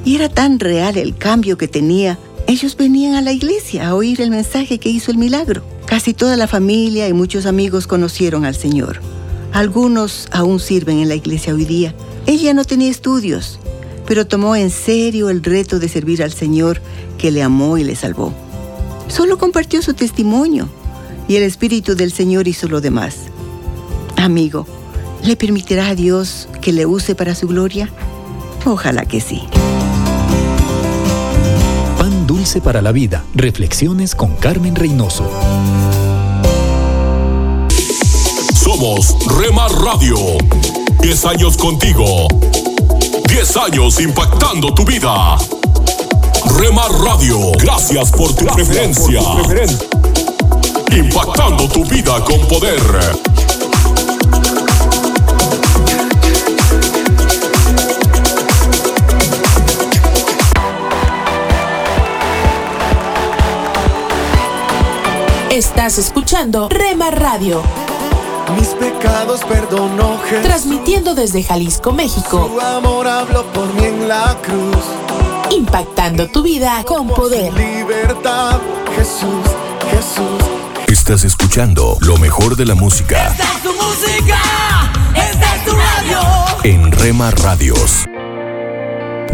Y 0.04 0.14
era 0.14 0.28
tan 0.28 0.60
real 0.60 0.96
el 0.96 1.16
cambio 1.16 1.58
que 1.58 1.68
tenía 1.68 2.18
ellos 2.48 2.76
venían 2.76 3.14
a 3.14 3.22
la 3.22 3.32
iglesia 3.32 3.88
a 3.88 3.94
oír 3.96 4.20
el 4.20 4.30
mensaje 4.30 4.78
que 4.78 4.88
hizo 4.88 5.10
el 5.10 5.18
milagro. 5.18 5.64
Casi 5.84 6.14
toda 6.14 6.36
la 6.36 6.46
familia 6.46 7.08
y 7.08 7.12
muchos 7.12 7.44
amigos 7.44 7.88
conocieron 7.88 8.44
al 8.44 8.54
Señor. 8.54 9.00
Algunos 9.52 10.28
aún 10.30 10.60
sirven 10.60 10.98
en 10.98 11.08
la 11.08 11.16
iglesia 11.16 11.54
hoy 11.54 11.64
día. 11.64 11.92
Ella 12.26 12.54
no 12.54 12.64
tenía 12.64 12.88
estudios, 12.88 13.58
pero 14.06 14.28
tomó 14.28 14.54
en 14.54 14.70
serio 14.70 15.28
el 15.28 15.42
reto 15.42 15.80
de 15.80 15.88
servir 15.88 16.22
al 16.22 16.32
Señor 16.32 16.80
que 17.18 17.32
le 17.32 17.42
amó 17.42 17.78
y 17.78 17.84
le 17.84 17.96
salvó. 17.96 18.32
Solo 19.08 19.38
compartió 19.38 19.82
su 19.82 19.94
testimonio 19.94 20.68
y 21.26 21.34
el 21.36 21.42
Espíritu 21.42 21.96
del 21.96 22.12
Señor 22.12 22.46
hizo 22.46 22.68
lo 22.68 22.80
demás. 22.80 23.16
Amigo, 24.16 24.68
¿le 25.24 25.34
permitirá 25.34 25.88
a 25.88 25.94
Dios 25.96 26.48
que 26.60 26.72
le 26.72 26.86
use 26.86 27.16
para 27.16 27.34
su 27.34 27.48
gloria? 27.48 27.90
Ojalá 28.64 29.04
que 29.04 29.20
sí 29.20 29.42
dulce 32.26 32.60
para 32.60 32.82
la 32.82 32.92
vida. 32.92 33.24
Reflexiones 33.34 34.14
con 34.14 34.34
Carmen 34.36 34.74
Reynoso. 34.74 35.30
Somos 38.54 39.16
Remar 39.38 39.70
Radio. 39.72 40.16
10 41.00 41.24
años 41.26 41.56
contigo. 41.56 42.26
10 43.28 43.56
años 43.56 44.00
impactando 44.00 44.74
tu 44.74 44.84
vida. 44.84 45.38
Remar 46.58 46.90
Radio. 46.90 47.52
Gracias 47.58 48.10
por 48.10 48.34
tu 48.34 48.44
preferencia. 48.46 49.20
impactando 50.90 51.68
tu 51.68 51.84
vida 51.84 52.22
con 52.24 52.40
poder. 52.48 53.45
Estás 65.56 65.96
escuchando 65.96 66.68
Rema 66.68 67.10
Radio. 67.10 67.62
Mis 68.58 68.68
pecados 68.74 69.42
perdonó 69.44 70.18
Jesús. 70.18 70.44
Transmitiendo 70.44 71.14
desde 71.14 71.42
Jalisco, 71.42 71.92
México. 71.92 72.50
Su 72.52 72.60
amor 72.60 73.08
habló 73.08 73.42
por 73.54 73.72
mí 73.72 73.86
en 73.86 74.06
la 74.06 74.36
cruz. 74.42 74.84
Impactando 75.50 76.28
tu 76.28 76.42
vida 76.42 76.84
con 76.84 77.08
poder. 77.08 77.54
Libertad, 77.54 78.60
Jesús, 78.96 79.46
Jesús. 79.90 80.44
Estás 80.88 81.24
escuchando 81.24 81.96
lo 82.02 82.18
mejor 82.18 82.56
de 82.56 82.66
la 82.66 82.74
música 82.74 83.28
Esta 83.28 83.44
es 83.44 83.62
tu 83.62 83.72
música, 83.72 84.38
esta 85.14 85.56
es 85.56 85.64
tu 85.64 85.70
radio. 85.72 86.20
en 86.64 86.92
Rema 86.92 87.30
Radios. 87.30 88.04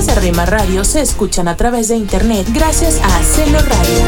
Las 0.00 0.08
emisoras 0.08 0.24
de 0.24 0.30
Rema 0.32 0.46
Radio 0.46 0.82
se 0.82 1.02
escuchan 1.02 1.46
a 1.46 1.56
través 1.56 1.88
de 1.88 1.96
internet 1.96 2.46
gracias 2.54 2.98
a 3.02 3.22
Celo 3.22 3.58
Radio. 3.58 4.06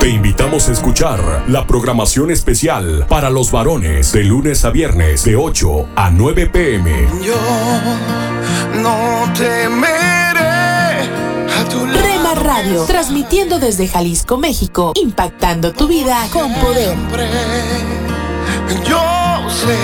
Te 0.00 0.08
invitamos 0.10 0.68
a 0.68 0.72
escuchar 0.72 1.44
la 1.48 1.66
programación 1.66 2.30
especial 2.30 3.06
para 3.08 3.30
los 3.30 3.50
varones 3.50 4.12
de 4.12 4.24
lunes 4.24 4.66
a 4.66 4.70
viernes 4.70 5.24
de 5.24 5.36
8 5.36 5.88
a 5.96 6.10
9 6.10 6.46
pm. 6.48 7.08
Yo 7.22 7.36
no 8.82 9.32
temeré 9.32 10.40
a 11.58 11.68
tu 11.70 11.86
lado. 11.86 11.93
Radio, 12.34 12.84
transmitiendo 12.84 13.58
desde 13.58 13.88
Jalisco, 13.88 14.36
México, 14.36 14.92
impactando 14.94 15.72
tu 15.72 15.86
vida 15.86 16.26
con 16.32 16.52
poder. 16.54 16.96
Yo 18.84 19.48
sé 19.48 19.76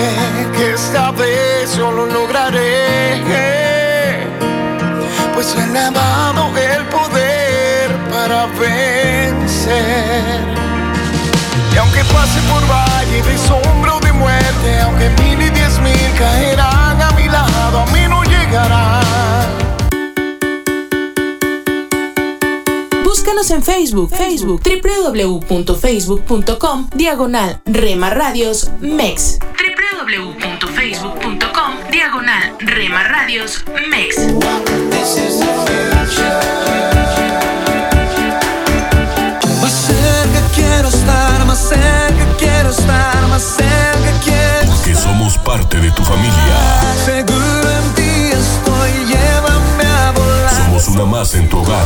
que 0.55 0.73
esta 0.73 1.11
vez 1.11 1.75
yo 1.75 1.91
lo 1.91 2.05
lograré. 2.05 3.21
Pues 5.33 5.55
me 5.71 5.79
ha 5.79 5.91
dado 5.91 6.47
el 6.57 6.85
poder 6.85 7.91
para 8.11 8.45
vencer. 8.47 9.81
Y 11.73 11.77
aunque 11.77 12.03
pase 12.05 12.39
por 12.51 12.61
valle 12.69 13.21
de 13.23 13.37
sombra 13.37 13.95
o 13.95 13.99
de 13.99 14.11
muerte, 14.13 14.81
aunque 14.81 15.09
mil 15.21 15.41
y 15.41 15.49
diez 15.49 15.79
mil 15.79 16.13
caerán 16.17 17.01
a 17.01 17.11
mi 17.15 17.27
lado, 17.27 17.79
a 17.79 17.85
mí 17.87 18.07
no 18.07 18.23
llegarán. 18.23 19.40
Búscanos 23.31 23.51
en 23.51 23.63
Facebook, 23.63 24.09
Facebook, 24.13 24.61
www.facebook.com, 24.61 26.89
diagonal 26.93 27.61
Rema 27.65 28.09
Radios 28.09 28.69
MEX. 28.81 29.39
www.facebook.com, 30.03 31.75
diagonal 31.89 32.57
Rema 32.59 33.05
Radios 33.05 33.63
MEX. 33.89 34.17
Más 39.61 39.71
cerca 39.71 40.41
quiero 40.53 40.89
estar, 40.89 41.45
más 41.45 41.69
cerca 41.69 42.27
quiero 42.37 42.71
estar, 42.71 43.27
más 43.29 43.43
cerca 43.43 44.11
quiero 44.25 44.73
Que 44.83 44.93
somos 44.93 45.37
parte 45.37 45.77
de 45.77 45.89
tu 45.91 46.03
familia. 46.03 46.81
Seguro 47.05 47.71
en 47.71 47.93
ti 47.95 48.33
estoy, 48.33 48.91
llévame 49.07 49.85
a 49.85 50.11
volar. 50.11 50.65
Somos 50.65 50.89
una 50.89 51.05
más 51.05 51.33
en 51.33 51.47
tu 51.47 51.59
hogar. 51.59 51.85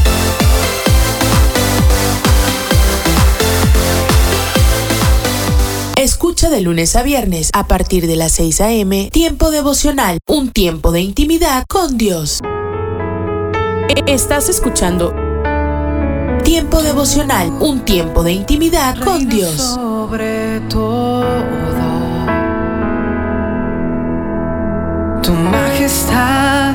Escucha 6.01 6.49
de 6.49 6.61
lunes 6.61 6.95
a 6.95 7.03
viernes 7.03 7.51
a 7.53 7.67
partir 7.67 8.07
de 8.07 8.15
las 8.15 8.31
6 8.31 8.61
a.m. 8.61 9.11
Tiempo 9.13 9.51
devocional, 9.51 10.17
un 10.27 10.49
tiempo 10.49 10.91
de 10.91 11.01
intimidad 11.01 11.63
con 11.69 11.99
Dios. 11.99 12.39
Estás 14.07 14.49
escuchando 14.49 15.13
Tiempo 16.43 16.81
devocional, 16.81 17.51
un 17.59 17.85
tiempo 17.85 18.23
de 18.23 18.31
intimidad 18.31 18.97
con 18.97 19.29
Dios. 19.29 19.57
Sobre 19.57 20.59
todo, 20.61 21.23
tu 25.21 25.33
majestad 25.33 26.73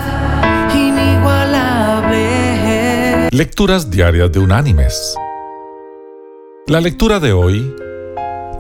inigualable. 0.72 3.29
Lecturas 3.33 3.91
diarias 3.91 4.31
de 4.31 4.39
Unánimes. 4.39 5.16
La 6.68 6.81
lectura 6.81 7.18
de 7.18 7.33
hoy 7.33 7.74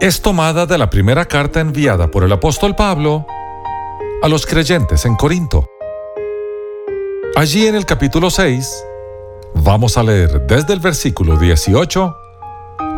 es 0.00 0.20
tomada 0.20 0.66
de 0.66 0.76
la 0.76 0.90
primera 0.90 1.24
carta 1.24 1.60
enviada 1.60 2.10
por 2.10 2.22
el 2.22 2.32
apóstol 2.32 2.76
Pablo 2.76 3.26
a 4.22 4.28
los 4.28 4.44
creyentes 4.44 5.06
en 5.06 5.16
Corinto. 5.16 5.66
Allí 7.34 7.66
en 7.66 7.74
el 7.74 7.86
capítulo 7.86 8.28
6 8.28 8.84
vamos 9.54 9.96
a 9.96 10.02
leer 10.02 10.46
desde 10.46 10.74
el 10.74 10.80
versículo 10.80 11.38
18 11.38 12.14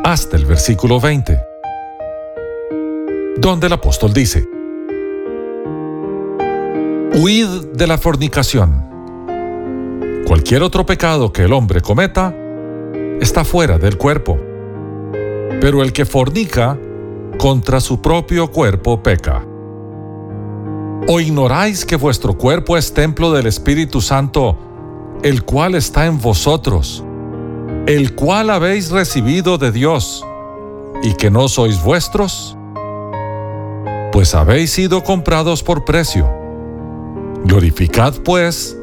hasta 0.05 0.37
el 0.37 0.45
versículo 0.45 1.01
20, 1.01 1.41
donde 3.37 3.69
el 3.69 3.73
apóstol 3.73 4.13
dice, 4.13 4.45
Huid 7.15 7.49
de 7.75 7.87
la 7.87 7.99
fornicación. 7.99 8.87
Cualquier 10.27 10.63
otro 10.63 10.85
pecado 10.85 11.33
que 11.33 11.45
el 11.45 11.53
hombre 11.53 11.81
cometa 11.81 12.35
está 13.21 13.45
fuera 13.45 13.79
del 13.79 13.97
cuerpo, 13.97 14.39
pero 15.61 15.83
el 15.83 15.93
que 15.93 16.05
fornica 16.05 16.79
contra 17.39 17.81
su 17.81 18.03
propio 18.03 18.51
cuerpo 18.51 19.03
peca. 19.03 19.47
¿O 21.07 21.21
ignoráis 21.21 21.87
que 21.87 21.97
vuestro 21.97 22.37
cuerpo 22.37 22.77
es 22.77 22.93
templo 22.93 23.33
del 23.33 23.47
Espíritu 23.47 24.01
Santo, 24.01 24.59
el 25.23 25.45
cual 25.45 25.75
está 25.75 26.07
en 26.07 26.21
vosotros, 26.21 27.03
el 27.87 28.15
cual 28.15 28.51
habéis 28.51 28.91
recibido 28.91 29.57
de 29.57 29.73
Dios, 29.73 30.27
y 31.03 31.15
que 31.15 31.31
no 31.31 31.49
sois 31.49 31.83
vuestros? 31.83 32.57
Pues 34.13 34.35
habéis 34.35 34.73
sido 34.73 35.03
comprados 35.05 35.63
por 35.63 35.85
precio. 35.85 36.29
Glorificad, 37.45 38.15
pues, 38.25 38.77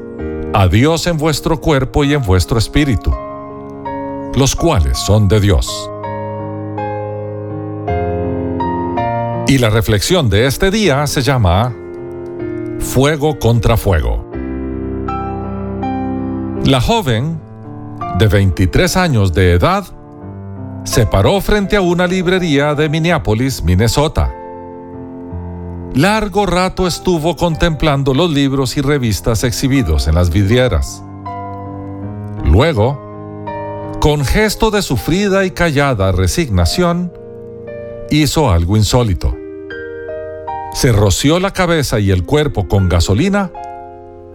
a 0.54 0.68
Dios 0.70 1.06
en 1.08 1.18
vuestro 1.18 1.60
cuerpo 1.60 2.06
y 2.06 2.14
en 2.14 2.24
vuestro 2.24 2.58
espíritu, 2.58 3.14
los 4.34 4.56
cuales 4.56 4.98
son 4.98 5.28
de 5.28 5.42
Dios. 5.42 5.92
Y 9.56 9.58
la 9.58 9.70
reflexión 9.70 10.30
de 10.30 10.48
este 10.48 10.70
día 10.70 11.08
se 11.08 11.22
llama 11.22 11.74
Fuego 12.80 13.40
contra 13.40 13.78
Fuego. 13.78 14.30
La 16.66 16.82
joven, 16.82 17.40
de 18.20 18.28
23 18.28 18.98
años 18.98 19.32
de 19.32 19.54
edad, 19.54 19.86
se 20.84 21.06
paró 21.06 21.40
frente 21.40 21.78
a 21.78 21.82
una 21.82 22.06
librería 22.06 22.76
de 22.76 22.90
Minneapolis, 22.90 23.64
Minnesota. 23.64 24.30
Largo 25.94 26.46
rato 26.46 26.86
estuvo 26.86 27.38
contemplando 27.38 28.14
los 28.14 28.30
libros 28.30 28.76
y 28.76 28.82
revistas 28.82 29.46
exhibidos 29.46 30.10
en 30.10 30.16
las 30.16 30.32
vidrieras. 30.32 31.02
Luego, 32.44 33.00
con 34.02 34.26
gesto 34.26 34.70
de 34.70 34.82
sufrida 34.82 35.46
y 35.46 35.52
callada 35.52 36.12
resignación, 36.12 37.14
hizo 38.10 38.52
algo 38.52 38.76
insólito. 38.76 39.45
Se 40.76 40.92
roció 40.92 41.40
la 41.40 41.52
cabeza 41.52 42.02
y 42.02 42.12
el 42.12 42.26
cuerpo 42.26 42.68
con 42.68 42.90
gasolina 42.90 43.50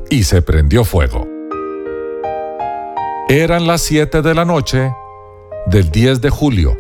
y 0.09 0.22
se 0.22 0.41
prendió 0.41 0.84
fuego. 0.84 1.28
Eran 3.28 3.66
las 3.66 3.82
7 3.82 4.22
de 4.22 4.34
la 4.34 4.47
noche 4.47 4.91
del 5.66 5.91
10 5.91 6.22
de 6.22 6.30
julio 6.30 6.78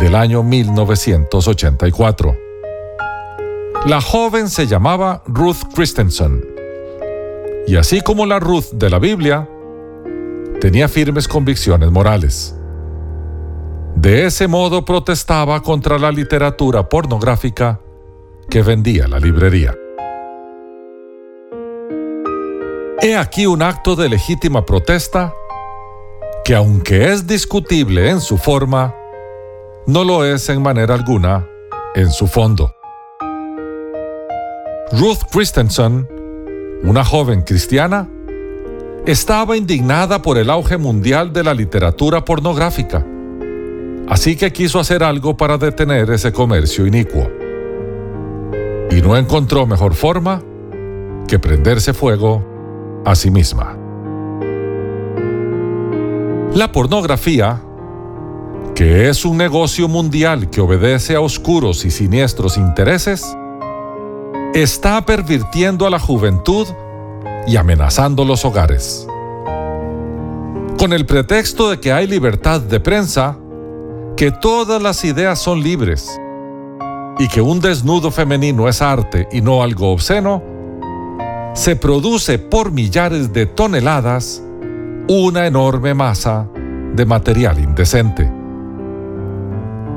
del 0.00 0.14
año 0.14 0.44
1984. 0.44 2.36
La 3.86 4.00
joven 4.00 4.48
se 4.48 4.68
llamaba 4.68 5.24
Ruth 5.26 5.74
Christensen 5.74 6.46
y 7.66 7.74
así 7.74 8.00
como 8.00 8.26
la 8.26 8.38
Ruth 8.38 8.74
de 8.74 8.90
la 8.90 9.00
Biblia, 9.00 9.48
tenía 10.60 10.86
firmes 10.86 11.26
convicciones 11.26 11.90
morales. 11.90 12.54
De 13.96 14.24
ese 14.26 14.46
modo 14.46 14.84
protestaba 14.84 15.64
contra 15.64 15.98
la 15.98 16.12
literatura 16.12 16.88
pornográfica 16.88 17.80
que 18.48 18.62
vendía 18.62 19.08
la 19.08 19.18
librería. 19.18 19.74
He 23.00 23.16
aquí 23.16 23.46
un 23.46 23.62
acto 23.62 23.96
de 23.96 24.08
legítima 24.08 24.64
protesta 24.64 25.34
que 26.44 26.54
aunque 26.54 27.12
es 27.12 27.26
discutible 27.26 28.10
en 28.10 28.20
su 28.20 28.36
forma, 28.36 28.94
no 29.86 30.04
lo 30.04 30.24
es 30.24 30.48
en 30.48 30.62
manera 30.62 30.94
alguna 30.94 31.46
en 31.94 32.10
su 32.10 32.26
fondo. 32.26 32.74
Ruth 34.92 35.20
Christensen, 35.32 36.08
una 36.82 37.04
joven 37.04 37.42
cristiana, 37.42 38.08
estaba 39.06 39.56
indignada 39.56 40.22
por 40.22 40.38
el 40.38 40.50
auge 40.50 40.76
mundial 40.76 41.32
de 41.32 41.44
la 41.44 41.54
literatura 41.54 42.24
pornográfica, 42.24 43.04
así 44.08 44.36
que 44.36 44.52
quiso 44.52 44.78
hacer 44.78 45.02
algo 45.02 45.36
para 45.36 45.58
detener 45.58 46.10
ese 46.10 46.32
comercio 46.32 46.86
inicuo. 46.86 47.43
Y 48.94 49.02
no 49.02 49.16
encontró 49.16 49.66
mejor 49.66 49.94
forma 49.94 50.40
que 51.26 51.40
prenderse 51.40 51.92
fuego 51.92 53.02
a 53.04 53.16
sí 53.16 53.28
misma. 53.28 53.76
La 56.54 56.70
pornografía, 56.70 57.60
que 58.76 59.08
es 59.08 59.24
un 59.24 59.36
negocio 59.36 59.88
mundial 59.88 60.48
que 60.48 60.60
obedece 60.60 61.16
a 61.16 61.20
oscuros 61.20 61.84
y 61.84 61.90
siniestros 61.90 62.56
intereses, 62.56 63.36
está 64.54 65.04
pervirtiendo 65.04 65.88
a 65.88 65.90
la 65.90 65.98
juventud 65.98 66.68
y 67.48 67.56
amenazando 67.56 68.24
los 68.24 68.44
hogares. 68.44 69.08
Con 70.78 70.92
el 70.92 71.04
pretexto 71.04 71.68
de 71.68 71.80
que 71.80 71.92
hay 71.92 72.06
libertad 72.06 72.60
de 72.60 72.78
prensa, 72.78 73.36
que 74.16 74.30
todas 74.30 74.80
las 74.80 75.04
ideas 75.04 75.40
son 75.40 75.64
libres 75.64 76.20
y 77.18 77.28
que 77.28 77.40
un 77.40 77.60
desnudo 77.60 78.10
femenino 78.10 78.68
es 78.68 78.82
arte 78.82 79.28
y 79.30 79.40
no 79.40 79.62
algo 79.62 79.92
obsceno, 79.92 80.42
se 81.54 81.76
produce 81.76 82.38
por 82.38 82.72
millares 82.72 83.32
de 83.32 83.46
toneladas 83.46 84.42
una 85.08 85.46
enorme 85.46 85.94
masa 85.94 86.48
de 86.94 87.06
material 87.06 87.58
indecente. 87.60 88.30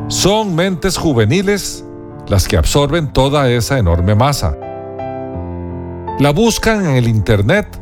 Son 0.07 0.55
mentes 0.55 0.97
juveniles 0.97 1.83
las 2.27 2.47
que 2.47 2.57
absorben 2.57 3.11
toda 3.11 3.49
esa 3.49 3.79
enorme 3.79 4.15
masa. 4.15 4.55
La 6.19 6.31
buscan 6.31 6.85
en 6.85 6.95
el 6.95 7.07
Internet 7.07 7.79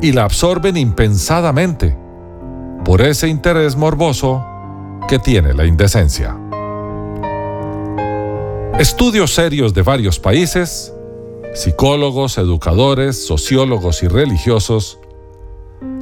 y 0.00 0.12
la 0.12 0.24
absorben 0.24 0.76
impensadamente 0.76 1.96
por 2.84 3.00
ese 3.00 3.28
interés 3.28 3.76
morboso 3.76 4.44
que 5.08 5.18
tiene 5.18 5.54
la 5.54 5.66
indecencia. 5.66 6.36
Estudios 8.78 9.34
serios 9.34 9.74
de 9.74 9.82
varios 9.82 10.20
países, 10.20 10.94
psicólogos, 11.52 12.38
educadores, 12.38 13.26
sociólogos 13.26 14.04
y 14.04 14.06
religiosos 14.06 15.00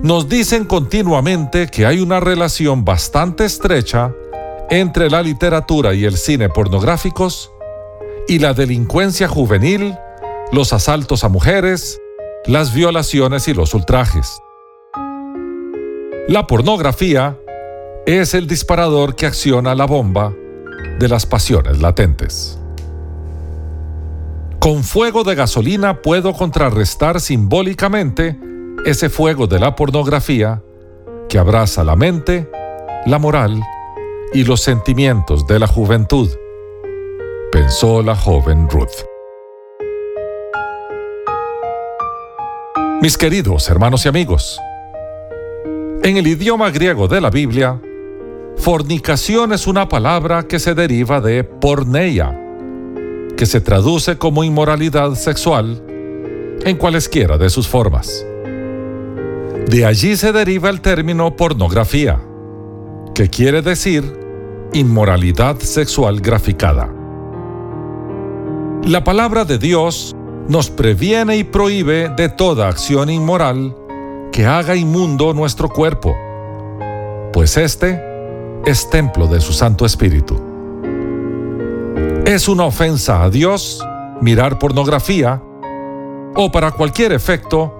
nos 0.02 0.28
dicen 0.28 0.66
continuamente 0.66 1.68
que 1.68 1.86
hay 1.86 2.00
una 2.00 2.20
relación 2.20 2.84
bastante 2.84 3.46
estrecha 3.46 4.12
entre 4.68 5.08
la 5.08 5.22
literatura 5.22 5.94
y 5.94 6.04
el 6.04 6.18
cine 6.18 6.50
pornográficos 6.50 7.50
y 8.28 8.40
la 8.40 8.52
delincuencia 8.52 9.26
juvenil, 9.26 9.96
los 10.52 10.74
asaltos 10.74 11.24
a 11.24 11.30
mujeres, 11.30 11.98
las 12.44 12.74
violaciones 12.74 13.48
y 13.48 13.54
los 13.54 13.72
ultrajes. 13.72 14.38
La 16.28 16.46
pornografía 16.46 17.38
es 18.04 18.34
el 18.34 18.46
disparador 18.46 19.16
que 19.16 19.24
acciona 19.24 19.74
la 19.74 19.86
bomba 19.86 20.34
de 20.98 21.08
las 21.08 21.24
pasiones 21.24 21.80
latentes. 21.80 22.58
Con 24.66 24.82
fuego 24.82 25.22
de 25.22 25.36
gasolina 25.36 26.02
puedo 26.02 26.32
contrarrestar 26.32 27.20
simbólicamente 27.20 28.36
ese 28.84 29.08
fuego 29.08 29.46
de 29.46 29.60
la 29.60 29.76
pornografía 29.76 30.60
que 31.28 31.38
abraza 31.38 31.84
la 31.84 31.94
mente, 31.94 32.50
la 33.06 33.20
moral 33.20 33.62
y 34.34 34.42
los 34.42 34.62
sentimientos 34.62 35.46
de 35.46 35.60
la 35.60 35.68
juventud, 35.68 36.28
pensó 37.52 38.02
la 38.02 38.16
joven 38.16 38.68
Ruth. 38.68 39.06
Mis 43.00 43.16
queridos 43.16 43.70
hermanos 43.70 44.04
y 44.04 44.08
amigos, 44.08 44.60
en 46.02 46.16
el 46.16 46.26
idioma 46.26 46.70
griego 46.70 47.06
de 47.06 47.20
la 47.20 47.30
Biblia, 47.30 47.80
fornicación 48.56 49.52
es 49.52 49.68
una 49.68 49.88
palabra 49.88 50.42
que 50.48 50.58
se 50.58 50.74
deriva 50.74 51.20
de 51.20 51.44
porneia, 51.44 52.45
que 53.36 53.46
se 53.46 53.60
traduce 53.60 54.16
como 54.16 54.44
inmoralidad 54.44 55.14
sexual 55.14 55.82
en 56.64 56.76
cualesquiera 56.76 57.38
de 57.38 57.50
sus 57.50 57.68
formas. 57.68 58.26
De 59.68 59.84
allí 59.84 60.16
se 60.16 60.32
deriva 60.32 60.70
el 60.70 60.80
término 60.80 61.36
pornografía, 61.36 62.20
que 63.14 63.28
quiere 63.28 63.62
decir 63.62 64.04
inmoralidad 64.72 65.58
sexual 65.58 66.20
graficada. 66.20 66.92
La 68.84 69.04
palabra 69.04 69.44
de 69.44 69.58
Dios 69.58 70.14
nos 70.48 70.70
previene 70.70 71.36
y 71.36 71.44
prohíbe 71.44 72.08
de 72.10 72.28
toda 72.28 72.68
acción 72.68 73.10
inmoral 73.10 73.76
que 74.32 74.46
haga 74.46 74.76
inmundo 74.76 75.34
nuestro 75.34 75.68
cuerpo, 75.68 76.14
pues 77.32 77.56
este 77.56 78.00
es 78.64 78.88
templo 78.90 79.26
de 79.26 79.40
su 79.40 79.52
Santo 79.52 79.84
Espíritu. 79.84 80.55
Es 82.26 82.48
una 82.48 82.64
ofensa 82.64 83.22
a 83.22 83.30
Dios 83.30 83.86
mirar 84.20 84.58
pornografía 84.58 85.40
o 86.34 86.50
para 86.50 86.72
cualquier 86.72 87.12
efecto 87.12 87.78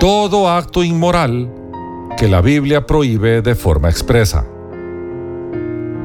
todo 0.00 0.50
acto 0.50 0.82
inmoral 0.82 1.48
que 2.18 2.26
la 2.26 2.40
Biblia 2.40 2.84
prohíbe 2.84 3.40
de 3.40 3.54
forma 3.54 3.88
expresa. 3.88 4.44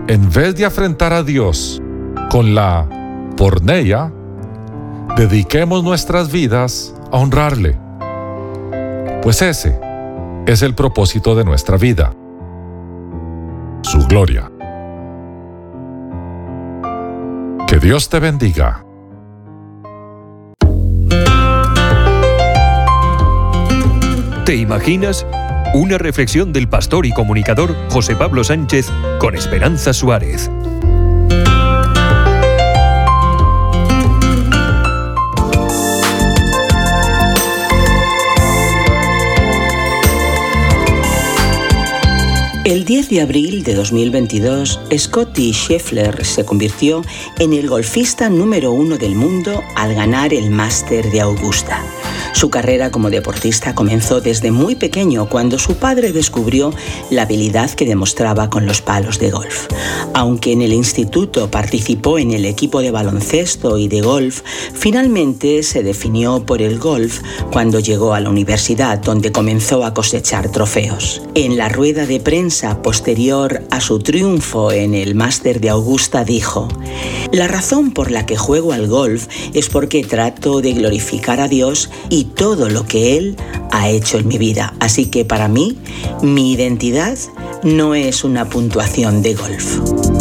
En 0.07 0.29
vez 0.31 0.53
de 0.53 0.65
afrentar 0.65 1.13
a 1.13 1.23
Dios 1.23 1.81
con 2.29 2.53
la 2.53 2.87
porneia, 3.35 4.13
dediquemos 5.17 5.83
nuestras 5.83 6.31
vidas 6.31 6.93
a 7.11 7.17
honrarle, 7.17 7.75
pues 9.23 9.41
ese 9.41 9.79
es 10.45 10.61
el 10.61 10.75
propósito 10.75 11.33
de 11.33 11.43
nuestra 11.43 11.75
vida, 11.75 12.13
su 13.81 14.05
gloria. 14.05 14.51
Que 17.77 17.85
Dios 17.85 18.09
te 18.09 18.19
bendiga. 18.19 18.83
¿Te 24.45 24.55
imaginas? 24.55 25.27
Una 25.75 25.99
reflexión 25.99 26.53
del 26.53 26.67
pastor 26.67 27.05
y 27.05 27.11
comunicador 27.11 27.75
José 27.91 28.15
Pablo 28.15 28.43
Sánchez 28.43 28.89
con 29.19 29.35
Esperanza 29.35 29.93
Suárez. 29.93 30.49
El 42.67 42.83
10 42.83 43.09
de 43.11 43.21
abril 43.21 43.63
de 43.63 43.75
2022, 43.75 44.81
Scotty 44.97 45.53
Scheffler 45.53 46.25
se 46.25 46.43
convirtió 46.43 47.01
en 47.39 47.53
el 47.53 47.69
golfista 47.69 48.29
número 48.29 48.73
uno 48.73 48.97
del 48.97 49.15
mundo 49.15 49.63
al 49.77 49.95
ganar 49.95 50.33
el 50.33 50.49
Máster 50.49 51.09
de 51.09 51.21
Augusta. 51.21 51.81
Su 52.37 52.51
carrera 52.51 52.91
como 52.91 53.09
deportista 53.09 53.73
comenzó 53.73 54.21
desde 54.21 54.51
muy 54.51 54.75
pequeño 54.75 55.27
cuando 55.27 55.57
su 55.57 55.77
padre 55.77 56.11
descubrió 56.11 56.71
la 57.09 57.23
habilidad 57.23 57.71
que 57.71 57.87
demostraba 57.87 58.51
con 58.51 58.67
los 58.67 58.79
palos 58.79 59.17
de 59.17 59.31
golf. 59.31 59.65
Aunque 60.13 60.51
en 60.51 60.61
el 60.61 60.71
instituto 60.71 61.49
participó 61.49 62.19
en 62.19 62.29
el 62.29 62.45
equipo 62.45 62.81
de 62.83 62.91
baloncesto 62.91 63.79
y 63.79 63.87
de 63.87 64.01
golf, 64.01 64.43
finalmente 64.71 65.63
se 65.63 65.81
definió 65.81 66.45
por 66.45 66.61
el 66.61 66.77
golf 66.77 67.21
cuando 67.51 67.79
llegó 67.79 68.13
a 68.13 68.19
la 68.19 68.29
universidad 68.29 68.99
donde 68.99 69.31
comenzó 69.31 69.83
a 69.83 69.95
cosechar 69.95 70.51
trofeos. 70.51 71.23
En 71.33 71.57
la 71.57 71.69
rueda 71.69 72.05
de 72.05 72.19
prensa 72.19 72.83
posterior 72.83 73.63
a 73.71 73.81
su 73.81 73.97
triunfo 73.97 74.71
en 74.71 74.93
el 74.93 75.15
Máster 75.15 75.59
de 75.59 75.71
Augusta 75.71 76.23
dijo, 76.23 76.67
La 77.31 77.47
razón 77.47 77.93
por 77.93 78.11
la 78.11 78.27
que 78.27 78.37
juego 78.37 78.73
al 78.73 78.85
golf 78.85 79.25
es 79.55 79.69
porque 79.69 80.03
trato 80.03 80.61
de 80.61 80.73
glorificar 80.73 81.41
a 81.41 81.47
Dios 81.47 81.89
y 82.11 82.26
todo 82.27 82.69
lo 82.69 82.85
que 82.85 83.17
Él 83.17 83.35
ha 83.71 83.89
hecho 83.89 84.17
en 84.17 84.27
mi 84.27 84.37
vida. 84.37 84.73
Así 84.79 85.07
que 85.07 85.25
para 85.25 85.47
mí, 85.47 85.77
mi 86.21 86.51
identidad 86.51 87.17
no 87.63 87.95
es 87.95 88.23
una 88.23 88.49
puntuación 88.49 89.21
de 89.21 89.35
golf. 89.35 90.16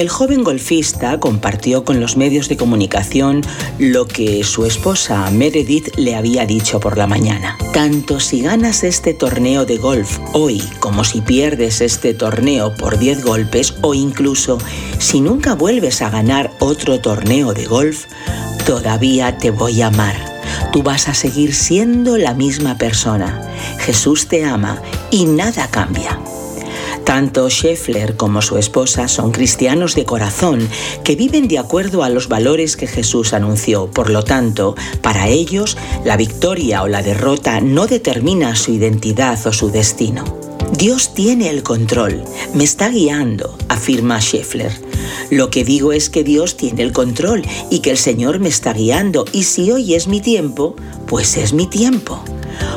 El 0.00 0.08
joven 0.08 0.44
golfista 0.44 1.20
compartió 1.20 1.84
con 1.84 2.00
los 2.00 2.16
medios 2.16 2.48
de 2.48 2.56
comunicación 2.56 3.42
lo 3.78 4.06
que 4.06 4.44
su 4.44 4.64
esposa 4.64 5.30
Meredith 5.30 5.94
le 5.98 6.14
había 6.14 6.46
dicho 6.46 6.80
por 6.80 6.96
la 6.96 7.06
mañana. 7.06 7.58
Tanto 7.74 8.18
si 8.18 8.40
ganas 8.40 8.82
este 8.82 9.12
torneo 9.12 9.66
de 9.66 9.76
golf 9.76 10.18
hoy 10.32 10.62
como 10.78 11.04
si 11.04 11.20
pierdes 11.20 11.82
este 11.82 12.14
torneo 12.14 12.74
por 12.76 12.98
10 12.98 13.22
golpes 13.22 13.74
o 13.82 13.92
incluso 13.92 14.56
si 14.98 15.20
nunca 15.20 15.54
vuelves 15.54 16.00
a 16.00 16.08
ganar 16.08 16.50
otro 16.60 17.02
torneo 17.02 17.52
de 17.52 17.66
golf, 17.66 18.06
todavía 18.64 19.36
te 19.36 19.50
voy 19.50 19.82
a 19.82 19.88
amar. 19.88 20.16
Tú 20.72 20.82
vas 20.82 21.08
a 21.08 21.14
seguir 21.14 21.54
siendo 21.54 22.16
la 22.16 22.32
misma 22.32 22.78
persona. 22.78 23.38
Jesús 23.80 24.28
te 24.28 24.46
ama 24.46 24.80
y 25.10 25.26
nada 25.26 25.68
cambia. 25.70 26.18
Tanto 27.10 27.50
Scheffler 27.50 28.16
como 28.16 28.40
su 28.40 28.56
esposa 28.56 29.08
son 29.08 29.32
cristianos 29.32 29.96
de 29.96 30.04
corazón 30.04 30.68
que 31.02 31.16
viven 31.16 31.48
de 31.48 31.58
acuerdo 31.58 32.04
a 32.04 32.08
los 32.08 32.28
valores 32.28 32.76
que 32.76 32.86
Jesús 32.86 33.32
anunció. 33.32 33.90
Por 33.90 34.10
lo 34.10 34.22
tanto, 34.22 34.76
para 35.02 35.26
ellos, 35.26 35.76
la 36.04 36.16
victoria 36.16 36.84
o 36.84 36.86
la 36.86 37.02
derrota 37.02 37.60
no 37.60 37.88
determina 37.88 38.54
su 38.54 38.70
identidad 38.70 39.44
o 39.44 39.52
su 39.52 39.72
destino. 39.72 40.22
Dios 40.78 41.12
tiene 41.12 41.50
el 41.50 41.64
control, 41.64 42.22
me 42.54 42.62
está 42.62 42.90
guiando, 42.90 43.58
afirma 43.68 44.20
Scheffler. 44.20 44.70
Lo 45.30 45.50
que 45.50 45.64
digo 45.64 45.92
es 45.92 46.10
que 46.10 46.22
Dios 46.22 46.56
tiene 46.56 46.82
el 46.82 46.92
control 46.92 47.42
y 47.70 47.80
que 47.80 47.90
el 47.90 47.98
Señor 47.98 48.38
me 48.38 48.50
está 48.50 48.72
guiando 48.72 49.24
y 49.32 49.42
si 49.42 49.72
hoy 49.72 49.94
es 49.94 50.06
mi 50.06 50.20
tiempo, 50.20 50.76
pues 51.08 51.36
es 51.36 51.54
mi 51.54 51.66
tiempo. 51.66 52.22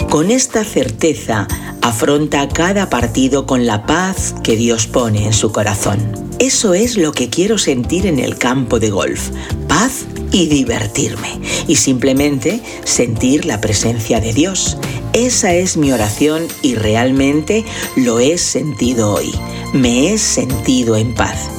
Con 0.10 0.32
esta 0.32 0.64
certeza 0.64 1.48
afronta 1.82 2.48
cada 2.48 2.90
partido 2.90 3.46
con 3.46 3.66
la 3.66 3.86
paz 3.86 4.36
que 4.44 4.56
Dios 4.56 4.88
pone 4.88 5.26
en 5.26 5.34
su 5.34 5.52
corazón. 5.52 6.00
Eso 6.40 6.74
es 6.74 6.98
lo 6.98 7.12
que 7.12 7.30
quiero 7.30 7.58
sentir 7.58 8.06
en 8.06 8.20
el 8.20 8.38
campo 8.38 8.80
de 8.80 8.90
golf, 8.90 9.30
paz 9.68 10.06
y 10.32 10.48
divertirme, 10.48 11.40
y 11.68 11.76
simplemente 11.76 12.62
sentir 12.84 13.46
la 13.46 13.62
presencia 13.62 14.20
de 14.20 14.34
Dios. 14.34 14.78
Esa 15.14 15.54
es 15.54 15.78
mi 15.78 15.92
oración 15.92 16.48
y 16.62 16.76
realmente 16.76 17.64
lo 17.96 18.20
he 18.20 18.38
sentido 18.38 19.14
hoy. 19.14 19.32
Me 19.74 20.14
he 20.14 20.18
sentido 20.20 20.96
en 20.96 21.16
paz. 21.16 21.50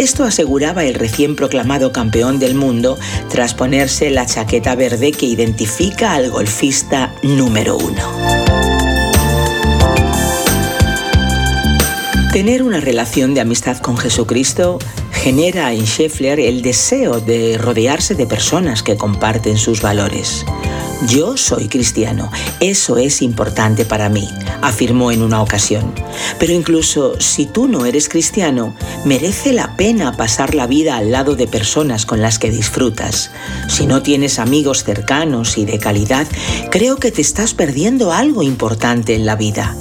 Esto 0.00 0.24
aseguraba 0.24 0.84
el 0.84 0.94
recién 0.94 1.36
proclamado 1.36 1.92
campeón 1.92 2.40
del 2.40 2.56
mundo 2.56 2.98
tras 3.28 3.54
ponerse 3.54 4.10
la 4.10 4.26
chaqueta 4.26 4.74
verde 4.74 5.12
que 5.12 5.26
identifica 5.26 6.14
al 6.14 6.30
golfista 6.30 7.14
número 7.22 7.76
uno. 7.76 8.49
Tener 12.32 12.62
una 12.62 12.78
relación 12.78 13.34
de 13.34 13.40
amistad 13.40 13.78
con 13.78 13.96
Jesucristo 13.96 14.78
genera 15.10 15.72
en 15.72 15.84
Scheffler 15.84 16.38
el 16.38 16.62
deseo 16.62 17.18
de 17.18 17.58
rodearse 17.58 18.14
de 18.14 18.24
personas 18.24 18.84
que 18.84 18.96
comparten 18.96 19.58
sus 19.58 19.82
valores. 19.82 20.46
Yo 21.08 21.36
soy 21.36 21.66
cristiano, 21.66 22.30
eso 22.60 22.98
es 22.98 23.20
importante 23.20 23.84
para 23.84 24.08
mí, 24.08 24.28
afirmó 24.62 25.10
en 25.10 25.22
una 25.22 25.42
ocasión. 25.42 25.92
Pero 26.38 26.52
incluso 26.52 27.18
si 27.18 27.46
tú 27.46 27.66
no 27.66 27.84
eres 27.84 28.08
cristiano, 28.08 28.76
merece 29.04 29.52
la 29.52 29.76
pena 29.76 30.12
pasar 30.12 30.54
la 30.54 30.68
vida 30.68 30.98
al 30.98 31.10
lado 31.10 31.34
de 31.34 31.48
personas 31.48 32.06
con 32.06 32.22
las 32.22 32.38
que 32.38 32.52
disfrutas. 32.52 33.32
Si 33.68 33.86
no 33.86 34.02
tienes 34.02 34.38
amigos 34.38 34.84
cercanos 34.84 35.58
y 35.58 35.64
de 35.64 35.80
calidad, 35.80 36.28
creo 36.70 36.96
que 36.98 37.10
te 37.10 37.22
estás 37.22 37.54
perdiendo 37.54 38.12
algo 38.12 38.44
importante 38.44 39.16
en 39.16 39.26
la 39.26 39.34
vida. 39.34 39.76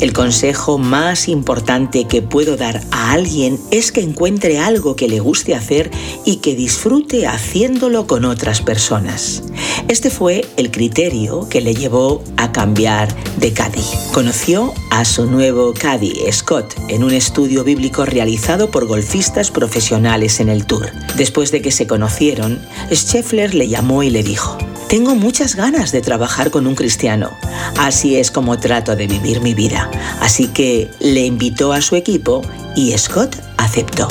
El 0.00 0.14
consejo 0.14 0.78
más 0.78 1.28
importante 1.28 2.06
que 2.06 2.22
puedo 2.22 2.56
dar 2.56 2.80
a 2.90 3.12
alguien 3.12 3.60
es 3.70 3.92
que 3.92 4.00
encuentre 4.00 4.58
algo 4.58 4.96
que 4.96 5.08
le 5.08 5.20
guste 5.20 5.54
hacer 5.54 5.90
y 6.24 6.36
que 6.36 6.54
disfrute 6.54 7.26
haciéndolo 7.26 8.06
con 8.06 8.24
otras 8.24 8.62
personas. 8.62 9.42
Este 9.88 10.08
fue 10.08 10.46
el 10.56 10.70
criterio 10.70 11.48
que 11.50 11.60
le 11.60 11.74
llevó 11.74 12.24
a 12.38 12.50
cambiar 12.50 13.14
de 13.36 13.52
caddy. 13.52 13.84
Conoció 14.14 14.72
a 14.90 15.04
su 15.04 15.26
nuevo 15.26 15.74
caddy, 15.74 16.14
Scott, 16.32 16.74
en 16.88 17.04
un 17.04 17.12
estudio 17.12 17.62
bíblico 17.62 18.06
realizado 18.06 18.70
por 18.70 18.86
golfistas 18.86 19.50
profesionales 19.50 20.40
en 20.40 20.48
el 20.48 20.64
Tour. 20.64 20.90
Después 21.16 21.50
de 21.50 21.60
que 21.60 21.72
se 21.72 21.86
conocieron, 21.86 22.58
Scheffler 22.90 23.54
le 23.54 23.68
llamó 23.68 24.02
y 24.02 24.08
le 24.08 24.22
dijo, 24.22 24.56
tengo 24.90 25.14
muchas 25.14 25.54
ganas 25.54 25.92
de 25.92 26.00
trabajar 26.00 26.50
con 26.50 26.66
un 26.66 26.74
cristiano. 26.74 27.30
Así 27.78 28.16
es 28.16 28.32
como 28.32 28.58
trato 28.58 28.96
de 28.96 29.06
vivir 29.06 29.40
mi 29.40 29.54
vida. 29.54 29.88
Así 30.20 30.48
que 30.48 30.90
le 30.98 31.24
invitó 31.24 31.72
a 31.72 31.80
su 31.80 31.94
equipo 31.94 32.42
y 32.74 32.98
Scott 32.98 33.36
aceptó. 33.56 34.08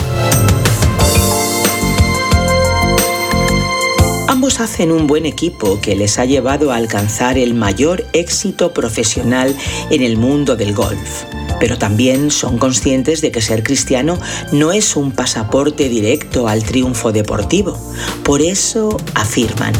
Ambos 4.29 4.61
hacen 4.61 4.93
un 4.93 5.05
buen 5.05 5.25
equipo 5.25 5.81
que 5.81 5.97
les 5.97 6.17
ha 6.17 6.23
llevado 6.23 6.71
a 6.71 6.77
alcanzar 6.77 7.37
el 7.37 7.55
mayor 7.55 8.05
éxito 8.13 8.73
profesional 8.73 9.53
en 9.89 10.01
el 10.01 10.15
mundo 10.15 10.55
del 10.55 10.73
golf 10.73 11.25
pero 11.59 11.77
también 11.77 12.31
son 12.31 12.57
conscientes 12.57 13.19
de 13.19 13.31
que 13.33 13.41
ser 13.41 13.63
cristiano 13.63 14.17
no 14.53 14.71
es 14.71 14.95
un 14.95 15.11
pasaporte 15.11 15.89
directo 15.89 16.47
al 16.47 16.63
triunfo 16.63 17.11
deportivo. 17.11 17.77
Por 18.23 18.41
eso 18.41 18.95
afirman, 19.13 19.73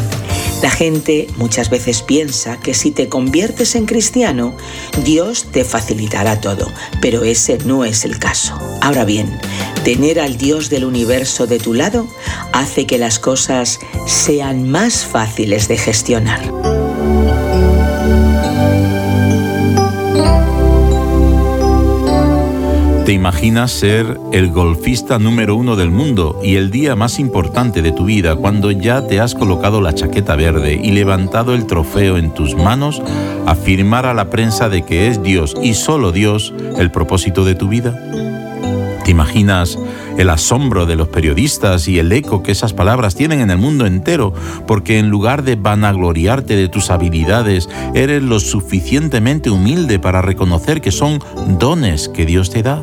la 0.62 0.70
gente 0.70 1.26
muchas 1.36 1.70
veces 1.70 2.02
piensa 2.02 2.58
que 2.60 2.74
si 2.74 2.90
te 2.90 3.08
conviertes 3.08 3.74
en 3.74 3.86
cristiano, 3.86 4.56
Dios 5.04 5.46
te 5.50 5.64
facilitará 5.64 6.40
todo, 6.40 6.70
pero 7.00 7.24
ese 7.24 7.58
no 7.64 7.84
es 7.84 8.04
el 8.04 8.18
caso. 8.18 8.58
Ahora 8.80 9.04
bien, 9.04 9.38
tener 9.84 10.20
al 10.20 10.36
Dios 10.36 10.68
del 10.68 10.84
universo 10.84 11.46
de 11.46 11.58
tu 11.58 11.74
lado 11.74 12.06
hace 12.52 12.86
que 12.86 12.98
las 12.98 13.18
cosas 13.18 13.78
sean 14.06 14.68
más 14.70 15.04
fáciles 15.04 15.68
de 15.68 15.78
gestionar. 15.78 16.69
¿Te 23.10 23.14
imaginas 23.14 23.72
ser 23.72 24.20
el 24.30 24.52
golfista 24.52 25.18
número 25.18 25.56
uno 25.56 25.74
del 25.74 25.90
mundo 25.90 26.38
y 26.44 26.54
el 26.54 26.70
día 26.70 26.94
más 26.94 27.18
importante 27.18 27.82
de 27.82 27.90
tu 27.90 28.04
vida 28.04 28.36
cuando 28.36 28.70
ya 28.70 29.04
te 29.04 29.18
has 29.18 29.34
colocado 29.34 29.80
la 29.80 29.96
chaqueta 29.96 30.36
verde 30.36 30.80
y 30.80 30.92
levantado 30.92 31.52
el 31.54 31.66
trofeo 31.66 32.18
en 32.18 32.32
tus 32.32 32.54
manos, 32.54 33.02
afirmar 33.46 34.06
a 34.06 34.14
la 34.14 34.30
prensa 34.30 34.68
de 34.68 34.82
que 34.82 35.08
es 35.08 35.24
Dios 35.24 35.56
y 35.60 35.74
solo 35.74 36.12
Dios 36.12 36.54
el 36.78 36.92
propósito 36.92 37.44
de 37.44 37.56
tu 37.56 37.66
vida? 37.66 37.98
¿Te 39.04 39.10
imaginas 39.10 39.76
el 40.16 40.30
asombro 40.30 40.86
de 40.86 40.94
los 40.94 41.08
periodistas 41.08 41.88
y 41.88 41.98
el 41.98 42.12
eco 42.12 42.44
que 42.44 42.52
esas 42.52 42.74
palabras 42.74 43.16
tienen 43.16 43.40
en 43.40 43.50
el 43.50 43.58
mundo 43.58 43.86
entero? 43.86 44.32
Porque 44.68 45.00
en 45.00 45.10
lugar 45.10 45.42
de 45.42 45.56
vanagloriarte 45.56 46.54
de 46.54 46.68
tus 46.68 46.90
habilidades, 46.90 47.68
eres 47.92 48.22
lo 48.22 48.38
suficientemente 48.38 49.50
humilde 49.50 49.98
para 49.98 50.22
reconocer 50.22 50.80
que 50.80 50.92
son 50.92 51.18
dones 51.58 52.08
que 52.08 52.24
Dios 52.24 52.50
te 52.50 52.62
da. 52.62 52.80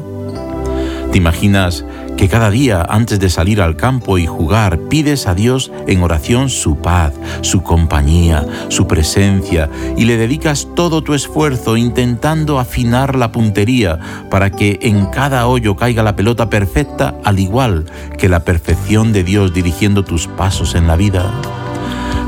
¿Te 1.12 1.18
imaginas 1.18 1.86
que 2.18 2.28
cada 2.28 2.50
día 2.50 2.86
antes 2.90 3.20
de 3.20 3.30
salir 3.30 3.62
al 3.62 3.76
campo 3.76 4.18
y 4.18 4.26
jugar 4.26 4.80
pides 4.90 5.28
a 5.28 5.36
Dios 5.36 5.72
en 5.88 6.02
oración 6.02 6.50
su 6.50 6.78
paz, 6.78 7.14
su 7.42 7.62
compañía, 7.62 8.46
su 8.70 8.88
presencia 8.88 9.70
y 9.96 10.06
le 10.06 10.18
dedicas 10.18 10.68
todo 10.76 11.04
tu 11.04 11.14
esfuerzo 11.14 11.78
intentando 11.78 12.60
afinar 12.60 13.16
la 13.16 13.32
puntería 13.32 14.00
para 14.30 14.52
que 14.52 14.80
en 14.82 15.06
cada 15.08 15.48
hoyo 15.48 15.76
caiga 15.76 16.04
la 16.04 16.16
pelota 16.16 16.50
perfecta 16.50 17.16
al 17.24 17.40
igual 17.40 17.86
que 18.18 18.30
la 18.30 18.44
perfección 18.44 19.14
de 19.14 19.24
Dios 19.24 19.54
dirigiendo 19.54 20.04
tus 20.04 20.28
pasos 20.28 20.76
en 20.76 20.88
la 20.88 20.96
vida? 20.96 21.32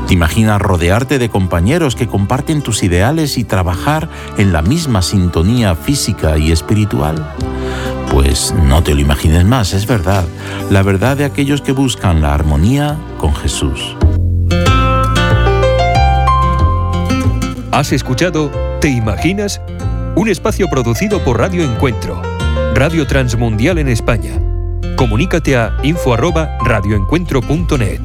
¿Te 0.06 0.14
imaginas 0.14 0.60
rodearte 0.60 1.18
de 1.18 1.28
compañeros 1.28 1.94
que 1.94 2.08
comparten 2.08 2.62
tus 2.62 2.82
ideales 2.82 3.38
y 3.38 3.44
trabajar 3.44 4.08
en 4.38 4.52
la 4.52 4.62
misma 4.62 5.02
sintonía 5.02 5.76
física 5.76 6.36
y 6.38 6.50
espiritual? 6.50 7.32
Pues 8.10 8.54
no 8.54 8.82
te 8.82 8.94
lo 8.94 9.00
imagines 9.00 9.44
más, 9.44 9.72
es 9.72 9.86
verdad. 9.86 10.24
La 10.70 10.82
verdad 10.82 11.16
de 11.16 11.24
aquellos 11.24 11.62
que 11.62 11.72
buscan 11.72 12.20
la 12.20 12.34
armonía 12.34 12.98
con 13.18 13.34
Jesús. 13.34 13.96
Has 17.72 17.92
escuchado 17.92 18.50
¿Te 18.80 18.88
imaginas? 18.88 19.60
Un 20.16 20.30
espacio 20.30 20.66
producido 20.68 21.22
por 21.22 21.38
Radio 21.38 21.62
Encuentro, 21.62 22.22
Radio 22.74 23.06
Transmundial 23.06 23.76
en 23.76 23.88
España. 23.88 24.40
Comunícate 24.96 25.54
a 25.54 25.76
info@radioencuentro.net. 25.82 28.00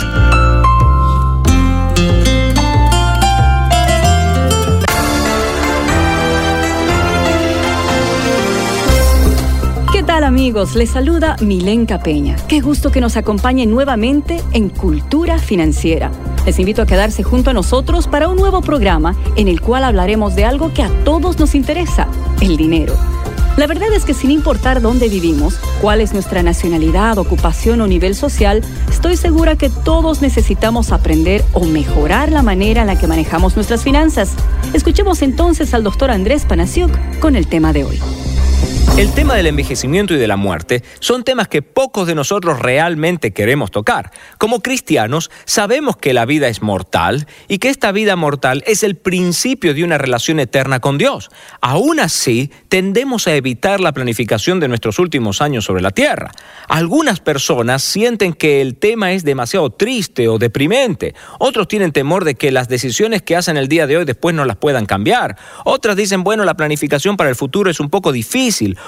¿Qué 10.26 10.30
tal 10.30 10.40
amigos? 10.40 10.74
Les 10.74 10.90
saluda 10.90 11.36
Milenka 11.40 12.00
Peña. 12.00 12.36
Qué 12.48 12.60
gusto 12.60 12.92
que 12.92 13.00
nos 13.00 13.16
acompañen 13.16 13.70
nuevamente 13.70 14.42
en 14.54 14.70
Cultura 14.70 15.38
Financiera. 15.38 16.10
Les 16.48 16.58
invito 16.58 16.82
a 16.82 16.88
quedarse 16.88 17.22
junto 17.22 17.52
a 17.52 17.54
nosotros 17.54 18.08
para 18.08 18.28
un 18.28 18.36
nuevo 18.36 18.62
programa 18.62 19.16
en 19.36 19.48
el 19.48 19.62
cual 19.62 19.84
hablaremos 19.84 20.34
de 20.34 20.44
algo 20.44 20.74
que 20.74 20.82
a 20.82 20.90
todos 21.04 21.38
nos 21.38 21.54
interesa, 21.54 22.08
el 22.42 22.58
dinero. 22.58 22.96
La 23.56 23.68
verdad 23.68 23.94
es 23.94 24.04
que 24.04 24.16
sin 24.16 24.32
importar 24.32 24.82
dónde 24.82 25.10
vivimos, 25.10 25.60
cuál 25.80 26.02
es 26.02 26.12
nuestra 26.12 26.42
nacionalidad, 26.42 27.20
ocupación 27.20 27.82
o 27.82 27.88
nivel 27.88 28.16
social, 28.16 28.64
estoy 28.90 29.18
segura 29.18 29.56
que 29.58 29.70
todos 29.70 30.24
necesitamos 30.24 30.92
aprender 30.92 31.46
o 31.54 31.66
mejorar 31.66 32.32
la 32.32 32.42
manera 32.42 32.82
en 32.82 32.88
la 32.88 32.98
que 32.98 33.06
manejamos 33.06 33.56
nuestras 33.56 33.84
finanzas. 33.84 34.32
Escuchemos 34.74 35.22
entonces 35.22 35.76
al 35.76 35.84
doctor 35.84 36.10
Andrés 36.10 36.46
Panasiuk 36.46 37.20
con 37.20 37.36
el 37.36 37.46
tema 37.46 37.74
de 37.74 37.84
hoy. 37.84 38.00
El 38.98 39.14
tema 39.14 39.36
del 39.36 39.48
envejecimiento 39.48 40.14
y 40.14 40.18
de 40.18 40.28
la 40.28 40.38
muerte 40.38 40.82
son 41.02 41.26
temas 41.26 41.50
que 41.50 41.62
pocos 41.62 42.08
de 42.08 42.16
nosotros 42.16 42.60
realmente 42.60 43.34
queremos 43.34 43.70
tocar. 43.70 44.12
Como 44.38 44.62
cristianos 44.62 45.30
sabemos 45.44 45.98
que 45.98 46.14
la 46.14 46.26
vida 46.26 46.48
es 46.48 46.62
mortal 46.62 47.28
y 47.50 47.58
que 47.58 47.68
esta 47.68 47.92
vida 47.92 48.16
mortal 48.16 48.64
es 48.66 48.84
el 48.84 48.96
principio 48.96 49.74
de 49.74 49.84
una 49.84 49.98
relación 49.98 50.40
eterna 50.40 50.80
con 50.80 50.98
Dios. 50.98 51.30
Aún 51.60 52.00
así, 52.00 52.52
tendemos 52.70 53.28
a 53.28 53.36
evitar 53.36 53.82
la 53.82 53.92
planificación 53.92 54.62
de 54.62 54.70
nuestros 54.70 54.98
últimos 54.98 55.42
años 55.42 55.66
sobre 55.66 55.82
la 55.82 55.92
tierra. 55.92 56.32
Algunas 56.70 57.20
personas 57.20 57.84
sienten 57.84 58.32
que 58.32 58.62
el 58.62 58.78
tema 58.78 59.12
es 59.12 59.26
demasiado 59.26 59.72
triste 59.72 60.30
o 60.30 60.38
deprimente. 60.38 61.16
Otros 61.38 61.68
tienen 61.68 61.92
temor 61.92 62.24
de 62.24 62.36
que 62.36 62.50
las 62.50 62.70
decisiones 62.70 63.24
que 63.24 63.36
hacen 63.36 63.58
el 63.58 63.68
día 63.68 63.88
de 63.88 63.98
hoy 63.98 64.06
después 64.06 64.34
no 64.34 64.46
las 64.46 64.56
puedan 64.56 64.86
cambiar. 64.86 65.36
Otras 65.66 65.98
dicen, 65.98 66.24
bueno, 66.24 66.46
la 66.46 66.54
planificación 66.54 67.18
para 67.18 67.30
el 67.30 67.36
futuro 67.36 67.70
es 67.70 67.82
un 67.82 67.90
poco 67.90 68.14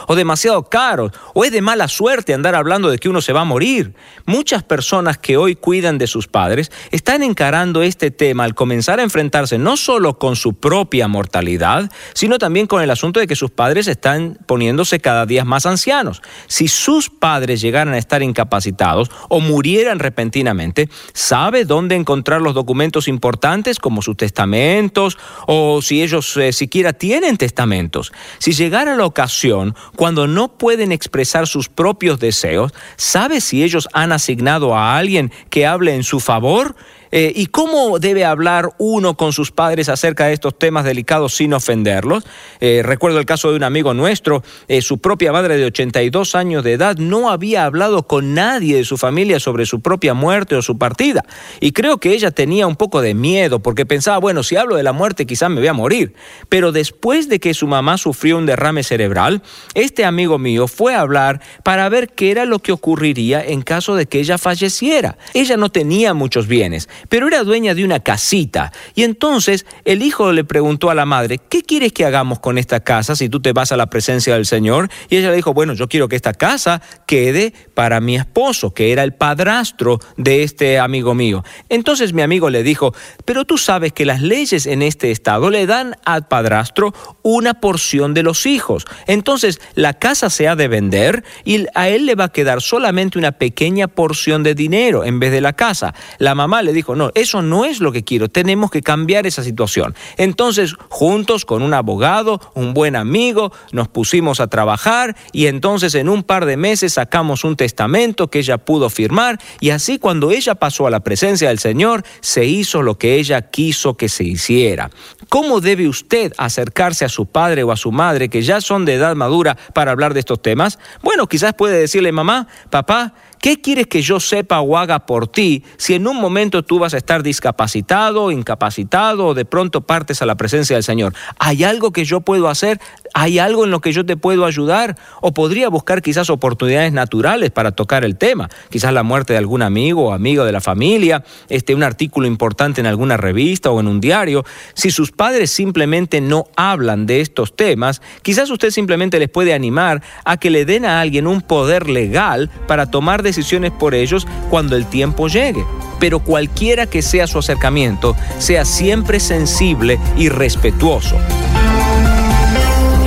o 0.07 0.15
demasiado 0.15 0.63
caro, 0.63 1.11
o 1.33 1.43
es 1.43 1.51
de 1.51 1.61
mala 1.61 1.87
suerte 1.87 2.33
andar 2.33 2.55
hablando 2.55 2.89
de 2.89 2.99
que 2.99 3.09
uno 3.09 3.21
se 3.21 3.33
va 3.33 3.41
a 3.41 3.45
morir. 3.45 3.93
Muchas 4.25 4.63
personas 4.63 5.17
que 5.17 5.37
hoy 5.37 5.55
cuidan 5.55 5.97
de 5.97 6.07
sus 6.07 6.27
padres 6.27 6.71
están 6.91 7.23
encarando 7.23 7.81
este 7.81 8.11
tema 8.11 8.43
al 8.43 8.53
comenzar 8.55 8.99
a 8.99 9.03
enfrentarse 9.03 9.57
no 9.57 9.77
solo 9.77 10.19
con 10.19 10.35
su 10.35 10.53
propia 10.53 11.07
mortalidad, 11.07 11.91
sino 12.13 12.37
también 12.37 12.67
con 12.67 12.81
el 12.81 12.91
asunto 12.91 13.19
de 13.19 13.27
que 13.27 13.35
sus 13.35 13.51
padres 13.51 13.87
están 13.87 14.37
poniéndose 14.45 14.99
cada 14.99 15.25
día 15.25 15.43
más 15.43 15.65
ancianos. 15.65 16.21
Si 16.47 16.67
sus 16.67 17.09
padres 17.09 17.61
llegaran 17.61 17.93
a 17.93 17.97
estar 17.97 18.21
incapacitados 18.21 19.09
o 19.29 19.39
murieran 19.39 19.99
repentinamente, 19.99 20.89
¿sabe 21.13 21.65
dónde 21.65 21.95
encontrar 21.95 22.41
los 22.41 22.53
documentos 22.53 23.07
importantes 23.07 23.79
como 23.79 24.01
sus 24.01 24.17
testamentos 24.17 25.17
o 25.47 25.81
si 25.81 26.03
ellos 26.03 26.37
eh, 26.37 26.53
siquiera 26.53 26.93
tienen 26.93 27.37
testamentos? 27.37 28.11
Si 28.39 28.51
llegara 28.51 28.95
la 28.95 29.05
ocasión 29.05 29.46
cuando 29.95 30.27
no 30.27 30.47
pueden 30.49 30.91
expresar 30.91 31.47
sus 31.47 31.69
propios 31.69 32.19
deseos, 32.19 32.73
¿sabe 32.95 33.41
si 33.41 33.63
ellos 33.63 33.87
han 33.93 34.11
asignado 34.11 34.75
a 34.75 34.97
alguien 34.97 35.31
que 35.49 35.65
hable 35.65 35.95
en 35.95 36.03
su 36.03 36.19
favor? 36.19 36.75
Eh, 37.11 37.31
¿Y 37.35 37.47
cómo 37.47 37.99
debe 37.99 38.25
hablar 38.25 38.71
uno 38.77 39.15
con 39.15 39.33
sus 39.33 39.51
padres 39.51 39.89
acerca 39.89 40.27
de 40.27 40.33
estos 40.33 40.57
temas 40.57 40.85
delicados 40.85 41.35
sin 41.35 41.53
ofenderlos? 41.53 42.25
Eh, 42.59 42.81
recuerdo 42.83 43.19
el 43.19 43.25
caso 43.25 43.49
de 43.49 43.57
un 43.57 43.63
amigo 43.63 43.93
nuestro, 43.93 44.43
eh, 44.67 44.81
su 44.81 44.99
propia 44.99 45.31
madre 45.31 45.57
de 45.57 45.65
82 45.65 46.35
años 46.35 46.63
de 46.63 46.73
edad 46.73 46.97
no 46.97 47.29
había 47.29 47.65
hablado 47.65 48.03
con 48.03 48.33
nadie 48.33 48.77
de 48.77 48.83
su 48.83 48.97
familia 48.97 49.39
sobre 49.39 49.65
su 49.65 49.81
propia 49.81 50.13
muerte 50.13 50.55
o 50.55 50.61
su 50.61 50.77
partida. 50.77 51.25
Y 51.59 51.71
creo 51.71 51.97
que 51.97 52.13
ella 52.13 52.31
tenía 52.31 52.67
un 52.67 52.75
poco 52.75 53.01
de 53.01 53.13
miedo 53.13 53.59
porque 53.59 53.85
pensaba, 53.85 54.17
bueno, 54.17 54.43
si 54.43 54.55
hablo 54.55 54.75
de 54.75 54.83
la 54.83 54.93
muerte 54.93 55.25
quizás 55.25 55.49
me 55.49 55.59
voy 55.59 55.67
a 55.67 55.73
morir. 55.73 56.13
Pero 56.49 56.71
después 56.71 57.29
de 57.29 57.39
que 57.39 57.53
su 57.53 57.67
mamá 57.67 57.97
sufrió 57.97 58.37
un 58.37 58.45
derrame 58.45 58.83
cerebral, 58.83 59.41
este 59.73 60.05
amigo 60.05 60.37
mío 60.37 60.67
fue 60.67 60.95
a 60.95 61.01
hablar 61.01 61.41
para 61.63 61.87
ver 61.89 62.09
qué 62.09 62.31
era 62.31 62.45
lo 62.45 62.59
que 62.59 62.71
ocurriría 62.71 63.43
en 63.43 63.61
caso 63.61 63.95
de 63.95 64.05
que 64.05 64.19
ella 64.19 64.37
falleciera. 64.37 65.17
Ella 65.33 65.57
no 65.57 65.69
tenía 65.69 66.13
muchos 66.13 66.47
bienes 66.47 66.89
pero 67.09 67.27
era 67.27 67.43
dueña 67.43 67.73
de 67.73 67.83
una 67.83 67.99
casita. 67.99 68.71
Y 68.95 69.03
entonces 69.03 69.65
el 69.85 70.01
hijo 70.01 70.31
le 70.31 70.43
preguntó 70.43 70.89
a 70.89 70.95
la 70.95 71.05
madre, 71.05 71.37
¿qué 71.37 71.61
quieres 71.61 71.93
que 71.93 72.05
hagamos 72.05 72.39
con 72.39 72.57
esta 72.57 72.79
casa 72.79 73.15
si 73.15 73.29
tú 73.29 73.41
te 73.41 73.53
vas 73.53 73.71
a 73.71 73.77
la 73.77 73.87
presencia 73.87 74.33
del 74.33 74.45
Señor? 74.45 74.89
Y 75.09 75.17
ella 75.17 75.29
le 75.29 75.35
dijo, 75.35 75.53
bueno, 75.53 75.73
yo 75.73 75.87
quiero 75.87 76.07
que 76.07 76.15
esta 76.15 76.33
casa 76.33 76.81
quede 77.05 77.53
para 77.73 77.99
mi 77.99 78.15
esposo, 78.15 78.73
que 78.73 78.91
era 78.91 79.03
el 79.03 79.13
padrastro 79.13 79.99
de 80.17 80.43
este 80.43 80.79
amigo 80.79 81.13
mío. 81.13 81.43
Entonces 81.69 82.13
mi 82.13 82.21
amigo 82.21 82.49
le 82.49 82.63
dijo, 82.63 82.93
pero 83.25 83.45
tú 83.45 83.57
sabes 83.57 83.93
que 83.93 84.05
las 84.05 84.21
leyes 84.21 84.65
en 84.65 84.81
este 84.81 85.11
estado 85.11 85.49
le 85.49 85.65
dan 85.65 85.95
al 86.05 86.27
padrastro 86.27 86.93
una 87.23 87.55
porción 87.55 88.13
de 88.13 88.23
los 88.23 88.45
hijos. 88.45 88.85
Entonces 89.05 89.61
la 89.75 89.93
casa 89.93 90.29
se 90.29 90.47
ha 90.47 90.55
de 90.55 90.67
vender 90.67 91.23
y 91.43 91.65
a 91.75 91.89
él 91.89 92.05
le 92.05 92.15
va 92.15 92.25
a 92.25 92.31
quedar 92.31 92.61
solamente 92.61 93.17
una 93.17 93.33
pequeña 93.33 93.87
porción 93.87 94.43
de 94.43 94.55
dinero 94.55 95.03
en 95.03 95.19
vez 95.19 95.31
de 95.31 95.41
la 95.41 95.53
casa. 95.53 95.93
La 96.17 96.35
mamá 96.35 96.61
le 96.61 96.73
dijo, 96.73 96.86
no, 96.95 97.11
eso 97.15 97.41
no 97.41 97.65
es 97.65 97.79
lo 97.79 97.91
que 97.91 98.03
quiero, 98.03 98.29
tenemos 98.29 98.71
que 98.71 98.81
cambiar 98.81 99.27
esa 99.27 99.43
situación. 99.43 99.95
Entonces, 100.17 100.75
juntos 100.89 101.45
con 101.45 101.61
un 101.61 101.73
abogado, 101.73 102.39
un 102.53 102.73
buen 102.73 102.95
amigo, 102.95 103.51
nos 103.71 103.87
pusimos 103.87 104.39
a 104.39 104.47
trabajar 104.47 105.15
y 105.31 105.47
entonces 105.47 105.95
en 105.95 106.09
un 106.09 106.23
par 106.23 106.45
de 106.45 106.57
meses 106.57 106.93
sacamos 106.93 107.43
un 107.43 107.55
testamento 107.55 108.29
que 108.29 108.39
ella 108.39 108.57
pudo 108.57 108.89
firmar 108.89 109.39
y 109.59 109.71
así 109.71 109.99
cuando 109.99 110.31
ella 110.31 110.55
pasó 110.55 110.87
a 110.87 110.91
la 110.91 111.01
presencia 111.01 111.49
del 111.49 111.59
Señor, 111.59 112.03
se 112.21 112.45
hizo 112.45 112.81
lo 112.81 112.97
que 112.97 113.15
ella 113.15 113.41
quiso 113.41 113.95
que 113.95 114.09
se 114.09 114.23
hiciera. 114.23 114.89
¿Cómo 115.29 115.59
debe 115.59 115.87
usted 115.87 116.33
acercarse 116.37 117.05
a 117.05 117.09
su 117.09 117.25
padre 117.25 117.63
o 117.63 117.71
a 117.71 117.77
su 117.77 117.91
madre 117.91 118.29
que 118.29 118.41
ya 118.41 118.61
son 118.61 118.85
de 118.85 118.93
edad 118.95 119.15
madura 119.15 119.57
para 119.73 119.91
hablar 119.91 120.13
de 120.13 120.21
estos 120.21 120.41
temas? 120.41 120.79
Bueno, 121.01 121.27
quizás 121.27 121.53
puede 121.53 121.77
decirle, 121.77 122.11
mamá, 122.11 122.47
papá, 122.69 123.13
¿Qué 123.39 123.61
quieres 123.61 123.87
que 123.87 124.01
yo 124.01 124.19
sepa 124.19 124.61
o 124.61 124.77
haga 124.77 125.05
por 125.05 125.27
ti 125.27 125.63
si 125.77 125.93
en 125.93 126.07
un 126.07 126.19
momento 126.19 126.63
tú 126.63 126.79
vas 126.79 126.93
a 126.93 126.97
estar 126.97 127.23
discapacitado, 127.23 128.31
incapacitado 128.31 129.27
o 129.27 129.33
de 129.33 129.45
pronto 129.45 129.81
partes 129.81 130.21
a 130.21 130.25
la 130.25 130.35
presencia 130.35 130.75
del 130.75 130.83
Señor? 130.83 131.13
¿Hay 131.39 131.63
algo 131.63 131.91
que 131.91 132.05
yo 132.05 132.21
puedo 132.21 132.49
hacer? 132.49 132.79
¿Hay 133.13 133.39
algo 133.39 133.65
en 133.65 133.71
lo 133.71 133.79
que 133.79 133.93
yo 133.93 134.05
te 134.05 134.17
puedo 134.17 134.45
ayudar? 134.45 134.97
¿O 135.21 135.33
podría 135.33 135.69
buscar 135.69 136.01
quizás 136.01 136.29
oportunidades 136.29 136.91
naturales 136.91 137.51
para 137.51 137.71
tocar 137.71 138.03
el 138.03 138.17
tema? 138.17 138.49
Quizás 138.69 138.93
la 138.93 139.03
muerte 139.03 139.33
de 139.33 139.39
algún 139.39 139.61
amigo 139.61 140.07
o 140.07 140.13
amigo 140.13 140.43
de 140.43 140.51
la 140.51 140.61
familia, 140.61 141.23
este, 141.49 141.75
un 141.75 141.83
artículo 141.83 142.27
importante 142.27 142.81
en 142.81 142.87
alguna 142.87 143.17
revista 143.17 143.71
o 143.71 143.79
en 143.79 143.87
un 143.87 144.01
diario. 144.01 144.43
Si 144.73 144.91
sus 144.91 145.11
padres 145.11 145.51
simplemente 145.51 146.21
no 146.21 146.45
hablan 146.55 147.05
de 147.05 147.21
estos 147.21 147.55
temas, 147.55 148.01
quizás 148.21 148.49
usted 148.49 148.71
simplemente 148.71 149.19
les 149.19 149.29
puede 149.29 149.53
animar 149.53 150.01
a 150.25 150.37
que 150.37 150.49
le 150.49 150.65
den 150.65 150.85
a 150.85 151.01
alguien 151.01 151.27
un 151.27 151.41
poder 151.41 151.89
legal 151.89 152.49
para 152.67 152.89
tomar 152.91 153.23
decisiones 153.27 153.71
por 153.71 153.93
ellos 153.93 154.25
cuando 154.49 154.75
el 154.75 154.85
tiempo 154.85 155.27
llegue. 155.27 155.63
Pero 155.99 156.19
cualquiera 156.19 156.87
que 156.87 157.01
sea 157.01 157.27
su 157.27 157.39
acercamiento, 157.39 158.15
sea 158.39 158.65
siempre 158.65 159.19
sensible 159.19 159.99
y 160.17 160.29
respetuoso. 160.29 161.17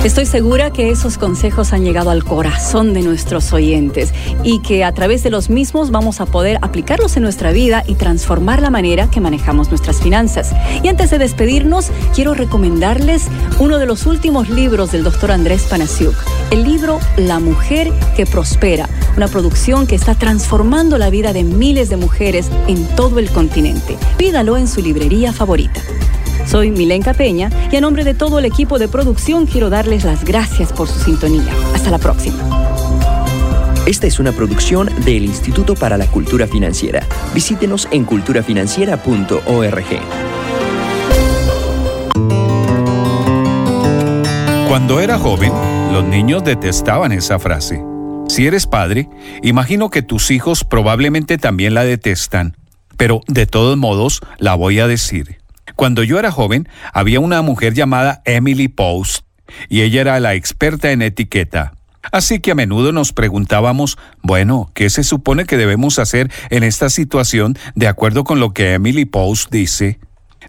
Estoy 0.03 0.25
segura 0.25 0.73
que 0.73 0.89
esos 0.89 1.19
consejos 1.19 1.73
han 1.73 1.83
llegado 1.83 2.09
al 2.09 2.23
corazón 2.23 2.95
de 2.95 3.03
nuestros 3.03 3.53
oyentes 3.53 4.11
y 4.43 4.57
que 4.63 4.83
a 4.83 4.91
través 4.93 5.21
de 5.21 5.29
los 5.29 5.51
mismos 5.51 5.91
vamos 5.91 6.21
a 6.21 6.25
poder 6.25 6.57
aplicarlos 6.63 7.17
en 7.17 7.23
nuestra 7.23 7.51
vida 7.51 7.83
y 7.85 7.93
transformar 7.93 8.63
la 8.63 8.71
manera 8.71 9.11
que 9.11 9.21
manejamos 9.21 9.69
nuestras 9.69 10.01
finanzas. 10.01 10.55
Y 10.81 10.87
antes 10.87 11.11
de 11.11 11.19
despedirnos, 11.19 11.91
quiero 12.15 12.33
recomendarles 12.33 13.27
uno 13.59 13.77
de 13.77 13.85
los 13.85 14.07
últimos 14.07 14.49
libros 14.49 14.91
del 14.91 15.03
doctor 15.03 15.29
Andrés 15.29 15.67
Panasiuk, 15.69 16.15
el 16.49 16.63
libro 16.63 16.99
La 17.15 17.39
mujer 17.39 17.93
que 18.15 18.25
prospera, 18.25 18.89
una 19.17 19.27
producción 19.27 19.85
que 19.85 19.93
está 19.93 20.15
transformando 20.15 20.97
la 20.97 21.11
vida 21.11 21.31
de 21.31 21.43
miles 21.43 21.89
de 21.89 21.97
mujeres 21.97 22.49
en 22.67 22.87
todo 22.95 23.19
el 23.19 23.29
continente. 23.29 23.99
Pídalo 24.17 24.57
en 24.57 24.67
su 24.67 24.81
librería 24.81 25.31
favorita. 25.31 25.79
Soy 26.45 26.71
Milenka 26.71 27.13
Peña 27.13 27.49
y 27.71 27.75
a 27.75 27.81
nombre 27.81 28.03
de 28.03 28.13
todo 28.13 28.39
el 28.39 28.45
equipo 28.45 28.79
de 28.79 28.87
producción 28.87 29.45
quiero 29.45 29.69
darles 29.69 30.03
las 30.03 30.23
gracias 30.23 30.73
por 30.73 30.87
su 30.87 30.99
sintonía. 30.99 31.53
Hasta 31.73 31.91
la 31.91 31.97
próxima. 31.97 32.37
Esta 33.85 34.07
es 34.07 34.19
una 34.19 34.31
producción 34.31 34.89
del 35.03 35.25
Instituto 35.25 35.75
para 35.75 35.97
la 35.97 36.05
Cultura 36.05 36.47
Financiera. 36.47 37.03
Visítenos 37.33 37.87
en 37.91 38.05
culturafinanciera.org. 38.05 39.85
Cuando 44.67 45.01
era 45.01 45.17
joven, 45.17 45.51
los 45.91 46.05
niños 46.05 46.43
detestaban 46.43 47.11
esa 47.11 47.39
frase. 47.39 47.83
Si 48.29 48.47
eres 48.47 48.67
padre, 48.67 49.09
imagino 49.41 49.89
que 49.89 50.01
tus 50.01 50.31
hijos 50.31 50.63
probablemente 50.63 51.37
también 51.37 51.73
la 51.73 51.83
detestan, 51.83 52.55
pero 52.95 53.19
de 53.27 53.47
todos 53.47 53.77
modos 53.77 54.21
la 54.37 54.55
voy 54.55 54.79
a 54.79 54.87
decir. 54.87 55.40
Cuando 55.81 56.03
yo 56.03 56.19
era 56.19 56.29
joven, 56.29 56.69
había 56.93 57.19
una 57.19 57.41
mujer 57.41 57.73
llamada 57.73 58.21
Emily 58.25 58.67
Post, 58.67 59.25
y 59.67 59.81
ella 59.81 60.01
era 60.01 60.19
la 60.19 60.35
experta 60.35 60.91
en 60.91 61.01
etiqueta. 61.01 61.73
Así 62.11 62.39
que 62.39 62.51
a 62.51 62.55
menudo 62.55 62.91
nos 62.91 63.13
preguntábamos, 63.13 63.97
bueno, 64.21 64.69
¿qué 64.75 64.91
se 64.91 65.03
supone 65.03 65.45
que 65.45 65.57
debemos 65.57 65.97
hacer 65.97 66.31
en 66.51 66.61
esta 66.61 66.91
situación 66.91 67.57
de 67.73 67.87
acuerdo 67.87 68.25
con 68.25 68.39
lo 68.39 68.53
que 68.53 68.75
Emily 68.75 69.05
Post 69.05 69.49
dice? 69.51 69.99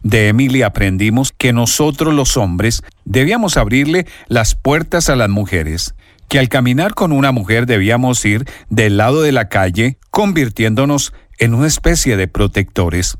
De 0.02 0.28
Emily 0.28 0.60
aprendimos 0.60 1.32
que 1.32 1.54
nosotros 1.54 2.12
los 2.12 2.36
hombres 2.36 2.82
debíamos 3.06 3.56
abrirle 3.56 4.06
las 4.28 4.54
puertas 4.54 5.08
a 5.08 5.16
las 5.16 5.30
mujeres, 5.30 5.94
que 6.28 6.40
al 6.40 6.50
caminar 6.50 6.92
con 6.92 7.10
una 7.10 7.32
mujer 7.32 7.64
debíamos 7.64 8.22
ir 8.26 8.44
del 8.68 8.98
lado 8.98 9.22
de 9.22 9.32
la 9.32 9.48
calle, 9.48 9.96
convirtiéndonos 10.10 11.14
en 11.38 11.54
una 11.54 11.68
especie 11.68 12.18
de 12.18 12.28
protectores. 12.28 13.16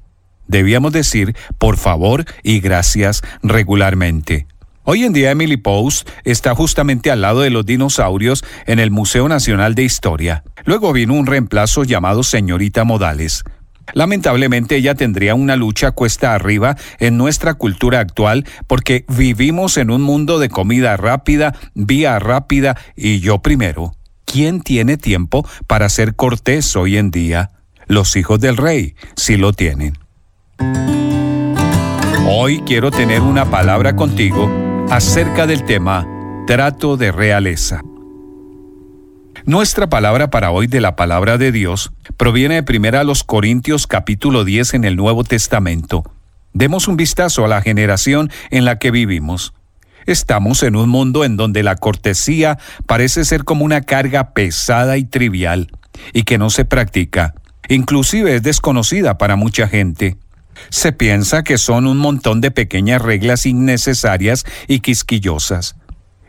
Debíamos 0.46 0.92
decir 0.92 1.34
por 1.58 1.76
favor 1.76 2.24
y 2.42 2.60
gracias 2.60 3.22
regularmente. 3.42 4.46
Hoy 4.84 5.04
en 5.04 5.12
día 5.12 5.30
Emily 5.30 5.56
Post 5.56 6.08
está 6.24 6.56
justamente 6.56 7.12
al 7.12 7.20
lado 7.20 7.42
de 7.42 7.50
los 7.50 7.64
dinosaurios 7.64 8.44
en 8.66 8.80
el 8.80 8.90
Museo 8.90 9.28
Nacional 9.28 9.76
de 9.76 9.84
Historia. 9.84 10.42
Luego 10.64 10.92
vino 10.92 11.14
un 11.14 11.26
reemplazo 11.26 11.84
llamado 11.84 12.24
Señorita 12.24 12.82
Modales. 12.82 13.44
Lamentablemente 13.94 14.76
ella 14.76 14.94
tendría 14.94 15.34
una 15.34 15.54
lucha 15.54 15.92
cuesta 15.92 16.34
arriba 16.34 16.76
en 16.98 17.16
nuestra 17.16 17.54
cultura 17.54 18.00
actual 18.00 18.44
porque 18.66 19.04
vivimos 19.08 19.76
en 19.76 19.90
un 19.90 20.02
mundo 20.02 20.38
de 20.38 20.48
comida 20.48 20.96
rápida, 20.96 21.54
vía 21.74 22.18
rápida 22.18 22.76
y 22.96 23.20
yo 23.20 23.40
primero. 23.40 23.94
¿Quién 24.24 24.62
tiene 24.62 24.96
tiempo 24.96 25.46
para 25.66 25.88
ser 25.88 26.16
cortés 26.16 26.74
hoy 26.74 26.96
en 26.96 27.10
día? 27.10 27.50
Los 27.86 28.16
hijos 28.16 28.40
del 28.40 28.56
rey 28.56 28.94
sí 29.14 29.36
lo 29.36 29.52
tienen. 29.52 30.01
Hoy 32.28 32.60
quiero 32.66 32.90
tener 32.90 33.20
una 33.20 33.50
palabra 33.50 33.94
contigo 33.94 34.50
acerca 34.90 35.46
del 35.46 35.64
tema 35.64 36.06
trato 36.46 36.96
de 36.96 37.12
realeza. 37.12 37.82
Nuestra 39.44 39.88
palabra 39.88 40.30
para 40.30 40.50
hoy 40.50 40.66
de 40.66 40.80
la 40.80 40.96
palabra 40.96 41.38
de 41.38 41.52
Dios 41.52 41.92
proviene 42.16 42.62
de 42.62 42.78
1 42.78 43.04
los 43.04 43.24
Corintios 43.24 43.86
capítulo 43.86 44.44
10 44.44 44.74
en 44.74 44.84
el 44.84 44.96
Nuevo 44.96 45.24
Testamento. 45.24 46.04
Demos 46.52 46.88
un 46.88 46.96
vistazo 46.96 47.44
a 47.44 47.48
la 47.48 47.62
generación 47.62 48.30
en 48.50 48.64
la 48.64 48.78
que 48.78 48.90
vivimos. 48.90 49.54
Estamos 50.06 50.62
en 50.62 50.76
un 50.76 50.88
mundo 50.88 51.24
en 51.24 51.36
donde 51.36 51.62
la 51.62 51.76
cortesía 51.76 52.58
parece 52.86 53.24
ser 53.24 53.44
como 53.44 53.64
una 53.64 53.82
carga 53.82 54.32
pesada 54.32 54.96
y 54.96 55.04
trivial, 55.04 55.70
y 56.12 56.24
que 56.24 56.38
no 56.38 56.50
se 56.50 56.64
practica. 56.64 57.34
Inclusive 57.68 58.36
es 58.36 58.42
desconocida 58.42 59.18
para 59.18 59.36
mucha 59.36 59.68
gente. 59.68 60.16
Se 60.70 60.92
piensa 60.92 61.42
que 61.42 61.58
son 61.58 61.86
un 61.86 61.98
montón 61.98 62.40
de 62.40 62.50
pequeñas 62.50 63.02
reglas 63.02 63.46
innecesarias 63.46 64.44
y 64.68 64.80
quisquillosas. 64.80 65.76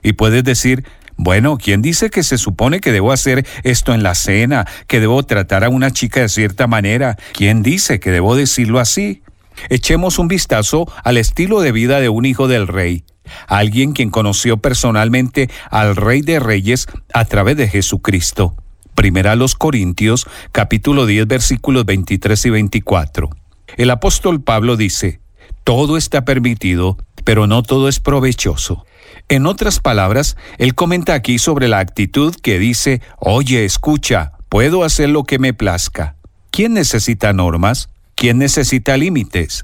Y 0.01 0.13
puedes 0.13 0.43
decir, 0.43 0.85
bueno, 1.15 1.57
¿quién 1.57 1.81
dice 1.81 2.09
que 2.09 2.23
se 2.23 2.37
supone 2.37 2.81
que 2.81 2.91
debo 2.91 3.11
hacer 3.11 3.45
esto 3.63 3.93
en 3.93 4.03
la 4.03 4.15
cena, 4.15 4.65
que 4.87 4.99
debo 4.99 5.23
tratar 5.23 5.63
a 5.63 5.69
una 5.69 5.91
chica 5.91 6.21
de 6.21 6.29
cierta 6.29 6.67
manera? 6.67 7.17
¿Quién 7.33 7.63
dice 7.63 7.99
que 7.99 8.11
debo 8.11 8.35
decirlo 8.35 8.79
así? 8.79 9.21
Echemos 9.69 10.19
un 10.19 10.27
vistazo 10.27 10.91
al 11.03 11.17
estilo 11.17 11.61
de 11.61 11.71
vida 11.71 11.99
de 11.99 12.09
un 12.09 12.25
hijo 12.25 12.47
del 12.47 12.67
rey, 12.67 13.05
alguien 13.47 13.93
quien 13.93 14.09
conoció 14.09 14.57
personalmente 14.57 15.49
al 15.69 15.95
Rey 15.95 16.21
de 16.21 16.39
Reyes 16.39 16.87
a 17.13 17.25
través 17.25 17.57
de 17.57 17.67
Jesucristo. 17.67 18.55
Primera 18.95 19.33
a 19.33 19.35
los 19.35 19.55
Corintios, 19.55 20.27
capítulo 20.51 21.05
10, 21.05 21.27
versículos 21.27 21.85
23 21.85 22.45
y 22.45 22.49
24. 22.49 23.29
El 23.77 23.89
apóstol 23.89 24.41
Pablo 24.41 24.77
dice, 24.77 25.19
todo 25.63 25.97
está 25.97 26.25
permitido, 26.25 26.97
pero 27.23 27.47
no 27.47 27.63
todo 27.63 27.87
es 27.87 27.99
provechoso. 27.99 28.85
En 29.29 29.45
otras 29.45 29.79
palabras, 29.79 30.37
él 30.57 30.75
comenta 30.75 31.13
aquí 31.13 31.39
sobre 31.39 31.67
la 31.67 31.79
actitud 31.79 32.35
que 32.35 32.59
dice, 32.59 33.01
oye, 33.19 33.65
escucha, 33.65 34.33
puedo 34.49 34.83
hacer 34.83 35.09
lo 35.09 35.23
que 35.23 35.39
me 35.39 35.53
plazca. 35.53 36.15
¿Quién 36.51 36.73
necesita 36.73 37.33
normas? 37.33 37.89
¿Quién 38.15 38.37
necesita 38.37 38.97
límites? 38.97 39.63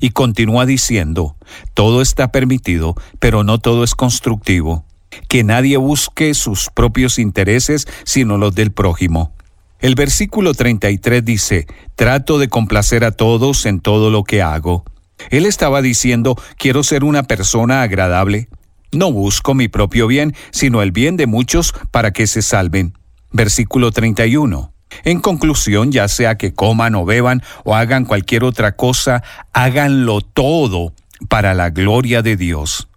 Y 0.00 0.10
continúa 0.10 0.64
diciendo, 0.64 1.36
todo 1.74 2.00
está 2.00 2.32
permitido, 2.32 2.94
pero 3.18 3.44
no 3.44 3.58
todo 3.58 3.84
es 3.84 3.94
constructivo. 3.94 4.84
Que 5.28 5.44
nadie 5.44 5.76
busque 5.76 6.32
sus 6.32 6.70
propios 6.72 7.18
intereses, 7.18 7.86
sino 8.04 8.38
los 8.38 8.54
del 8.54 8.72
prójimo. 8.72 9.34
El 9.82 9.96
versículo 9.96 10.54
33 10.54 11.24
dice, 11.24 11.66
trato 11.96 12.38
de 12.38 12.48
complacer 12.48 13.04
a 13.04 13.10
todos 13.10 13.66
en 13.66 13.80
todo 13.80 14.10
lo 14.10 14.22
que 14.22 14.40
hago. 14.40 14.84
Él 15.30 15.44
estaba 15.44 15.82
diciendo, 15.82 16.36
quiero 16.56 16.84
ser 16.84 17.02
una 17.02 17.24
persona 17.24 17.82
agradable. 17.82 18.48
No 18.92 19.10
busco 19.10 19.54
mi 19.54 19.66
propio 19.66 20.06
bien, 20.06 20.36
sino 20.52 20.82
el 20.82 20.92
bien 20.92 21.16
de 21.16 21.26
muchos 21.26 21.74
para 21.90 22.12
que 22.12 22.28
se 22.28 22.42
salven. 22.42 22.96
Versículo 23.32 23.90
31. 23.90 24.72
En 25.02 25.18
conclusión, 25.18 25.90
ya 25.90 26.06
sea 26.06 26.36
que 26.36 26.54
coman 26.54 26.94
o 26.94 27.04
beban 27.04 27.42
o 27.64 27.74
hagan 27.74 28.04
cualquier 28.04 28.44
otra 28.44 28.76
cosa, 28.76 29.24
háganlo 29.52 30.20
todo 30.20 30.92
para 31.28 31.54
la 31.54 31.70
gloria 31.70 32.22
de 32.22 32.36
Dios. 32.36 32.88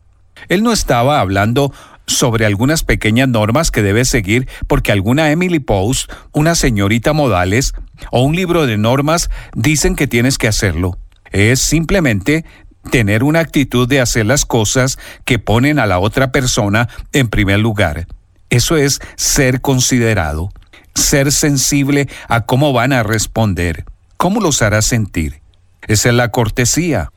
Él 0.49 0.61
no 0.61 0.71
estaba 0.71 1.19
hablando 1.19 1.73
sobre 2.07 2.45
algunas 2.45 2.83
pequeñas 2.83 3.27
normas 3.27 3.71
que 3.71 3.81
debes 3.81 4.09
seguir 4.09 4.47
porque 4.67 4.91
alguna 4.91 5.31
Emily 5.31 5.59
Post, 5.59 6.11
una 6.31 6.55
señorita 6.55 7.13
Modales 7.13 7.73
o 8.11 8.21
un 8.21 8.35
libro 8.35 8.65
de 8.65 8.77
normas 8.77 9.29
dicen 9.55 9.95
que 9.95 10.07
tienes 10.07 10.37
que 10.37 10.47
hacerlo. 10.47 10.97
Es 11.31 11.59
simplemente 11.59 12.45
tener 12.91 13.23
una 13.23 13.39
actitud 13.39 13.87
de 13.87 13.99
hacer 13.99 14.25
las 14.25 14.45
cosas 14.45 14.97
que 15.25 15.39
ponen 15.39 15.79
a 15.79 15.85
la 15.85 15.99
otra 15.99 16.31
persona 16.31 16.87
en 17.13 17.27
primer 17.27 17.59
lugar. 17.59 18.07
Eso 18.49 18.77
es 18.77 19.01
ser 19.15 19.61
considerado, 19.61 20.51
ser 20.93 21.31
sensible 21.31 22.07
a 22.29 22.45
cómo 22.45 22.73
van 22.73 22.93
a 22.93 23.03
responder, 23.03 23.85
cómo 24.17 24.39
los 24.39 24.61
hará 24.61 24.81
sentir. 24.81 25.41
Esa 25.87 26.09
es 26.09 26.15
la 26.15 26.29
cortesía, 26.29 27.11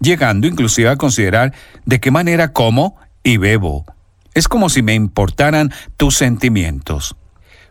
llegando 0.00 0.46
inclusive 0.46 0.88
a 0.88 0.96
considerar 0.96 1.52
de 1.84 2.00
qué 2.00 2.10
manera 2.10 2.52
como 2.52 2.96
y 3.22 3.38
bebo, 3.38 3.86
es 4.34 4.48
como 4.48 4.68
si 4.68 4.82
me 4.82 4.94
importaran 4.94 5.72
tus 5.96 6.16
sentimientos. 6.16 7.16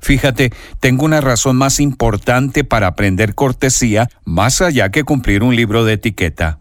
Fíjate, 0.04 0.52
tengo 0.82 1.06
una 1.06 1.22
razón 1.22 1.56
más 1.56 1.80
importante 1.80 2.66
para 2.66 2.88
aprender 2.88 3.36
cortesía 3.36 4.10
más 4.26 4.62
allá 4.62 4.90
que 4.90 5.06
cumplir 5.06 5.44
un 5.44 5.56
libro 5.56 5.86
de 5.86 5.94
etiqueta. 5.94 6.60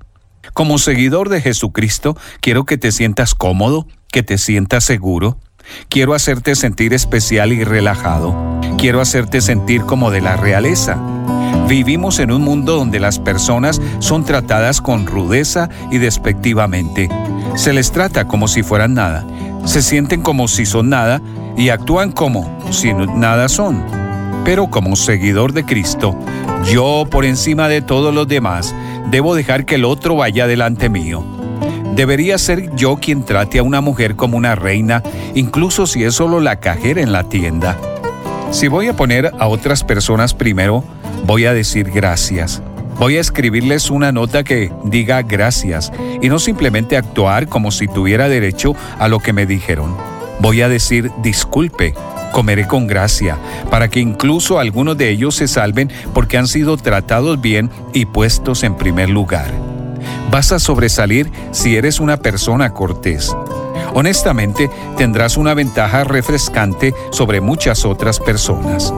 Como 0.53 0.79
seguidor 0.79 1.29
de 1.29 1.41
Jesucristo, 1.41 2.16
quiero 2.41 2.65
que 2.65 2.79
te 2.79 2.93
sientas 2.93 3.35
cómodo, 3.35 3.89
que 4.12 4.23
te 4.23 4.39
sientas 4.39 4.85
seguro. 4.85 5.39
Quiero 5.89 6.15
hacerte 6.15 6.55
sentir 6.55 6.93
especial 6.93 7.53
y 7.53 7.65
relajado. 7.65 8.61
Quiero 8.79 9.01
hacerte 9.01 9.41
sentir 9.41 9.83
como 9.83 10.11
de 10.11 10.20
la 10.20 10.37
realeza. 10.37 11.01
Vivimos 11.69 12.19
en 12.19 12.31
un 12.31 12.43
mundo 12.43 12.77
donde 12.77 13.01
las 13.01 13.19
personas 13.19 13.81
son 13.99 14.24
tratadas 14.24 14.81
con 14.81 15.07
rudeza 15.07 15.69
y 15.91 15.99
despectivamente. 15.99 17.09
Se 17.57 17.73
les 17.73 17.91
trata 17.93 18.27
como 18.27 18.47
si 18.47 18.62
fueran 18.62 18.95
nada 18.95 19.24
se 19.65 19.83
sienten 19.83 20.23
como 20.23 20.49
si 20.49 20.67
son 20.67 20.89
nada 20.89 21.21
y 21.57 21.69
actúan 21.69 22.13
como 22.13 22.59
si 22.71 22.93
nada 22.93 23.49
son. 23.49 23.85
Pero 24.45 24.69
como 24.69 24.97
seguidor 24.97 25.53
de 25.53 25.65
Cristo, 25.65 26.17
yo 26.71 27.05
por 27.11 27.25
encima 27.25 27.69
de 27.69 27.83
todos 27.83 28.15
los 28.15 28.27
demás, 28.27 28.75
debo 29.11 29.35
dejar 29.35 29.65
que 29.65 29.77
el 29.77 29.85
otro 29.85 30.17
vaya 30.17 30.47
delante 30.47 30.89
mío. 30.89 31.25
Debería 31.95 32.39
ser 32.39 32.75
yo 32.75 32.97
quien 32.97 33.25
trate 33.25 33.59
a 33.59 33.63
una 33.63 33.81
mujer 33.81 34.17
como 34.17 34.37
una 34.37 34.55
reina, 34.55 35.03
incluso 35.35 35.87
si 35.87 36.05
es 36.05 36.15
solo 36.15 36.41
la 36.41 36.57
cajera 36.57 37.03
en 37.03 37.13
la 37.13 37.29
tienda. 37.29 37.77
Si 38.51 38.69
voy 38.69 38.89
a 38.89 38.97
poner 38.97 39.33
a 39.39 39.47
otras 39.47 39.85
personas 39.85 40.35
primero, 40.35 40.85
voy 41.25 41.45
a 41.45 41.53
decir 41.53 41.91
gracias. 41.91 42.63
Voy 42.98 43.16
a 43.16 43.20
escribirles 43.20 43.90
una 43.90 44.12
nota 44.12 44.44
que 44.44 44.70
diga 44.85 45.23
gracias 45.23 45.93
y 46.20 46.28
no 46.28 46.39
simplemente 46.39 46.97
actuar 46.97 47.48
como 47.48 47.70
si 47.70 47.89
tuviera 47.89 48.28
derecho 48.28 48.74
a 48.98 49.09
lo 49.09 49.19
que 49.19 49.32
me 49.32 49.47
dijeron. 49.47 49.97
Voy 50.40 50.62
a 50.62 50.69
decir 50.69 51.10
disculpe, 51.23 51.94
comeré 52.32 52.66
con 52.66 52.86
gracia, 52.86 53.39
para 53.70 53.89
que 53.89 54.01
incluso 54.01 54.59
algunos 54.59 54.97
de 54.97 55.10
ellos 55.10 55.36
se 55.36 55.48
salven 55.48 55.90
porque 56.12 56.39
han 56.39 56.47
sido 56.47 56.77
tratados 56.77 57.40
bien 57.40 57.70
y 57.93 58.06
puestos 58.06 58.62
en 58.62 58.77
primer 58.77 59.09
lugar. 59.10 59.52
Vas 60.31 60.52
a 60.52 60.59
sobresalir 60.59 61.31
si 61.51 61.77
eres 61.77 62.01
una 62.01 62.16
persona 62.16 62.73
cortés. 62.73 63.35
Honestamente, 63.94 64.70
tendrás 64.97 65.36
una 65.36 65.55
ventaja 65.55 66.05
refrescante 66.05 66.94
sobre 67.10 67.40
muchas 67.40 67.85
otras 67.85 68.19
personas. 68.19 68.93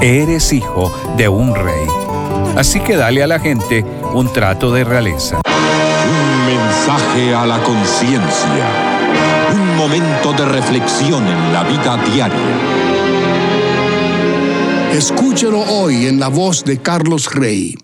Eres 0.00 0.52
hijo 0.52 0.92
de 1.16 1.28
un 1.28 1.54
rey. 1.54 2.07
Así 2.58 2.80
que 2.80 2.96
dale 2.96 3.22
a 3.22 3.28
la 3.28 3.38
gente 3.38 3.84
un 4.14 4.32
trato 4.32 4.72
de 4.72 4.82
realeza. 4.82 5.40
Un 5.46 6.44
mensaje 6.44 7.32
a 7.32 7.46
la 7.46 7.62
conciencia. 7.62 8.66
Un 9.52 9.76
momento 9.76 10.32
de 10.32 10.44
reflexión 10.44 11.24
en 11.24 11.52
la 11.52 11.62
vida 11.62 11.96
diaria. 12.12 12.58
Escúchelo 14.92 15.60
hoy 15.60 16.06
en 16.08 16.18
la 16.18 16.26
voz 16.26 16.64
de 16.64 16.78
Carlos 16.78 17.32
Rey. 17.32 17.76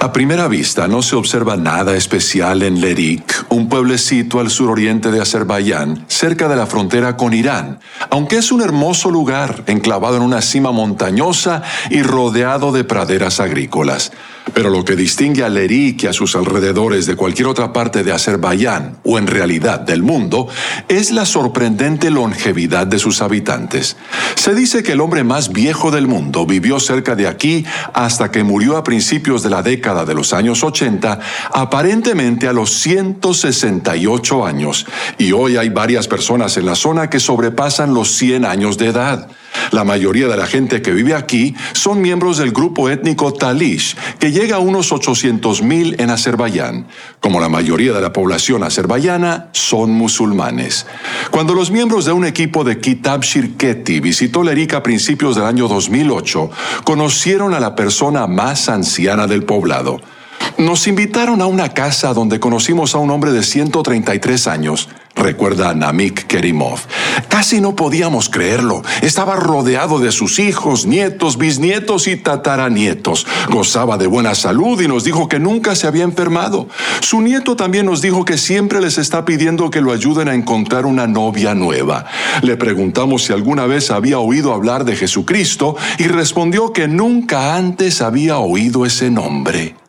A 0.00 0.10
primera 0.10 0.48
vista 0.48 0.88
no 0.88 1.02
se 1.02 1.16
observa 1.16 1.56
nada 1.56 1.94
especial 1.94 2.62
en 2.62 2.80
Lerik, 2.80 3.44
un 3.50 3.68
pueblecito 3.68 4.40
al 4.40 4.48
suroriente 4.48 5.10
de 5.10 5.20
Azerbaiyán, 5.20 6.06
cerca 6.08 6.48
de 6.48 6.56
la 6.56 6.66
frontera 6.66 7.16
con 7.16 7.34
Irán, 7.34 7.78
aunque 8.08 8.38
es 8.38 8.52
un 8.52 8.62
hermoso 8.62 9.10
lugar 9.10 9.64
enclavado 9.66 10.16
en 10.16 10.22
una 10.22 10.40
cima 10.40 10.72
montañosa 10.72 11.62
y 11.90 12.02
rodeado 12.02 12.72
de 12.72 12.84
praderas 12.84 13.38
agrícolas. 13.38 14.12
Pero 14.54 14.70
lo 14.70 14.84
que 14.84 14.96
distingue 14.96 15.44
a 15.44 15.48
Lerik 15.48 16.02
y 16.02 16.06
a 16.08 16.12
sus 16.12 16.36
alrededores 16.36 17.06
de 17.06 17.16
cualquier 17.16 17.48
otra 17.48 17.72
parte 17.72 18.02
de 18.02 18.12
Azerbaiyán, 18.12 18.98
o 19.04 19.18
en 19.18 19.26
realidad 19.26 19.80
del 19.80 20.02
mundo, 20.02 20.48
es 20.88 21.10
la 21.10 21.24
sorprendente 21.24 22.10
longevidad 22.10 22.86
de 22.86 22.98
sus 22.98 23.22
habitantes. 23.22 23.96
Se 24.34 24.54
dice 24.54 24.82
que 24.82 24.92
el 24.92 25.00
hombre 25.00 25.24
más 25.24 25.52
viejo 25.52 25.90
del 25.90 26.06
mundo 26.06 26.44
vivió 26.44 26.80
cerca 26.80 27.14
de 27.14 27.28
aquí 27.28 27.64
hasta 27.94 28.30
que 28.30 28.44
murió 28.44 28.76
a 28.76 28.84
principios 28.84 29.42
de 29.42 29.50
la 29.50 29.62
década 29.62 30.04
de 30.04 30.14
los 30.14 30.32
años 30.32 30.64
80, 30.64 31.20
aparentemente 31.52 32.48
a 32.48 32.52
los 32.52 32.72
168 32.72 34.44
años, 34.44 34.86
y 35.18 35.32
hoy 35.32 35.56
hay 35.56 35.68
varias 35.68 36.08
personas 36.08 36.56
en 36.56 36.66
la 36.66 36.74
zona 36.74 37.08
que 37.08 37.20
sobrepasan 37.20 37.94
los 37.94 38.12
100 38.16 38.44
años 38.44 38.76
de 38.76 38.88
edad. 38.88 39.28
La 39.70 39.84
mayoría 39.84 40.28
de 40.28 40.36
la 40.36 40.46
gente 40.46 40.82
que 40.82 40.92
vive 40.92 41.14
aquí 41.14 41.54
son 41.72 42.00
miembros 42.00 42.38
del 42.38 42.52
grupo 42.52 42.88
étnico 42.90 43.32
Talish, 43.32 43.96
que 44.18 44.32
llega 44.32 44.56
a 44.56 44.60
unos 44.60 44.92
800.000 44.92 46.00
en 46.00 46.10
Azerbaiyán. 46.10 46.86
Como 47.20 47.40
la 47.40 47.48
mayoría 47.48 47.92
de 47.92 48.00
la 48.00 48.12
población 48.12 48.62
azerbaiyana, 48.62 49.48
son 49.52 49.92
musulmanes. 49.92 50.86
Cuando 51.30 51.54
los 51.54 51.70
miembros 51.70 52.04
de 52.04 52.12
un 52.12 52.24
equipo 52.24 52.64
de 52.64 52.80
Kitab 52.80 53.22
Shirketi 53.22 54.00
visitó 54.00 54.42
Lerik 54.42 54.74
a 54.74 54.82
principios 54.82 55.36
del 55.36 55.44
año 55.44 55.68
2008, 55.68 56.50
conocieron 56.84 57.54
a 57.54 57.60
la 57.60 57.74
persona 57.74 58.26
más 58.26 58.68
anciana 58.68 59.26
del 59.26 59.44
poblado. 59.44 60.00
Nos 60.58 60.86
invitaron 60.86 61.40
a 61.40 61.46
una 61.46 61.70
casa 61.70 62.14
donde 62.14 62.38
conocimos 62.38 62.94
a 62.94 62.98
un 62.98 63.10
hombre 63.10 63.32
de 63.32 63.42
133 63.42 64.46
años, 64.46 64.88
recuerda 65.14 65.74
Namik 65.74 66.26
Kerimov. 66.26 66.80
Casi 67.28 67.60
no 67.60 67.74
podíamos 67.74 68.28
creerlo. 68.28 68.82
Estaba 69.00 69.36
rodeado 69.36 69.98
de 69.98 70.12
sus 70.12 70.38
hijos, 70.38 70.86
nietos, 70.86 71.38
bisnietos 71.38 72.06
y 72.06 72.16
tataranietos. 72.16 73.26
Gozaba 73.50 73.98
de 73.98 74.06
buena 74.06 74.34
salud 74.34 74.80
y 74.80 74.88
nos 74.88 75.04
dijo 75.04 75.28
que 75.28 75.38
nunca 75.38 75.74
se 75.74 75.86
había 75.86 76.04
enfermado. 76.04 76.68
Su 77.00 77.20
nieto 77.20 77.56
también 77.56 77.86
nos 77.86 78.00
dijo 78.00 78.24
que 78.24 78.38
siempre 78.38 78.80
les 78.80 78.98
está 78.98 79.24
pidiendo 79.24 79.70
que 79.70 79.80
lo 79.80 79.92
ayuden 79.92 80.28
a 80.28 80.34
encontrar 80.34 80.86
una 80.86 81.06
novia 81.06 81.54
nueva. 81.54 82.06
Le 82.42 82.56
preguntamos 82.56 83.24
si 83.24 83.32
alguna 83.32 83.66
vez 83.66 83.90
había 83.90 84.18
oído 84.18 84.52
hablar 84.52 84.84
de 84.84 84.96
Jesucristo 84.96 85.76
y 85.98 86.04
respondió 86.04 86.72
que 86.72 86.88
nunca 86.88 87.56
antes 87.56 88.00
había 88.00 88.38
oído 88.38 88.86
ese 88.86 89.10
nombre. 89.10 89.81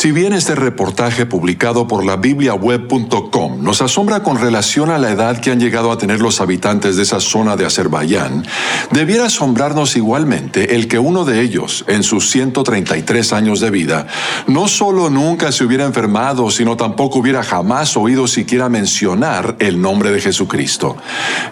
Si 0.00 0.12
bien 0.12 0.32
este 0.32 0.54
reportaje 0.54 1.26
publicado 1.26 1.86
por 1.86 2.06
la 2.06 2.16
bibliaweb.com 2.16 3.62
nos 3.62 3.82
asombra 3.82 4.22
con 4.22 4.40
relación 4.40 4.88
a 4.88 4.96
la 4.96 5.10
edad 5.10 5.38
que 5.42 5.50
han 5.50 5.60
llegado 5.60 5.92
a 5.92 5.98
tener 5.98 6.20
los 6.20 6.40
habitantes 6.40 6.96
de 6.96 7.02
esa 7.02 7.20
zona 7.20 7.54
de 7.54 7.66
Azerbaiyán, 7.66 8.46
debiera 8.92 9.26
asombrarnos 9.26 9.96
igualmente 9.96 10.74
el 10.74 10.88
que 10.88 10.98
uno 10.98 11.26
de 11.26 11.42
ellos, 11.42 11.84
en 11.86 12.02
sus 12.02 12.30
133 12.30 13.34
años 13.34 13.60
de 13.60 13.70
vida, 13.70 14.06
no 14.46 14.68
solo 14.68 15.10
nunca 15.10 15.52
se 15.52 15.64
hubiera 15.64 15.84
enfermado, 15.84 16.50
sino 16.50 16.78
tampoco 16.78 17.18
hubiera 17.18 17.42
jamás 17.42 17.94
oído 17.94 18.26
siquiera 18.26 18.70
mencionar 18.70 19.56
el 19.58 19.82
nombre 19.82 20.10
de 20.12 20.22
Jesucristo. 20.22 20.96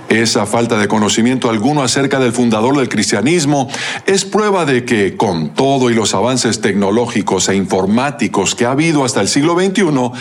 Esa 0.08 0.46
falta 0.46 0.78
de 0.78 0.88
conocimiento 0.88 1.50
alguno 1.50 1.82
acerca 1.82 2.18
del 2.18 2.32
fundador 2.32 2.78
del 2.78 2.88
cristianismo 2.88 3.68
es 4.06 4.24
prueba 4.24 4.64
de 4.64 4.86
que, 4.86 5.18
con 5.18 5.50
todo 5.50 5.90
y 5.90 5.94
los 5.94 6.14
avances 6.14 6.62
tecnológicos 6.62 7.50
e 7.50 7.54
informáticos, 7.54 8.37
que 8.38 8.64
ha 8.64 8.70
habido 8.70 9.04
hasta 9.04 9.20
el 9.20 9.26
siglo 9.26 9.58
XXI, 9.58 10.12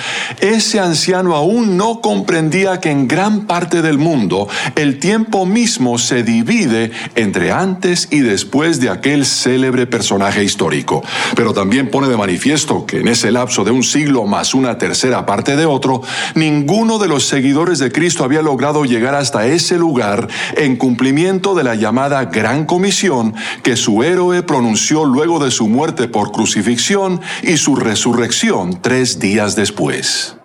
ese 0.41 0.80
anciano 0.80 1.35
aún 1.35 1.77
no 1.77 2.02
comprendía 2.02 2.80
que 2.80 2.89
en 2.89 3.07
gran 3.07 3.45
parte 3.45 3.84
del 3.84 3.99
mundo 3.99 4.48
el 4.76 4.98
tiempo 4.98 5.45
mismo 5.45 5.99
se 5.99 6.23
divide 6.23 6.91
entre 7.14 7.52
antes 7.52 8.07
y 8.10 8.22
después 8.22 8.80
de 8.80 8.89
aquel 8.89 9.23
célebre 9.23 9.85
personaje 9.85 10.44
histórico. 10.44 11.03
Pero 11.35 11.53
también 11.53 11.91
pone 11.91 12.07
de 12.07 12.18
manifiesto 12.18 12.88
que 12.88 13.02
en 13.02 13.07
ese 13.07 13.31
lapso 13.31 13.64
de 13.64 13.69
un 13.69 13.84
siglo 13.84 14.26
más 14.26 14.56
una 14.56 14.80
tercera 14.80 15.26
parte 15.27 15.56
de 15.56 15.68
otro, 15.68 16.02
ninguno 16.34 16.98
de 16.98 17.07
los 17.07 17.27
seguidores 17.27 17.77
de 17.77 17.91
Cristo 17.91 18.23
había 18.23 18.41
logrado 18.41 18.84
llegar 18.84 19.14
hasta 19.14 19.45
ese 19.45 19.77
lugar 19.77 20.27
en 20.56 20.76
cumplimiento 20.76 21.53
de 21.53 21.64
la 21.64 21.76
llamada 21.76 22.26
Gran 22.26 22.65
Comisión 22.65 23.35
que 23.61 23.76
su 23.76 24.02
héroe 24.02 24.41
pronunció 24.41 25.06
luego 25.06 25.38
de 25.38 25.52
su 25.52 25.68
muerte 25.68 26.07
por 26.07 26.31
crucifixión 26.31 27.22
y 27.44 27.57
su 27.57 27.76
resurrección 27.76 28.06
resurrección 28.07 28.81
tres 28.81 29.19
días 29.19 29.57
después. 29.57 30.36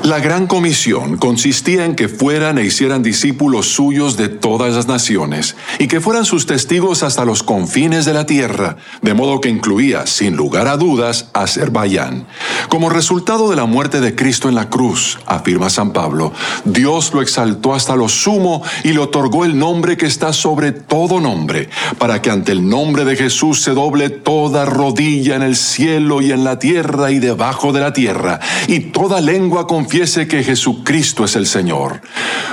La 0.00 0.20
gran 0.20 0.46
comisión 0.46 1.18
consistía 1.18 1.84
en 1.84 1.94
que 1.94 2.08
fueran 2.08 2.56
e 2.56 2.64
hicieran 2.64 3.02
discípulos 3.02 3.68
suyos 3.68 4.16
de 4.16 4.30
todas 4.30 4.74
las 4.74 4.88
naciones 4.88 5.54
y 5.78 5.86
que 5.86 6.00
fueran 6.00 6.24
sus 6.24 6.46
testigos 6.46 7.02
hasta 7.02 7.26
los 7.26 7.42
confines 7.42 8.06
de 8.06 8.14
la 8.14 8.24
tierra, 8.24 8.78
de 9.02 9.12
modo 9.12 9.42
que 9.42 9.50
incluía, 9.50 10.06
sin 10.06 10.34
lugar 10.34 10.66
a 10.66 10.78
dudas, 10.78 11.28
a 11.34 11.42
Azerbaiyán. 11.42 12.26
Como 12.70 12.88
resultado 12.88 13.50
de 13.50 13.56
la 13.56 13.66
muerte 13.66 14.00
de 14.00 14.14
Cristo 14.16 14.48
en 14.48 14.54
la 14.54 14.70
cruz, 14.70 15.18
afirma 15.26 15.68
San 15.68 15.92
Pablo, 15.92 16.32
Dios 16.64 17.12
lo 17.12 17.20
exaltó 17.20 17.74
hasta 17.74 17.94
lo 17.94 18.08
sumo 18.08 18.62
y 18.84 18.94
le 18.94 18.98
otorgó 18.98 19.44
el 19.44 19.58
nombre 19.58 19.98
que 19.98 20.06
está 20.06 20.32
sobre 20.32 20.72
todo 20.72 21.20
nombre, 21.20 21.68
para 21.98 22.22
que 22.22 22.30
ante 22.30 22.52
el 22.52 22.66
nombre 22.66 23.04
de 23.04 23.14
Jesús 23.14 23.60
se 23.60 23.72
doble 23.72 24.08
toda 24.08 24.64
rodilla 24.64 25.36
en 25.36 25.42
el 25.42 25.54
cielo 25.54 26.22
y 26.22 26.32
en 26.32 26.44
la 26.44 26.58
tierra 26.58 27.10
y 27.10 27.18
debajo 27.18 27.72
de 27.72 27.80
la 27.80 27.92
tierra, 27.92 28.40
y 28.66 28.80
toda 28.80 29.20
lengua 29.20 29.66
confiese 29.82 30.28
que 30.28 30.44
Jesucristo 30.44 31.24
es 31.24 31.34
el 31.34 31.44
Señor. 31.44 32.02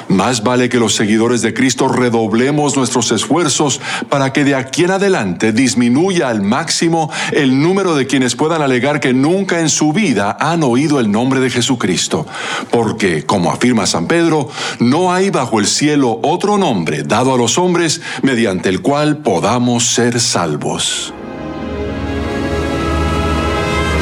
Más 0.08 0.42
vale 0.42 0.68
que 0.68 0.80
los 0.80 0.96
seguidores 0.96 1.44
de 1.44 1.54
Cristo 1.54 1.88
redoblemos 1.88 2.76
nuestros 2.76 3.12
esfuerzos 3.12 3.80
para 4.10 4.34
que 4.34 4.44
de 4.44 4.56
aquí 4.56 4.86
en 4.86 4.92
adelante 4.92 5.52
disminuya 5.52 6.30
al 6.30 6.42
máximo 6.42 7.12
el 7.32 7.62
número 7.62 7.94
de 7.94 8.08
quienes 8.08 8.36
puedan 8.36 8.64
alegar 8.64 9.00
que 9.00 9.14
nunca 9.14 9.60
en 9.60 9.70
su 9.70 9.94
vida 9.94 10.36
han 10.40 10.64
oído 10.64 11.00
el 11.00 11.12
nombre 11.12 11.40
de 11.40 11.52
Jesucristo. 11.52 12.26
Porque, 12.72 13.28
como 13.28 13.52
afirma 13.52 13.86
San 13.86 14.08
Pedro, 14.08 14.50
no 14.80 15.14
hay 15.14 15.30
bajo 15.30 15.60
el 15.60 15.68
cielo 15.68 16.20
otro 16.24 16.58
nombre 16.58 17.04
dado 17.04 17.36
a 17.36 17.38
los 17.38 17.60
hombres 17.60 18.02
mediante 18.24 18.70
el 18.70 18.82
cual 18.82 19.18
podamos 19.18 19.86
ser 19.86 20.20
salvos. 20.20 21.14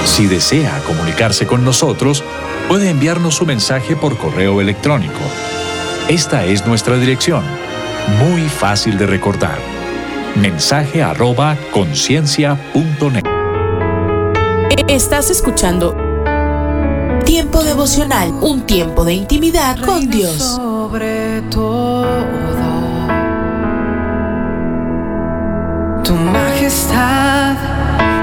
Si 0.05 0.27
desea 0.27 0.81
comunicarse 0.87 1.45
con 1.45 1.65
nosotros, 1.65 2.23
puede 2.67 2.89
enviarnos 2.89 3.35
su 3.35 3.45
mensaje 3.45 3.95
por 3.95 4.17
correo 4.17 4.61
electrónico. 4.61 5.19
Esta 6.07 6.45
es 6.45 6.65
nuestra 6.65 6.97
dirección, 6.97 7.43
muy 8.19 8.47
fácil 8.49 8.97
de 8.97 9.05
recordar. 9.05 9.57
Mensaje 10.35 11.01
arroba 11.01 11.57
conciencia.net. 11.71 13.23
Estás 14.87 15.29
escuchando 15.29 15.95
Tiempo 17.25 17.61
devocional, 17.61 18.31
un 18.41 18.61
tiempo 18.61 19.03
de 19.03 19.13
intimidad 19.13 19.77
con 19.81 20.09
Dios. 20.09 20.37
Sobre 20.37 21.41
todo, 21.51 22.05
tu 26.03 26.13
majestad 26.13 27.55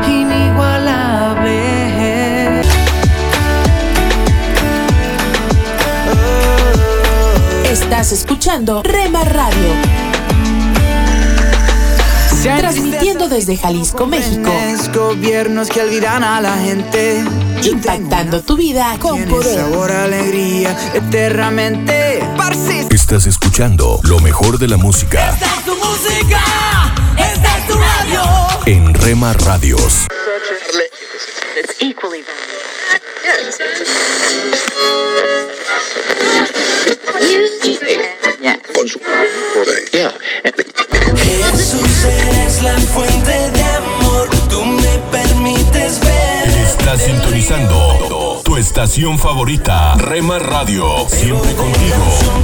inigualable. 0.08 0.83
Estás 7.94 8.10
escuchando 8.10 8.82
Rema 8.82 9.22
Radio. 9.22 9.68
Transmitiendo 12.42 13.28
desde 13.28 13.56
Jalisco, 13.56 14.04
México. 14.08 14.50
Gobiernos 14.92 15.68
que 15.68 15.80
olvidan 15.80 16.24
a 16.24 16.40
la 16.40 16.56
gente. 16.56 17.22
Impactando 17.62 18.42
tu 18.42 18.56
vida 18.56 18.96
con 18.98 19.24
poder. 19.26 19.60
sabor, 19.60 19.92
alegría, 19.92 20.76
eternamente. 20.92 22.20
Estás 22.90 23.26
escuchando 23.26 24.00
lo 24.02 24.18
mejor 24.18 24.58
de 24.58 24.66
la 24.66 24.76
música 24.76 25.30
Esta 25.30 25.54
es 25.54 25.64
tu 25.64 25.76
música, 25.76 26.94
esta 27.16 27.58
es 27.58 27.66
tu 27.68 27.74
radio. 27.74 28.22
en 28.66 28.92
Rema 28.92 29.34
Radios. 29.34 30.08
Jesús 41.16 42.04
eres 42.04 42.62
la 42.62 42.74
fuente 42.78 43.50
de 43.50 43.62
amor, 43.62 44.28
tú 44.50 44.62
me 44.62 44.98
permites 45.10 46.00
ver. 46.00 46.48
Estás 46.66 47.00
sintonizando 47.00 48.42
tu 48.44 48.58
estación 48.58 49.18
favorita, 49.18 49.94
Rema 49.94 50.38
Radio, 50.38 51.06
siempre 51.08 51.54
contigo. 51.54 51.96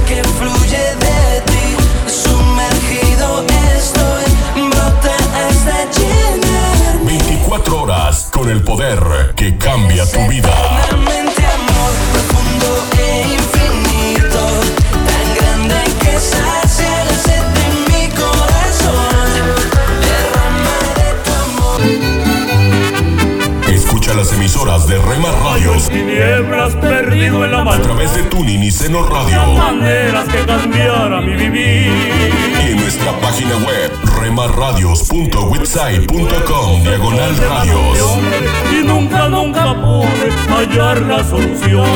que 0.07 0.23
fluye 0.23 0.95
de 0.95 1.41
ti, 1.45 1.75
sumergido 2.07 3.45
estoy, 3.77 4.23
brota 4.67 5.15
hasta 5.47 5.91
llenar. 5.91 7.05
24 7.05 7.81
horas 7.83 8.29
con 8.31 8.49
el 8.49 8.63
poder 8.63 9.33
que 9.35 9.59
cambia 9.59 10.09
tu 10.09 10.27
vida. 10.27 10.51
Las 24.15 24.33
emisoras 24.33 24.87
de 24.87 24.97
Rema 24.97 25.31
Radios 25.31 25.87
Tinieblas 25.89 26.75
perdido 26.75 27.45
en 27.45 27.51
la 27.51 27.61
a 27.61 27.63
mano. 27.63 27.81
través 27.81 28.13
de 28.15 28.23
Tuning 28.23 28.63
y 28.63 28.71
Seno 28.71 29.05
Radio 29.07 29.53
Maneras 29.53 30.27
que 30.27 30.43
cambiara 30.45 31.21
mi 31.21 31.35
vivir. 31.35 31.87
y 31.87 32.71
en 32.71 32.77
nuestra 32.77 33.11
página 33.19 33.55
web 33.57 33.91
remarradios.witsai.com 34.21 36.83
diagonal 36.83 37.37
radios. 37.37 37.99
Y 38.71 38.83
nunca, 38.85 39.29
nunca 39.29 39.73
pude 39.81 40.31
hallar 40.49 41.01
la 41.03 41.23
solución. 41.23 41.87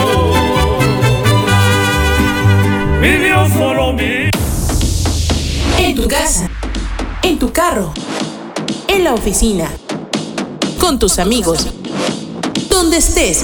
Mi 3.01 3.09
Dios 3.17 3.51
solo 3.53 3.91
mi. 3.93 4.29
En 5.77 5.95
tu 5.95 6.07
casa, 6.07 6.49
en 7.23 7.37
tu 7.39 7.51
carro, 7.51 7.91
en 8.87 9.03
la 9.03 9.13
oficina, 9.13 9.69
con 10.79 10.97
tus 10.99 11.19
amigos, 11.19 11.67
donde 12.85 12.97
estés. 12.97 13.43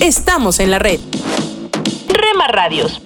Estamos 0.00 0.60
en 0.60 0.70
la 0.70 0.78
red. 0.78 1.00
Rema 2.08 2.46
Radios. 2.46 3.00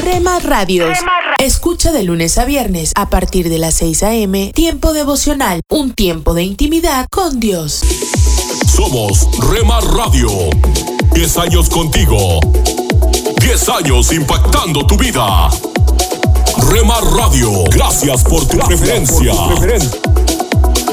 Rema 0.00 0.38
Radios. 0.38 0.96
Escucha 1.42 1.90
de 1.90 2.04
lunes 2.04 2.38
a 2.38 2.44
viernes 2.44 2.92
a 2.94 3.10
partir 3.10 3.48
de 3.48 3.58
las 3.58 3.74
6 3.74 4.04
a.m. 4.04 4.52
Tiempo 4.54 4.92
devocional, 4.92 5.60
un 5.68 5.92
tiempo 5.92 6.34
de 6.34 6.44
intimidad 6.44 7.08
con 7.10 7.40
Dios. 7.40 7.80
Somos 8.72 9.26
Rema 9.50 9.80
Radio. 9.80 10.28
10 11.14 11.38
años 11.38 11.68
contigo. 11.68 12.38
10 13.40 13.68
años 13.70 14.12
impactando 14.12 14.86
tu 14.86 14.96
vida. 14.96 15.50
Rema 16.68 17.00
Radio, 17.16 17.64
gracias 17.70 18.22
por 18.22 18.46
tu 18.46 18.58
preferencia. 18.58 19.32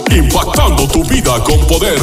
Impactando 0.10 0.88
tu 0.88 1.04
vida 1.04 1.44
con 1.44 1.60
poder. 1.68 2.00